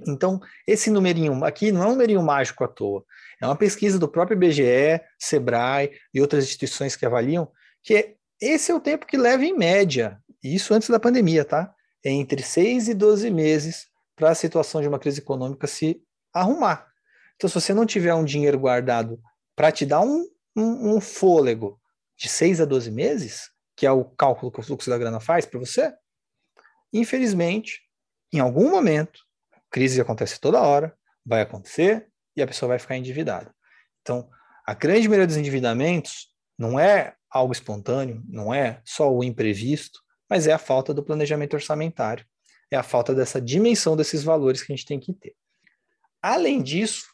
Então, 0.07 0.41
esse 0.67 0.91
numerinho 0.91 1.45
aqui 1.45 1.73
não 1.73 1.83
é 1.83 1.87
um 1.87 1.93
numerinho 1.93 2.23
mágico 2.23 2.65
à 2.65 2.69
toa. 2.69 3.05
É 3.41 3.47
uma 3.47 3.57
pesquisa 3.57 3.99
do 3.99 4.09
próprio 4.09 4.37
IBGE, 4.37 5.01
Sebrae 5.19 5.93
e 6.13 6.21
outras 6.21 6.45
instituições 6.45 6.95
que 6.95 7.07
avaliam 7.07 7.51
que 7.83 8.17
esse 8.41 8.71
é 8.71 8.75
o 8.75 8.81
tempo 8.81 9.07
que 9.07 9.17
leva 9.17 9.45
em 9.45 9.57
média, 9.57 10.21
isso 10.43 10.75
antes 10.75 10.91
da 10.91 11.01
pandemia, 11.01 11.45
tá? 11.45 11.73
É 12.05 12.11
entre 12.11 12.43
6 12.43 12.89
e 12.89 12.95
12 12.95 13.31
meses 13.31 13.87
para 14.15 14.31
a 14.31 14.35
situação 14.35 14.81
de 14.83 14.89
uma 14.89 14.99
crise 14.99 15.21
econômica 15.21 15.67
se 15.67 16.03
arrumar. 16.33 16.87
Então, 17.37 17.49
se 17.49 17.55
você 17.55 17.73
não 17.73 17.87
tiver 17.87 18.15
um 18.15 18.25
dinheiro 18.25 18.59
guardado 18.59 19.19
para 19.55 19.73
te 19.73 19.87
dar 19.87 20.01
um, 20.01 20.27
um, 20.55 20.97
um 20.97 21.01
fôlego 21.01 21.81
de 22.17 22.29
6 22.29 22.61
a 22.61 22.65
12 22.65 22.91
meses, 22.91 23.51
que 23.77 23.87
é 23.87 23.93
o 23.93 24.05
cálculo 24.05 24.51
que 24.51 24.61
o 24.61 24.63
fluxo 24.63 24.89
da 24.89 24.99
grana 24.99 25.21
faz 25.21 25.45
para 25.45 25.61
você, 25.61 25.93
infelizmente, 26.93 27.83
em 28.33 28.41
algum 28.41 28.71
momento, 28.71 29.21
Crise 29.71 30.01
acontece 30.01 30.41
toda 30.41 30.63
hora, 30.63 30.97
vai 31.25 31.43
acontecer 31.43 32.09
e 32.35 32.43
a 32.43 32.47
pessoa 32.47 32.71
vai 32.71 32.79
ficar 32.79 32.97
endividada. 32.97 33.55
Então, 34.01 34.29
a 34.67 34.75
grande 34.75 35.09
maioria 35.09 35.27
dos 35.27 35.37
endividamentos 35.37 36.29
não 36.59 36.81
é 36.81 37.15
algo 37.31 37.53
espontâneo, 37.53 38.23
não 38.29 38.55
é 38.55 38.81
só 38.85 39.13
o 39.13 39.23
imprevisto, 39.23 40.01
mas 40.29 40.47
é 40.47 40.53
a 40.53 40.59
falta 40.59 40.95
do 40.95 41.05
planejamento 41.05 41.55
orçamentário, 41.55 42.25
é 42.71 42.77
a 42.77 42.83
falta 42.83 43.15
dessa 43.15 43.41
dimensão 43.41 43.97
desses 43.97 44.25
valores 44.25 44.63
que 44.63 44.73
a 44.73 44.77
gente 44.77 44.87
tem 44.87 44.99
que 44.99 45.13
ter. 45.13 45.35
Além 46.23 46.63
disso, 46.63 47.05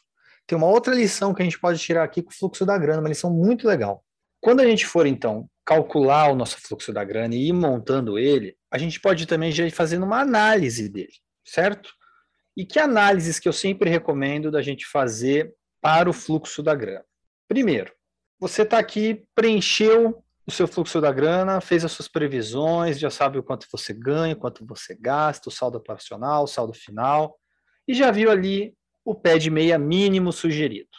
tem 0.47 0.57
uma 0.57 0.67
outra 0.67 0.93
lição 0.93 1.33
que 1.33 1.41
a 1.41 1.45
gente 1.45 1.59
pode 1.59 1.79
tirar 1.79 2.03
aqui 2.03 2.21
com 2.21 2.31
o 2.31 2.33
fluxo 2.33 2.65
da 2.65 2.77
grana, 2.77 3.01
uma 3.01 3.09
lição 3.09 3.31
muito 3.31 3.67
legal. 3.67 4.03
Quando 4.41 4.61
a 4.61 4.65
gente 4.65 4.85
for, 4.85 5.05
então, 5.05 5.49
calcular 5.65 6.31
o 6.31 6.35
nosso 6.35 6.57
fluxo 6.59 6.91
da 6.91 7.03
grana 7.03 7.35
e 7.35 7.47
ir 7.47 7.53
montando 7.53 8.17
ele, 8.17 8.57
a 8.69 8.77
gente 8.77 8.99
pode 8.99 9.25
também 9.25 9.51
já 9.51 9.65
ir 9.65 9.71
fazendo 9.71 10.03
uma 10.03 10.19
análise 10.19 10.89
dele, 10.89 11.13
certo? 11.45 11.93
E 12.55 12.65
que 12.65 12.79
análises 12.79 13.39
que 13.39 13.47
eu 13.47 13.53
sempre 13.53 13.89
recomendo 13.89 14.51
da 14.51 14.61
gente 14.61 14.85
fazer 14.85 15.53
para 15.81 16.09
o 16.09 16.13
fluxo 16.13 16.61
da 16.61 16.75
grana? 16.75 17.05
Primeiro, 17.47 17.93
você 18.39 18.63
está 18.63 18.77
aqui, 18.77 19.25
preencheu 19.33 20.23
o 20.45 20.51
seu 20.51 20.67
fluxo 20.67 20.99
da 20.99 21.11
grana, 21.11 21.61
fez 21.61 21.85
as 21.85 21.91
suas 21.91 22.07
previsões, 22.07 22.99
já 22.99 23.09
sabe 23.09 23.37
o 23.39 23.43
quanto 23.43 23.65
você 23.71 23.93
ganha, 23.93 24.35
quanto 24.35 24.65
você 24.65 24.93
gasta, 24.93 25.49
o 25.49 25.51
saldo 25.51 25.77
operacional, 25.77 26.43
o 26.43 26.47
saldo 26.47 26.73
final, 26.73 27.39
e 27.87 27.93
já 27.93 28.11
viu 28.11 28.29
ali 28.29 28.75
o 29.05 29.15
pé 29.15 29.37
de 29.37 29.49
meia 29.49 29.77
mínimo 29.77 30.31
sugerido. 30.31 30.89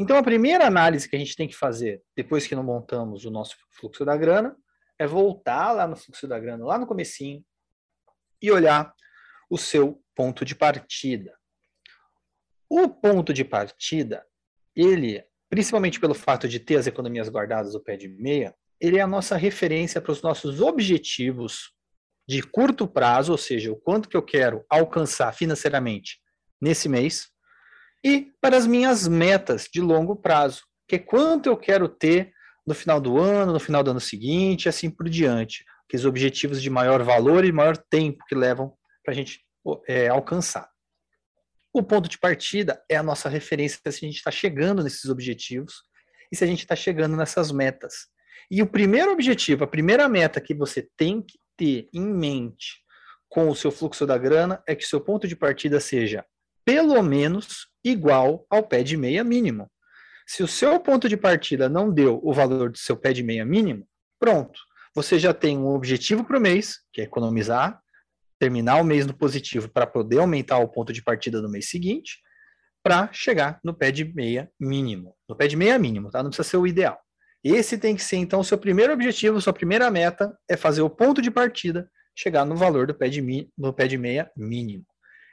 Então, 0.00 0.16
a 0.16 0.22
primeira 0.22 0.66
análise 0.66 1.06
que 1.06 1.14
a 1.14 1.18
gente 1.18 1.36
tem 1.36 1.46
que 1.46 1.54
fazer 1.54 2.02
depois 2.16 2.46
que 2.46 2.54
não 2.54 2.64
montamos 2.64 3.26
o 3.26 3.30
nosso 3.30 3.54
fluxo 3.68 4.02
da 4.02 4.16
grana 4.16 4.56
é 4.98 5.06
voltar 5.06 5.72
lá 5.72 5.86
no 5.86 5.94
fluxo 5.94 6.26
da 6.26 6.40
grana, 6.40 6.64
lá 6.64 6.78
no 6.78 6.86
comecinho, 6.86 7.44
e 8.40 8.50
olhar 8.50 8.94
o 9.50 9.58
seu 9.58 10.02
ponto 10.14 10.42
de 10.42 10.54
partida. 10.54 11.38
O 12.66 12.88
ponto 12.88 13.34
de 13.34 13.44
partida, 13.44 14.24
ele, 14.74 15.22
principalmente 15.50 16.00
pelo 16.00 16.14
fato 16.14 16.48
de 16.48 16.58
ter 16.58 16.76
as 16.76 16.86
economias 16.86 17.28
guardadas 17.28 17.74
o 17.74 17.80
pé 17.80 17.98
de 17.98 18.08
meia, 18.08 18.54
ele 18.80 18.96
é 18.96 19.02
a 19.02 19.06
nossa 19.06 19.36
referência 19.36 20.00
para 20.00 20.12
os 20.12 20.22
nossos 20.22 20.62
objetivos 20.62 21.74
de 22.26 22.42
curto 22.42 22.88
prazo, 22.88 23.32
ou 23.32 23.38
seja, 23.38 23.70
o 23.70 23.76
quanto 23.76 24.08
que 24.08 24.16
eu 24.16 24.22
quero 24.22 24.64
alcançar 24.70 25.34
financeiramente 25.34 26.22
nesse 26.58 26.88
mês, 26.88 27.28
e 28.04 28.32
para 28.40 28.56
as 28.56 28.66
minhas 28.66 29.06
metas 29.06 29.68
de 29.72 29.80
longo 29.80 30.16
prazo, 30.16 30.62
que 30.88 30.96
é 30.96 30.98
quanto 30.98 31.48
eu 31.48 31.56
quero 31.56 31.88
ter 31.88 32.32
no 32.66 32.74
final 32.74 33.00
do 33.00 33.18
ano, 33.18 33.52
no 33.52 33.60
final 33.60 33.82
do 33.82 33.90
ano 33.90 34.00
seguinte, 34.00 34.68
assim 34.68 34.90
por 34.90 35.08
diante, 35.08 35.64
que 35.88 35.96
os 35.96 36.04
objetivos 36.04 36.62
de 36.62 36.70
maior 36.70 37.02
valor 37.02 37.44
e 37.44 37.52
maior 37.52 37.76
tempo 37.76 38.24
que 38.26 38.34
levam 38.34 38.72
para 39.04 39.12
a 39.12 39.14
gente 39.14 39.44
é, 39.88 40.08
alcançar. 40.08 40.68
O 41.72 41.82
ponto 41.82 42.08
de 42.08 42.18
partida 42.18 42.82
é 42.88 42.96
a 42.96 43.02
nossa 43.02 43.28
referência 43.28 43.78
se 43.84 43.88
a 43.88 44.08
gente 44.08 44.16
está 44.16 44.30
chegando 44.30 44.82
nesses 44.82 45.04
objetivos 45.06 45.82
e 46.32 46.36
se 46.36 46.44
a 46.44 46.46
gente 46.46 46.60
está 46.60 46.74
chegando 46.74 47.16
nessas 47.16 47.52
metas. 47.52 48.08
E 48.50 48.62
o 48.62 48.66
primeiro 48.66 49.12
objetivo, 49.12 49.64
a 49.64 49.68
primeira 49.68 50.08
meta 50.08 50.40
que 50.40 50.54
você 50.54 50.88
tem 50.96 51.22
que 51.22 51.38
ter 51.56 51.88
em 51.92 52.02
mente 52.02 52.82
com 53.28 53.48
o 53.48 53.54
seu 53.54 53.70
fluxo 53.70 54.04
da 54.06 54.18
grana 54.18 54.62
é 54.66 54.74
que 54.74 54.84
seu 54.84 55.00
ponto 55.00 55.28
de 55.28 55.36
partida 55.36 55.78
seja 55.78 56.24
pelo 56.64 57.00
menos 57.02 57.69
igual 57.84 58.46
ao 58.50 58.62
pé 58.62 58.82
de 58.82 58.96
meia 58.96 59.24
mínimo. 59.24 59.70
Se 60.26 60.42
o 60.42 60.48
seu 60.48 60.78
ponto 60.78 61.08
de 61.08 61.16
partida 61.16 61.68
não 61.68 61.92
deu 61.92 62.20
o 62.22 62.32
valor 62.32 62.70
do 62.70 62.78
seu 62.78 62.96
pé 62.96 63.12
de 63.12 63.22
meia 63.22 63.44
mínimo, 63.44 63.86
pronto. 64.18 64.60
Você 64.94 65.18
já 65.18 65.32
tem 65.32 65.58
um 65.58 65.68
objetivo 65.68 66.24
para 66.24 66.38
o 66.38 66.40
mês, 66.40 66.78
que 66.92 67.00
é 67.00 67.04
economizar, 67.04 67.80
terminar 68.38 68.80
o 68.80 68.84
mês 68.84 69.06
no 69.06 69.14
positivo 69.14 69.68
para 69.68 69.86
poder 69.86 70.18
aumentar 70.18 70.58
o 70.58 70.68
ponto 70.68 70.92
de 70.92 71.02
partida 71.02 71.42
no 71.42 71.50
mês 71.50 71.68
seguinte, 71.68 72.18
para 72.82 73.12
chegar 73.12 73.60
no 73.62 73.74
pé 73.74 73.90
de 73.90 74.04
meia 74.04 74.50
mínimo. 74.58 75.14
No 75.28 75.36
pé 75.36 75.46
de 75.46 75.56
meia 75.56 75.78
mínimo, 75.78 76.10
tá? 76.10 76.22
Não 76.22 76.30
precisa 76.30 76.48
ser 76.48 76.56
o 76.56 76.66
ideal. 76.66 76.98
Esse 77.42 77.78
tem 77.78 77.96
que 77.96 78.02
ser, 78.02 78.16
então, 78.16 78.40
o 78.40 78.44
seu 78.44 78.58
primeiro 78.58 78.92
objetivo, 78.92 79.40
sua 79.40 79.52
primeira 79.52 79.90
meta 79.90 80.36
é 80.48 80.56
fazer 80.56 80.82
o 80.82 80.90
ponto 80.90 81.22
de 81.22 81.30
partida 81.30 81.90
chegar 82.14 82.44
no 82.44 82.56
valor 82.56 82.86
do 82.86 82.94
pé 82.94 83.08
de, 83.08 83.50
do 83.56 83.72
pé 83.72 83.86
de 83.86 83.96
meia 83.96 84.30
mínimo. 84.36 84.84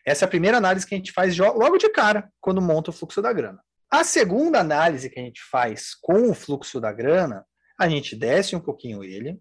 Essa 0.07 0.23
é 0.23 0.25
a 0.25 0.29
primeira 0.29 0.55
análise 0.55 0.87
que 0.87 0.95
a 0.95 0.97
gente 0.97 1.11
faz 1.11 1.37
logo 1.37 1.77
de 1.77 1.89
cara, 1.89 2.31
quando 2.39 2.61
monta 2.61 2.91
o 2.91 2.93
fluxo 2.93 3.21
da 3.21 3.33
grana. 3.33 3.61
A 3.91 4.05
segunda 4.05 4.61
análise 4.61 5.09
que 5.09 5.19
a 5.19 5.23
gente 5.23 5.41
faz 5.43 5.93
com 5.95 6.31
o 6.31 6.33
fluxo 6.33 6.79
da 6.79 6.93
grana, 6.93 7.45
a 7.77 7.89
gente 7.89 8.15
desce 8.15 8.55
um 8.55 8.59
pouquinho 8.61 9.03
ele 9.03 9.37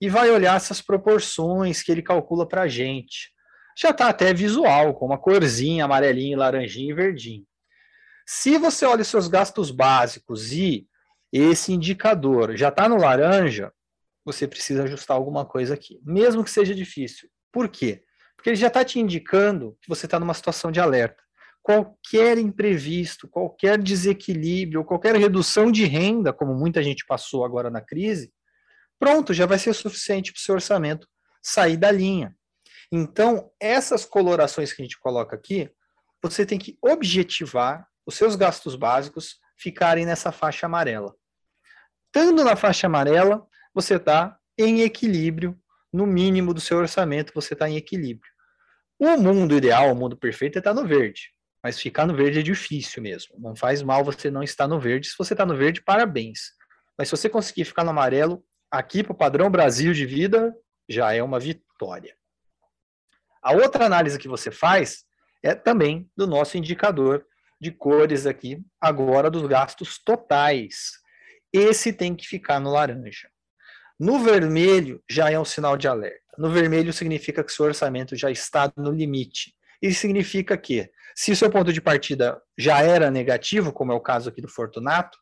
e 0.00 0.08
vai 0.08 0.30
olhar 0.30 0.56
essas 0.56 0.80
proporções 0.80 1.82
que 1.82 1.92
ele 1.92 2.00
calcula 2.00 2.48
para 2.48 2.62
a 2.62 2.66
gente. 2.66 3.30
Já 3.76 3.90
está 3.90 4.08
até 4.08 4.32
visual, 4.32 4.94
com 4.94 5.04
uma 5.04 5.18
corzinha, 5.18 5.84
amarelinho, 5.84 6.38
laranjinho 6.38 6.92
e 6.92 6.94
verdinho. 6.94 7.46
Se 8.26 8.56
você 8.56 8.86
olha 8.86 9.02
os 9.02 9.08
seus 9.08 9.28
gastos 9.28 9.70
básicos 9.70 10.50
e 10.50 10.88
esse 11.30 11.74
indicador 11.74 12.56
já 12.56 12.70
está 12.70 12.88
no 12.88 12.96
laranja, 12.96 13.70
você 14.24 14.48
precisa 14.48 14.84
ajustar 14.84 15.14
alguma 15.14 15.44
coisa 15.44 15.74
aqui, 15.74 16.00
mesmo 16.02 16.42
que 16.42 16.50
seja 16.50 16.74
difícil. 16.74 17.28
Por 17.52 17.68
quê? 17.68 18.02
Porque 18.40 18.48
ele 18.48 18.56
já 18.56 18.68
está 18.68 18.82
te 18.82 18.98
indicando 18.98 19.76
que 19.82 19.88
você 19.88 20.06
está 20.06 20.18
numa 20.18 20.32
situação 20.32 20.72
de 20.72 20.80
alerta. 20.80 21.22
Qualquer 21.62 22.38
imprevisto, 22.38 23.28
qualquer 23.28 23.76
desequilíbrio, 23.76 24.82
qualquer 24.82 25.14
redução 25.14 25.70
de 25.70 25.84
renda, 25.84 26.32
como 26.32 26.54
muita 26.54 26.82
gente 26.82 27.04
passou 27.04 27.44
agora 27.44 27.68
na 27.68 27.82
crise, 27.82 28.32
pronto, 28.98 29.34
já 29.34 29.44
vai 29.44 29.58
ser 29.58 29.74
suficiente 29.74 30.32
para 30.32 30.38
o 30.38 30.42
seu 30.42 30.54
orçamento 30.54 31.06
sair 31.42 31.76
da 31.76 31.90
linha. 31.90 32.34
Então, 32.90 33.52
essas 33.60 34.06
colorações 34.06 34.72
que 34.72 34.80
a 34.80 34.86
gente 34.86 34.98
coloca 34.98 35.36
aqui, 35.36 35.70
você 36.22 36.46
tem 36.46 36.58
que 36.58 36.78
objetivar 36.80 37.86
os 38.06 38.14
seus 38.14 38.36
gastos 38.36 38.74
básicos 38.74 39.38
ficarem 39.54 40.06
nessa 40.06 40.32
faixa 40.32 40.64
amarela. 40.64 41.14
Estando 42.06 42.42
na 42.42 42.56
faixa 42.56 42.86
amarela, 42.86 43.46
você 43.74 43.96
está 43.96 44.38
em 44.56 44.80
equilíbrio, 44.80 45.60
no 45.92 46.06
mínimo 46.06 46.54
do 46.54 46.60
seu 46.60 46.78
orçamento, 46.78 47.32
você 47.34 47.54
está 47.54 47.68
em 47.68 47.76
equilíbrio. 47.76 48.29
O 49.02 49.16
mundo 49.16 49.56
ideal, 49.56 49.90
o 49.90 49.96
mundo 49.96 50.14
perfeito, 50.14 50.56
é 50.56 50.58
estar 50.58 50.74
tá 50.74 50.82
no 50.82 50.86
verde. 50.86 51.32
Mas 51.64 51.80
ficar 51.80 52.06
no 52.06 52.14
verde 52.14 52.40
é 52.40 52.42
difícil 52.42 53.02
mesmo. 53.02 53.34
Não 53.38 53.56
faz 53.56 53.82
mal 53.82 54.04
você 54.04 54.30
não 54.30 54.42
estar 54.42 54.68
no 54.68 54.78
verde. 54.78 55.08
Se 55.08 55.16
você 55.16 55.32
está 55.32 55.46
no 55.46 55.56
verde, 55.56 55.80
parabéns. 55.80 56.52
Mas 56.98 57.08
se 57.08 57.16
você 57.16 57.26
conseguir 57.26 57.64
ficar 57.64 57.82
no 57.82 57.90
amarelo, 57.92 58.44
aqui 58.70 59.02
para 59.02 59.12
o 59.12 59.16
padrão 59.16 59.50
Brasil 59.50 59.94
de 59.94 60.04
vida, 60.04 60.54
já 60.86 61.14
é 61.14 61.22
uma 61.22 61.40
vitória. 61.40 62.14
A 63.42 63.52
outra 63.52 63.86
análise 63.86 64.18
que 64.18 64.28
você 64.28 64.50
faz 64.50 65.02
é 65.42 65.54
também 65.54 66.06
do 66.14 66.26
nosso 66.26 66.58
indicador 66.58 67.24
de 67.58 67.70
cores 67.70 68.26
aqui, 68.26 68.62
agora 68.78 69.30
dos 69.30 69.46
gastos 69.46 69.98
totais. 69.98 70.90
Esse 71.50 71.90
tem 71.90 72.14
que 72.14 72.28
ficar 72.28 72.60
no 72.60 72.70
laranja. 72.70 73.30
No 74.00 74.18
vermelho 74.18 75.04
já 75.10 75.30
é 75.30 75.38
um 75.38 75.44
sinal 75.44 75.76
de 75.76 75.86
alerta. 75.86 76.18
No 76.38 76.48
vermelho 76.48 76.90
significa 76.90 77.44
que 77.44 77.52
seu 77.52 77.66
orçamento 77.66 78.16
já 78.16 78.30
está 78.30 78.72
no 78.74 78.90
limite. 78.90 79.54
Isso 79.82 80.00
significa 80.00 80.56
que, 80.56 80.90
se 81.14 81.36
seu 81.36 81.50
ponto 81.50 81.70
de 81.70 81.82
partida 81.82 82.40
já 82.56 82.80
era 82.80 83.10
negativo, 83.10 83.70
como 83.74 83.92
é 83.92 83.94
o 83.94 84.00
caso 84.00 84.30
aqui 84.30 84.40
do 84.40 84.48
Fortunato, 84.48 85.18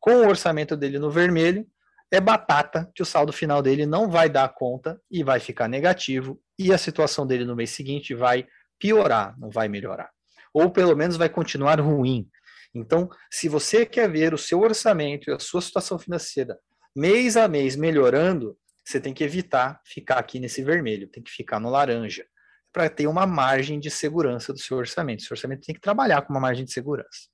com 0.00 0.12
o 0.12 0.26
orçamento 0.26 0.74
dele 0.74 0.98
no 0.98 1.10
vermelho, 1.10 1.66
é 2.10 2.22
batata 2.22 2.90
que 2.94 3.02
o 3.02 3.06
saldo 3.06 3.34
final 3.34 3.60
dele 3.60 3.84
não 3.84 4.08
vai 4.08 4.30
dar 4.30 4.48
conta 4.54 4.98
e 5.10 5.22
vai 5.22 5.38
ficar 5.38 5.68
negativo, 5.68 6.40
e 6.58 6.72
a 6.72 6.78
situação 6.78 7.26
dele 7.26 7.44
no 7.44 7.54
mês 7.54 7.68
seguinte 7.72 8.14
vai 8.14 8.46
piorar, 8.78 9.38
não 9.38 9.50
vai 9.50 9.68
melhorar. 9.68 10.08
Ou 10.54 10.70
pelo 10.70 10.96
menos 10.96 11.18
vai 11.18 11.28
continuar 11.28 11.78
ruim. 11.82 12.26
Então, 12.74 13.10
se 13.30 13.46
você 13.46 13.84
quer 13.84 14.10
ver 14.10 14.32
o 14.32 14.38
seu 14.38 14.60
orçamento 14.60 15.28
e 15.28 15.34
a 15.34 15.38
sua 15.38 15.60
situação 15.60 15.98
financeira 15.98 16.58
mês 16.94 17.36
a 17.36 17.48
mês 17.48 17.76
melhorando, 17.76 18.56
você 18.84 19.00
tem 19.00 19.14
que 19.14 19.24
evitar 19.24 19.80
ficar 19.84 20.18
aqui 20.18 20.38
nesse 20.40 20.62
vermelho, 20.62 21.08
tem 21.08 21.22
que 21.22 21.30
ficar 21.30 21.60
no 21.60 21.70
laranja, 21.70 22.26
para 22.72 22.88
ter 22.88 23.06
uma 23.06 23.26
margem 23.26 23.78
de 23.78 23.90
segurança 23.90 24.52
do 24.52 24.58
seu 24.58 24.76
orçamento. 24.78 25.22
Seu 25.22 25.34
orçamento 25.34 25.66
tem 25.66 25.74
que 25.74 25.80
trabalhar 25.80 26.22
com 26.22 26.32
uma 26.32 26.40
margem 26.40 26.64
de 26.64 26.72
segurança. 26.72 27.28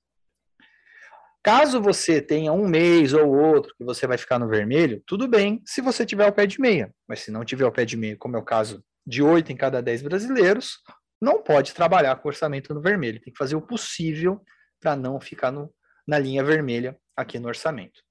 Caso 1.41 1.81
você 1.81 2.21
tenha 2.21 2.51
um 2.51 2.67
mês 2.67 3.13
ou 3.13 3.29
outro 3.29 3.73
que 3.77 3.83
você 3.83 4.05
vai 4.05 4.17
ficar 4.17 4.37
no 4.37 4.49
vermelho, 4.49 5.01
tudo 5.07 5.27
bem 5.27 5.61
se 5.65 5.79
você 5.79 6.05
tiver 6.05 6.27
o 6.27 6.33
pé 6.33 6.45
de 6.45 6.59
meia. 6.59 6.93
Mas 7.07 7.21
se 7.21 7.31
não 7.31 7.45
tiver 7.45 7.65
o 7.65 7.71
pé 7.71 7.85
de 7.85 7.95
meia, 7.95 8.17
como 8.17 8.35
é 8.35 8.39
o 8.39 8.43
caso 8.43 8.83
de 9.07 9.23
8 9.23 9.51
em 9.51 9.55
cada 9.55 9.81
10 9.81 10.01
brasileiros, 10.01 10.79
não 11.21 11.41
pode 11.41 11.73
trabalhar 11.73 12.15
com 12.17 12.27
orçamento 12.27 12.73
no 12.73 12.81
vermelho. 12.81 13.21
Tem 13.21 13.31
que 13.31 13.37
fazer 13.37 13.55
o 13.55 13.61
possível 13.61 14.41
para 14.81 14.95
não 14.95 15.19
ficar 15.19 15.51
no, 15.51 15.73
na 16.05 16.19
linha 16.19 16.43
vermelha 16.43 16.97
aqui 17.15 17.39
no 17.39 17.47
orçamento. 17.47 18.01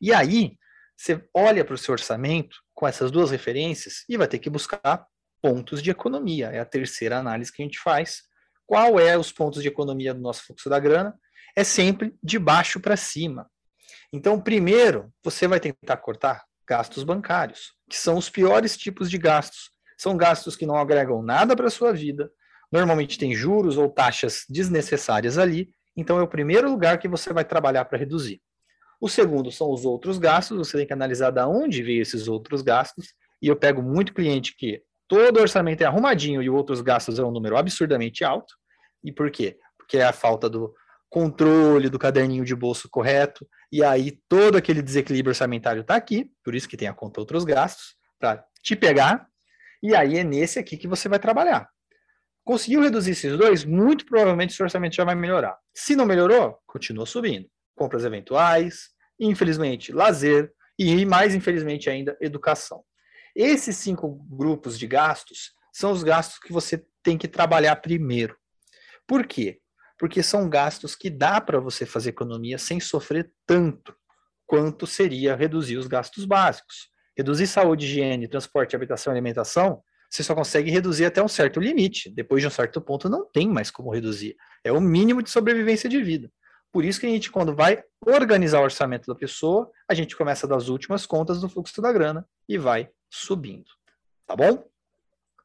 E 0.00 0.12
aí, 0.12 0.56
você 0.96 1.22
olha 1.34 1.64
para 1.64 1.74
o 1.74 1.78
seu 1.78 1.92
orçamento 1.92 2.56
com 2.74 2.86
essas 2.86 3.10
duas 3.10 3.30
referências 3.30 4.04
e 4.08 4.16
vai 4.16 4.26
ter 4.26 4.38
que 4.38 4.50
buscar 4.50 5.06
pontos 5.42 5.82
de 5.82 5.90
economia. 5.90 6.48
É 6.48 6.58
a 6.58 6.64
terceira 6.64 7.18
análise 7.18 7.52
que 7.52 7.62
a 7.62 7.64
gente 7.64 7.78
faz. 7.78 8.22
Qual 8.66 8.98
é 8.98 9.16
os 9.16 9.30
pontos 9.30 9.62
de 9.62 9.68
economia 9.68 10.14
do 10.14 10.20
nosso 10.20 10.44
fluxo 10.44 10.68
da 10.68 10.78
grana? 10.78 11.14
É 11.54 11.62
sempre 11.62 12.14
de 12.22 12.38
baixo 12.38 12.80
para 12.80 12.96
cima. 12.96 13.48
Então, 14.12 14.40
primeiro, 14.40 15.12
você 15.22 15.46
vai 15.46 15.60
tentar 15.60 15.96
cortar 15.98 16.44
gastos 16.66 17.04
bancários, 17.04 17.74
que 17.88 17.96
são 17.96 18.16
os 18.16 18.28
piores 18.28 18.76
tipos 18.76 19.10
de 19.10 19.18
gastos. 19.18 19.70
São 19.96 20.16
gastos 20.16 20.56
que 20.56 20.66
não 20.66 20.76
agregam 20.76 21.22
nada 21.22 21.56
para 21.56 21.68
a 21.68 21.70
sua 21.70 21.92
vida, 21.92 22.30
normalmente 22.70 23.18
tem 23.18 23.34
juros 23.34 23.78
ou 23.78 23.88
taxas 23.88 24.44
desnecessárias 24.48 25.38
ali, 25.38 25.70
então 25.96 26.18
é 26.18 26.22
o 26.22 26.28
primeiro 26.28 26.70
lugar 26.70 26.98
que 26.98 27.08
você 27.08 27.32
vai 27.32 27.44
trabalhar 27.44 27.84
para 27.86 27.98
reduzir. 27.98 28.42
O 29.00 29.08
segundo 29.08 29.52
são 29.52 29.70
os 29.70 29.84
outros 29.84 30.18
gastos, 30.18 30.56
você 30.56 30.78
tem 30.78 30.86
que 30.86 30.92
analisar 30.92 31.30
de 31.30 31.42
onde 31.42 31.82
veio 31.82 32.02
esses 32.02 32.28
outros 32.28 32.62
gastos, 32.62 33.12
e 33.42 33.48
eu 33.48 33.56
pego 33.56 33.82
muito 33.82 34.14
cliente 34.14 34.56
que 34.56 34.82
todo 35.06 35.40
orçamento 35.40 35.82
é 35.82 35.84
arrumadinho 35.84 36.42
e 36.42 36.48
outros 36.48 36.80
gastos 36.80 37.18
é 37.18 37.24
um 37.24 37.30
número 37.30 37.56
absurdamente 37.56 38.24
alto. 38.24 38.54
E 39.04 39.12
por 39.12 39.30
quê? 39.30 39.58
Porque 39.76 39.98
é 39.98 40.04
a 40.04 40.12
falta 40.12 40.48
do 40.48 40.74
controle 41.10 41.88
do 41.88 41.98
caderninho 41.98 42.44
de 42.44 42.54
bolso 42.54 42.88
correto, 42.88 43.46
e 43.70 43.84
aí 43.84 44.18
todo 44.28 44.56
aquele 44.56 44.82
desequilíbrio 44.82 45.30
orçamentário 45.30 45.82
está 45.82 45.94
aqui, 45.94 46.30
por 46.42 46.54
isso 46.54 46.68
que 46.68 46.76
tem 46.76 46.88
a 46.88 46.94
conta 46.94 47.20
outros 47.20 47.44
gastos, 47.44 47.96
para 48.18 48.44
te 48.62 48.74
pegar, 48.74 49.28
e 49.82 49.94
aí 49.94 50.16
é 50.16 50.24
nesse 50.24 50.58
aqui 50.58 50.76
que 50.76 50.88
você 50.88 51.08
vai 51.08 51.18
trabalhar. 51.18 51.68
Conseguiu 52.44 52.80
reduzir 52.80 53.10
esses 53.10 53.36
dois? 53.36 53.64
Muito 53.64 54.06
provavelmente 54.06 54.54
seu 54.54 54.64
orçamento 54.64 54.96
já 54.96 55.04
vai 55.04 55.14
melhorar. 55.14 55.56
Se 55.74 55.94
não 55.94 56.06
melhorou, 56.06 56.58
continua 56.66 57.04
subindo 57.04 57.48
compras 57.76 58.04
eventuais, 58.04 58.88
infelizmente, 59.20 59.92
lazer 59.92 60.52
e, 60.78 61.04
mais 61.04 61.34
infelizmente 61.34 61.88
ainda, 61.88 62.16
educação. 62.20 62.82
Esses 63.34 63.76
cinco 63.76 64.26
grupos 64.30 64.78
de 64.78 64.86
gastos 64.86 65.52
são 65.72 65.92
os 65.92 66.02
gastos 66.02 66.38
que 66.38 66.52
você 66.52 66.84
tem 67.02 67.18
que 67.18 67.28
trabalhar 67.28 67.76
primeiro. 67.76 68.36
Por 69.06 69.26
quê? 69.26 69.60
Porque 69.98 70.22
são 70.22 70.48
gastos 70.48 70.96
que 70.96 71.08
dá 71.08 71.40
para 71.40 71.60
você 71.60 71.86
fazer 71.86 72.10
economia 72.10 72.58
sem 72.58 72.80
sofrer 72.80 73.30
tanto 73.46 73.94
quanto 74.46 74.86
seria 74.86 75.36
reduzir 75.36 75.76
os 75.76 75.86
gastos 75.86 76.24
básicos. 76.24 76.88
Reduzir 77.16 77.46
saúde, 77.46 77.86
higiene, 77.86 78.28
transporte, 78.28 78.76
habitação 78.76 79.12
e 79.12 79.14
alimentação, 79.14 79.82
você 80.10 80.22
só 80.22 80.34
consegue 80.34 80.70
reduzir 80.70 81.04
até 81.04 81.22
um 81.22 81.28
certo 81.28 81.60
limite. 81.60 82.10
Depois 82.10 82.42
de 82.42 82.46
um 82.46 82.50
certo 82.50 82.80
ponto, 82.80 83.08
não 83.08 83.28
tem 83.30 83.48
mais 83.48 83.70
como 83.70 83.92
reduzir. 83.92 84.36
É 84.62 84.70
o 84.72 84.80
mínimo 84.80 85.22
de 85.22 85.30
sobrevivência 85.30 85.88
de 85.88 86.02
vida. 86.02 86.30
Por 86.76 86.84
isso 86.84 87.00
que 87.00 87.06
a 87.06 87.08
gente, 87.08 87.30
quando 87.30 87.56
vai 87.56 87.82
organizar 88.04 88.60
o 88.60 88.64
orçamento 88.64 89.06
da 89.06 89.14
pessoa, 89.14 89.72
a 89.88 89.94
gente 89.94 90.14
começa 90.14 90.46
das 90.46 90.68
últimas 90.68 91.06
contas 91.06 91.40
do 91.40 91.48
fluxo 91.48 91.80
da 91.80 91.90
grana 91.90 92.28
e 92.46 92.58
vai 92.58 92.90
subindo. 93.08 93.70
Tá 94.26 94.36
bom? 94.36 94.62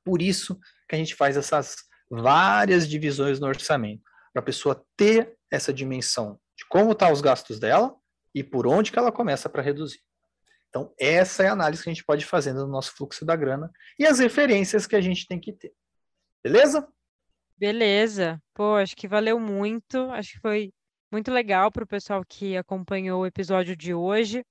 Por 0.03 0.21
isso 0.21 0.59
que 0.89 0.95
a 0.95 0.97
gente 0.97 1.15
faz 1.15 1.38
essas 1.38 1.86
várias 2.09 2.86
divisões 2.86 3.39
no 3.39 3.47
orçamento, 3.47 4.03
para 4.34 4.41
a 4.41 4.45
pessoa 4.45 4.86
ter 4.97 5.38
essa 5.49 5.73
dimensão 5.73 6.38
de 6.53 6.65
como 6.65 6.91
estão 6.91 7.07
tá 7.07 7.13
os 7.13 7.21
gastos 7.21 7.61
dela 7.61 7.95
e 8.36 8.43
por 8.43 8.67
onde 8.67 8.91
que 8.91 8.99
ela 8.99 9.09
começa 9.09 9.47
para 9.47 9.61
reduzir. 9.61 10.01
Então, 10.67 10.93
essa 10.99 11.43
é 11.43 11.47
a 11.47 11.53
análise 11.53 11.82
que 11.82 11.89
a 11.89 11.93
gente 11.93 12.03
pode 12.03 12.25
fazer 12.25 12.51
no 12.51 12.67
nosso 12.67 12.91
fluxo 12.91 13.23
da 13.23 13.38
grana 13.38 13.71
e 13.97 14.05
as 14.05 14.19
referências 14.19 14.86
que 14.86 14.97
a 14.97 15.01
gente 15.01 15.25
tem 15.25 15.39
que 15.39 15.53
ter. 15.53 15.71
Beleza? 16.43 16.86
Beleza. 17.57 18.38
Pô, 18.53 18.75
acho 18.75 18.97
que 18.97 19.07
valeu 19.07 19.39
muito. 19.39 19.97
Acho 20.11 20.34
que 20.34 20.39
foi 20.39 20.73
muito 21.12 21.32
legal 21.32 21.72
para 21.72 21.84
o 21.84 21.88
pessoal 21.88 22.24
que 22.26 22.55
acompanhou 22.57 23.22
o 23.22 23.26
episódio 23.26 23.76
de 23.76 23.93
hoje. 23.93 24.45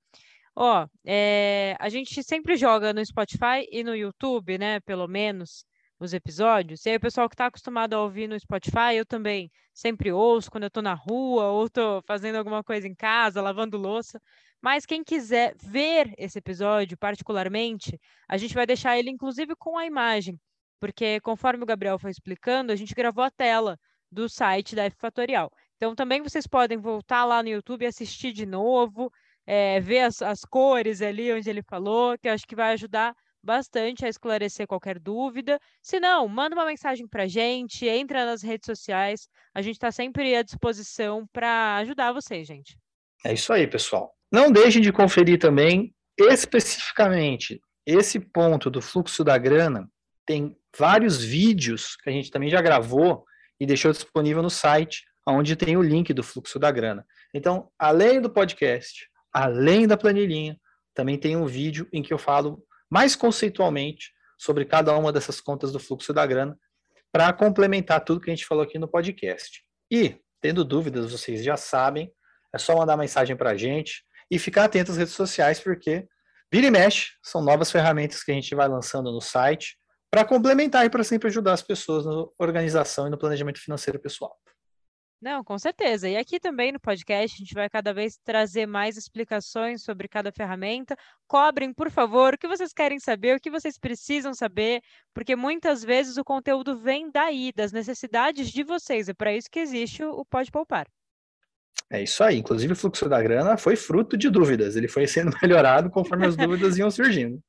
Ó, 0.55 0.87
é, 1.05 1.75
a 1.79 1.89
gente 1.89 2.23
sempre 2.23 2.55
joga 2.55 2.93
no 2.93 3.03
Spotify 3.05 3.67
e 3.71 3.83
no 3.83 3.95
YouTube, 3.95 4.57
né? 4.57 4.79
Pelo 4.81 5.07
menos 5.07 5.65
os 5.99 6.13
episódios. 6.13 6.85
E 6.85 6.89
aí, 6.89 6.97
o 6.97 6.99
pessoal 6.99 7.29
que 7.29 7.35
está 7.35 7.47
acostumado 7.47 7.93
a 7.93 8.01
ouvir 8.01 8.27
no 8.27 8.39
Spotify, 8.39 8.95
eu 8.95 9.05
também 9.05 9.51
sempre 9.73 10.11
ouço 10.11 10.51
quando 10.51 10.63
eu 10.63 10.67
estou 10.67 10.83
na 10.83 10.93
rua 10.93 11.45
ou 11.45 11.65
estou 11.65 12.01
fazendo 12.03 12.35
alguma 12.37 12.63
coisa 12.63 12.87
em 12.87 12.95
casa, 12.95 13.41
lavando 13.41 13.77
louça. 13.77 14.19
Mas 14.61 14.85
quem 14.85 15.03
quiser 15.03 15.55
ver 15.57 16.13
esse 16.17 16.37
episódio 16.39 16.97
particularmente, 16.97 17.99
a 18.27 18.37
gente 18.37 18.53
vai 18.53 18.65
deixar 18.65 18.97
ele 18.97 19.09
inclusive 19.09 19.55
com 19.55 19.77
a 19.77 19.85
imagem, 19.85 20.39
porque 20.79 21.19
conforme 21.21 21.63
o 21.63 21.65
Gabriel 21.65 21.97
foi 21.99 22.11
explicando, 22.11 22.71
a 22.71 22.75
gente 22.75 22.93
gravou 22.93 23.23
a 23.23 23.31
tela 23.31 23.79
do 24.11 24.27
site 24.29 24.75
da 24.75 24.83
F 24.85 24.97
Fatorial. 24.99 25.51
Então, 25.81 25.95
também 25.95 26.21
vocês 26.21 26.45
podem 26.45 26.77
voltar 26.77 27.25
lá 27.25 27.41
no 27.41 27.49
YouTube 27.49 27.81
e 27.81 27.87
assistir 27.87 28.31
de 28.31 28.45
novo, 28.45 29.11
é, 29.47 29.79
ver 29.79 30.01
as, 30.01 30.21
as 30.21 30.45
cores 30.45 31.01
ali 31.01 31.33
onde 31.33 31.49
ele 31.49 31.63
falou, 31.63 32.15
que 32.19 32.27
eu 32.27 32.33
acho 32.33 32.47
que 32.47 32.55
vai 32.55 32.73
ajudar 32.73 33.15
bastante 33.41 34.05
a 34.05 34.07
esclarecer 34.07 34.67
qualquer 34.67 34.99
dúvida. 34.99 35.59
Se 35.81 35.99
não, 35.99 36.27
manda 36.27 36.55
uma 36.55 36.67
mensagem 36.67 37.07
para 37.07 37.23
a 37.23 37.27
gente, 37.27 37.87
entra 37.87 38.27
nas 38.27 38.43
redes 38.43 38.67
sociais. 38.67 39.27
A 39.55 39.63
gente 39.63 39.73
está 39.73 39.91
sempre 39.91 40.35
à 40.35 40.43
disposição 40.43 41.25
para 41.33 41.77
ajudar 41.77 42.13
vocês, 42.13 42.47
gente. 42.47 42.77
É 43.25 43.33
isso 43.33 43.51
aí, 43.51 43.65
pessoal. 43.65 44.13
Não 44.31 44.51
deixem 44.51 44.83
de 44.83 44.91
conferir 44.91 45.39
também 45.39 45.95
especificamente 46.19 47.59
esse 47.87 48.19
ponto 48.19 48.69
do 48.69 48.83
fluxo 48.83 49.23
da 49.23 49.35
grana. 49.35 49.89
Tem 50.27 50.55
vários 50.77 51.23
vídeos 51.23 51.95
que 51.95 52.07
a 52.07 52.13
gente 52.13 52.29
também 52.29 52.51
já 52.51 52.61
gravou 52.61 53.25
e 53.59 53.65
deixou 53.65 53.91
disponível 53.91 54.43
no 54.43 54.49
site, 54.51 55.09
onde 55.27 55.55
tem 55.55 55.77
o 55.77 55.81
link 55.81 56.13
do 56.13 56.23
fluxo 56.23 56.57
da 56.57 56.71
grana. 56.71 57.05
Então, 57.33 57.69
além 57.77 58.19
do 58.19 58.29
podcast, 58.29 59.07
além 59.33 59.87
da 59.87 59.97
planilhinha, 59.97 60.57
também 60.93 61.17
tem 61.17 61.37
um 61.37 61.45
vídeo 61.45 61.87
em 61.93 62.01
que 62.01 62.13
eu 62.13 62.17
falo 62.17 62.63
mais 62.89 63.15
conceitualmente 63.15 64.11
sobre 64.37 64.65
cada 64.65 64.97
uma 64.97 65.11
dessas 65.11 65.39
contas 65.39 65.71
do 65.71 65.79
fluxo 65.79 66.11
da 66.11 66.25
grana, 66.25 66.57
para 67.11 67.31
complementar 67.31 68.03
tudo 68.03 68.19
que 68.21 68.29
a 68.29 68.35
gente 68.35 68.45
falou 68.45 68.63
aqui 68.63 68.79
no 68.79 68.87
podcast. 68.87 69.63
E, 69.91 70.15
tendo 70.41 70.63
dúvidas, 70.63 71.11
vocês 71.11 71.43
já 71.43 71.55
sabem, 71.55 72.11
é 72.53 72.57
só 72.57 72.75
mandar 72.75 72.97
mensagem 72.97 73.35
para 73.35 73.51
a 73.51 73.57
gente 73.57 74.03
e 74.29 74.39
ficar 74.39 74.65
atento 74.65 74.91
às 74.91 74.97
redes 74.97 75.13
sociais, 75.13 75.59
porque 75.59 76.07
vira 76.51 76.67
e 76.67 76.71
mexe, 76.71 77.11
são 77.21 77.41
novas 77.41 77.71
ferramentas 77.71 78.23
que 78.23 78.31
a 78.31 78.33
gente 78.33 78.55
vai 78.55 78.67
lançando 78.67 79.11
no 79.11 79.21
site 79.21 79.77
para 80.09 80.25
complementar 80.25 80.85
e 80.85 80.89
para 80.89 81.03
sempre 81.03 81.27
ajudar 81.29 81.53
as 81.53 81.61
pessoas 81.61 82.05
na 82.05 82.25
organização 82.39 83.07
e 83.07 83.09
no 83.09 83.17
planejamento 83.17 83.59
financeiro 83.59 83.99
pessoal. 83.99 84.35
Não, 85.21 85.43
com 85.43 85.59
certeza. 85.59 86.09
E 86.09 86.17
aqui 86.17 86.39
também 86.39 86.71
no 86.71 86.79
podcast 86.79 87.35
a 87.35 87.37
gente 87.37 87.53
vai 87.53 87.69
cada 87.69 87.93
vez 87.93 88.17
trazer 88.23 88.65
mais 88.65 88.97
explicações 88.97 89.83
sobre 89.83 90.07
cada 90.07 90.31
ferramenta. 90.31 90.95
Cobrem, 91.27 91.71
por 91.71 91.91
favor, 91.91 92.33
o 92.33 92.37
que 92.39 92.47
vocês 92.47 92.73
querem 92.73 92.99
saber, 92.99 93.37
o 93.37 93.39
que 93.39 93.51
vocês 93.51 93.77
precisam 93.77 94.33
saber, 94.33 94.81
porque 95.13 95.35
muitas 95.35 95.83
vezes 95.83 96.17
o 96.17 96.23
conteúdo 96.23 96.75
vem 96.75 97.11
daí, 97.11 97.51
das 97.55 97.71
necessidades 97.71 98.49
de 98.49 98.63
vocês. 98.63 99.09
É 99.09 99.13
para 99.13 99.31
isso 99.31 99.47
que 99.51 99.59
existe 99.59 100.03
o 100.03 100.25
Pode 100.25 100.49
Poupar. 100.49 100.87
É 101.91 102.01
isso 102.01 102.23
aí. 102.23 102.37
Inclusive, 102.39 102.73
o 102.73 102.75
fluxo 102.75 103.07
da 103.07 103.21
grana 103.21 103.57
foi 103.57 103.75
fruto 103.75 104.17
de 104.17 104.27
dúvidas. 104.27 104.75
Ele 104.75 104.87
foi 104.87 105.05
sendo 105.05 105.37
melhorado 105.39 105.91
conforme 105.91 106.25
as 106.25 106.35
dúvidas 106.35 106.79
iam 106.79 106.89
surgindo. 106.89 107.39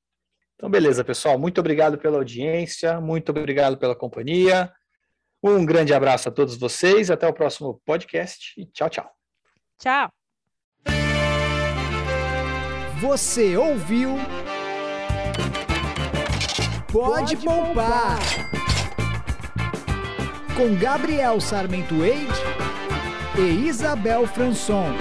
Então, 0.57 0.68
beleza, 0.68 1.03
pessoal. 1.03 1.39
Muito 1.39 1.59
obrigado 1.59 1.97
pela 1.97 2.18
audiência, 2.18 3.01
muito 3.01 3.31
obrigado 3.31 3.79
pela 3.79 3.97
companhia. 3.97 4.70
Um 5.43 5.66
grande 5.66 5.93
abraço 5.93 6.28
a 6.28 6.32
todos 6.32 6.57
vocês, 6.57 7.11
até 7.11 7.26
o 7.26 7.32
próximo 7.32 7.80
podcast 7.84 8.53
e 8.57 8.64
tchau, 8.66 8.88
tchau. 8.88 9.11
Tchau. 9.78 10.09
Você 13.01 13.57
ouviu? 13.57 14.14
Pode, 16.93 17.36
Pode 17.36 17.36
poupar. 17.38 18.18
poupar. 18.18 18.53
Com 20.57 20.76
Gabriel 20.78 21.40
Sarmento 21.40 22.05
Eide 22.05 22.32
e 23.36 23.66
Isabel 23.66 24.26
Franson. 24.28 24.93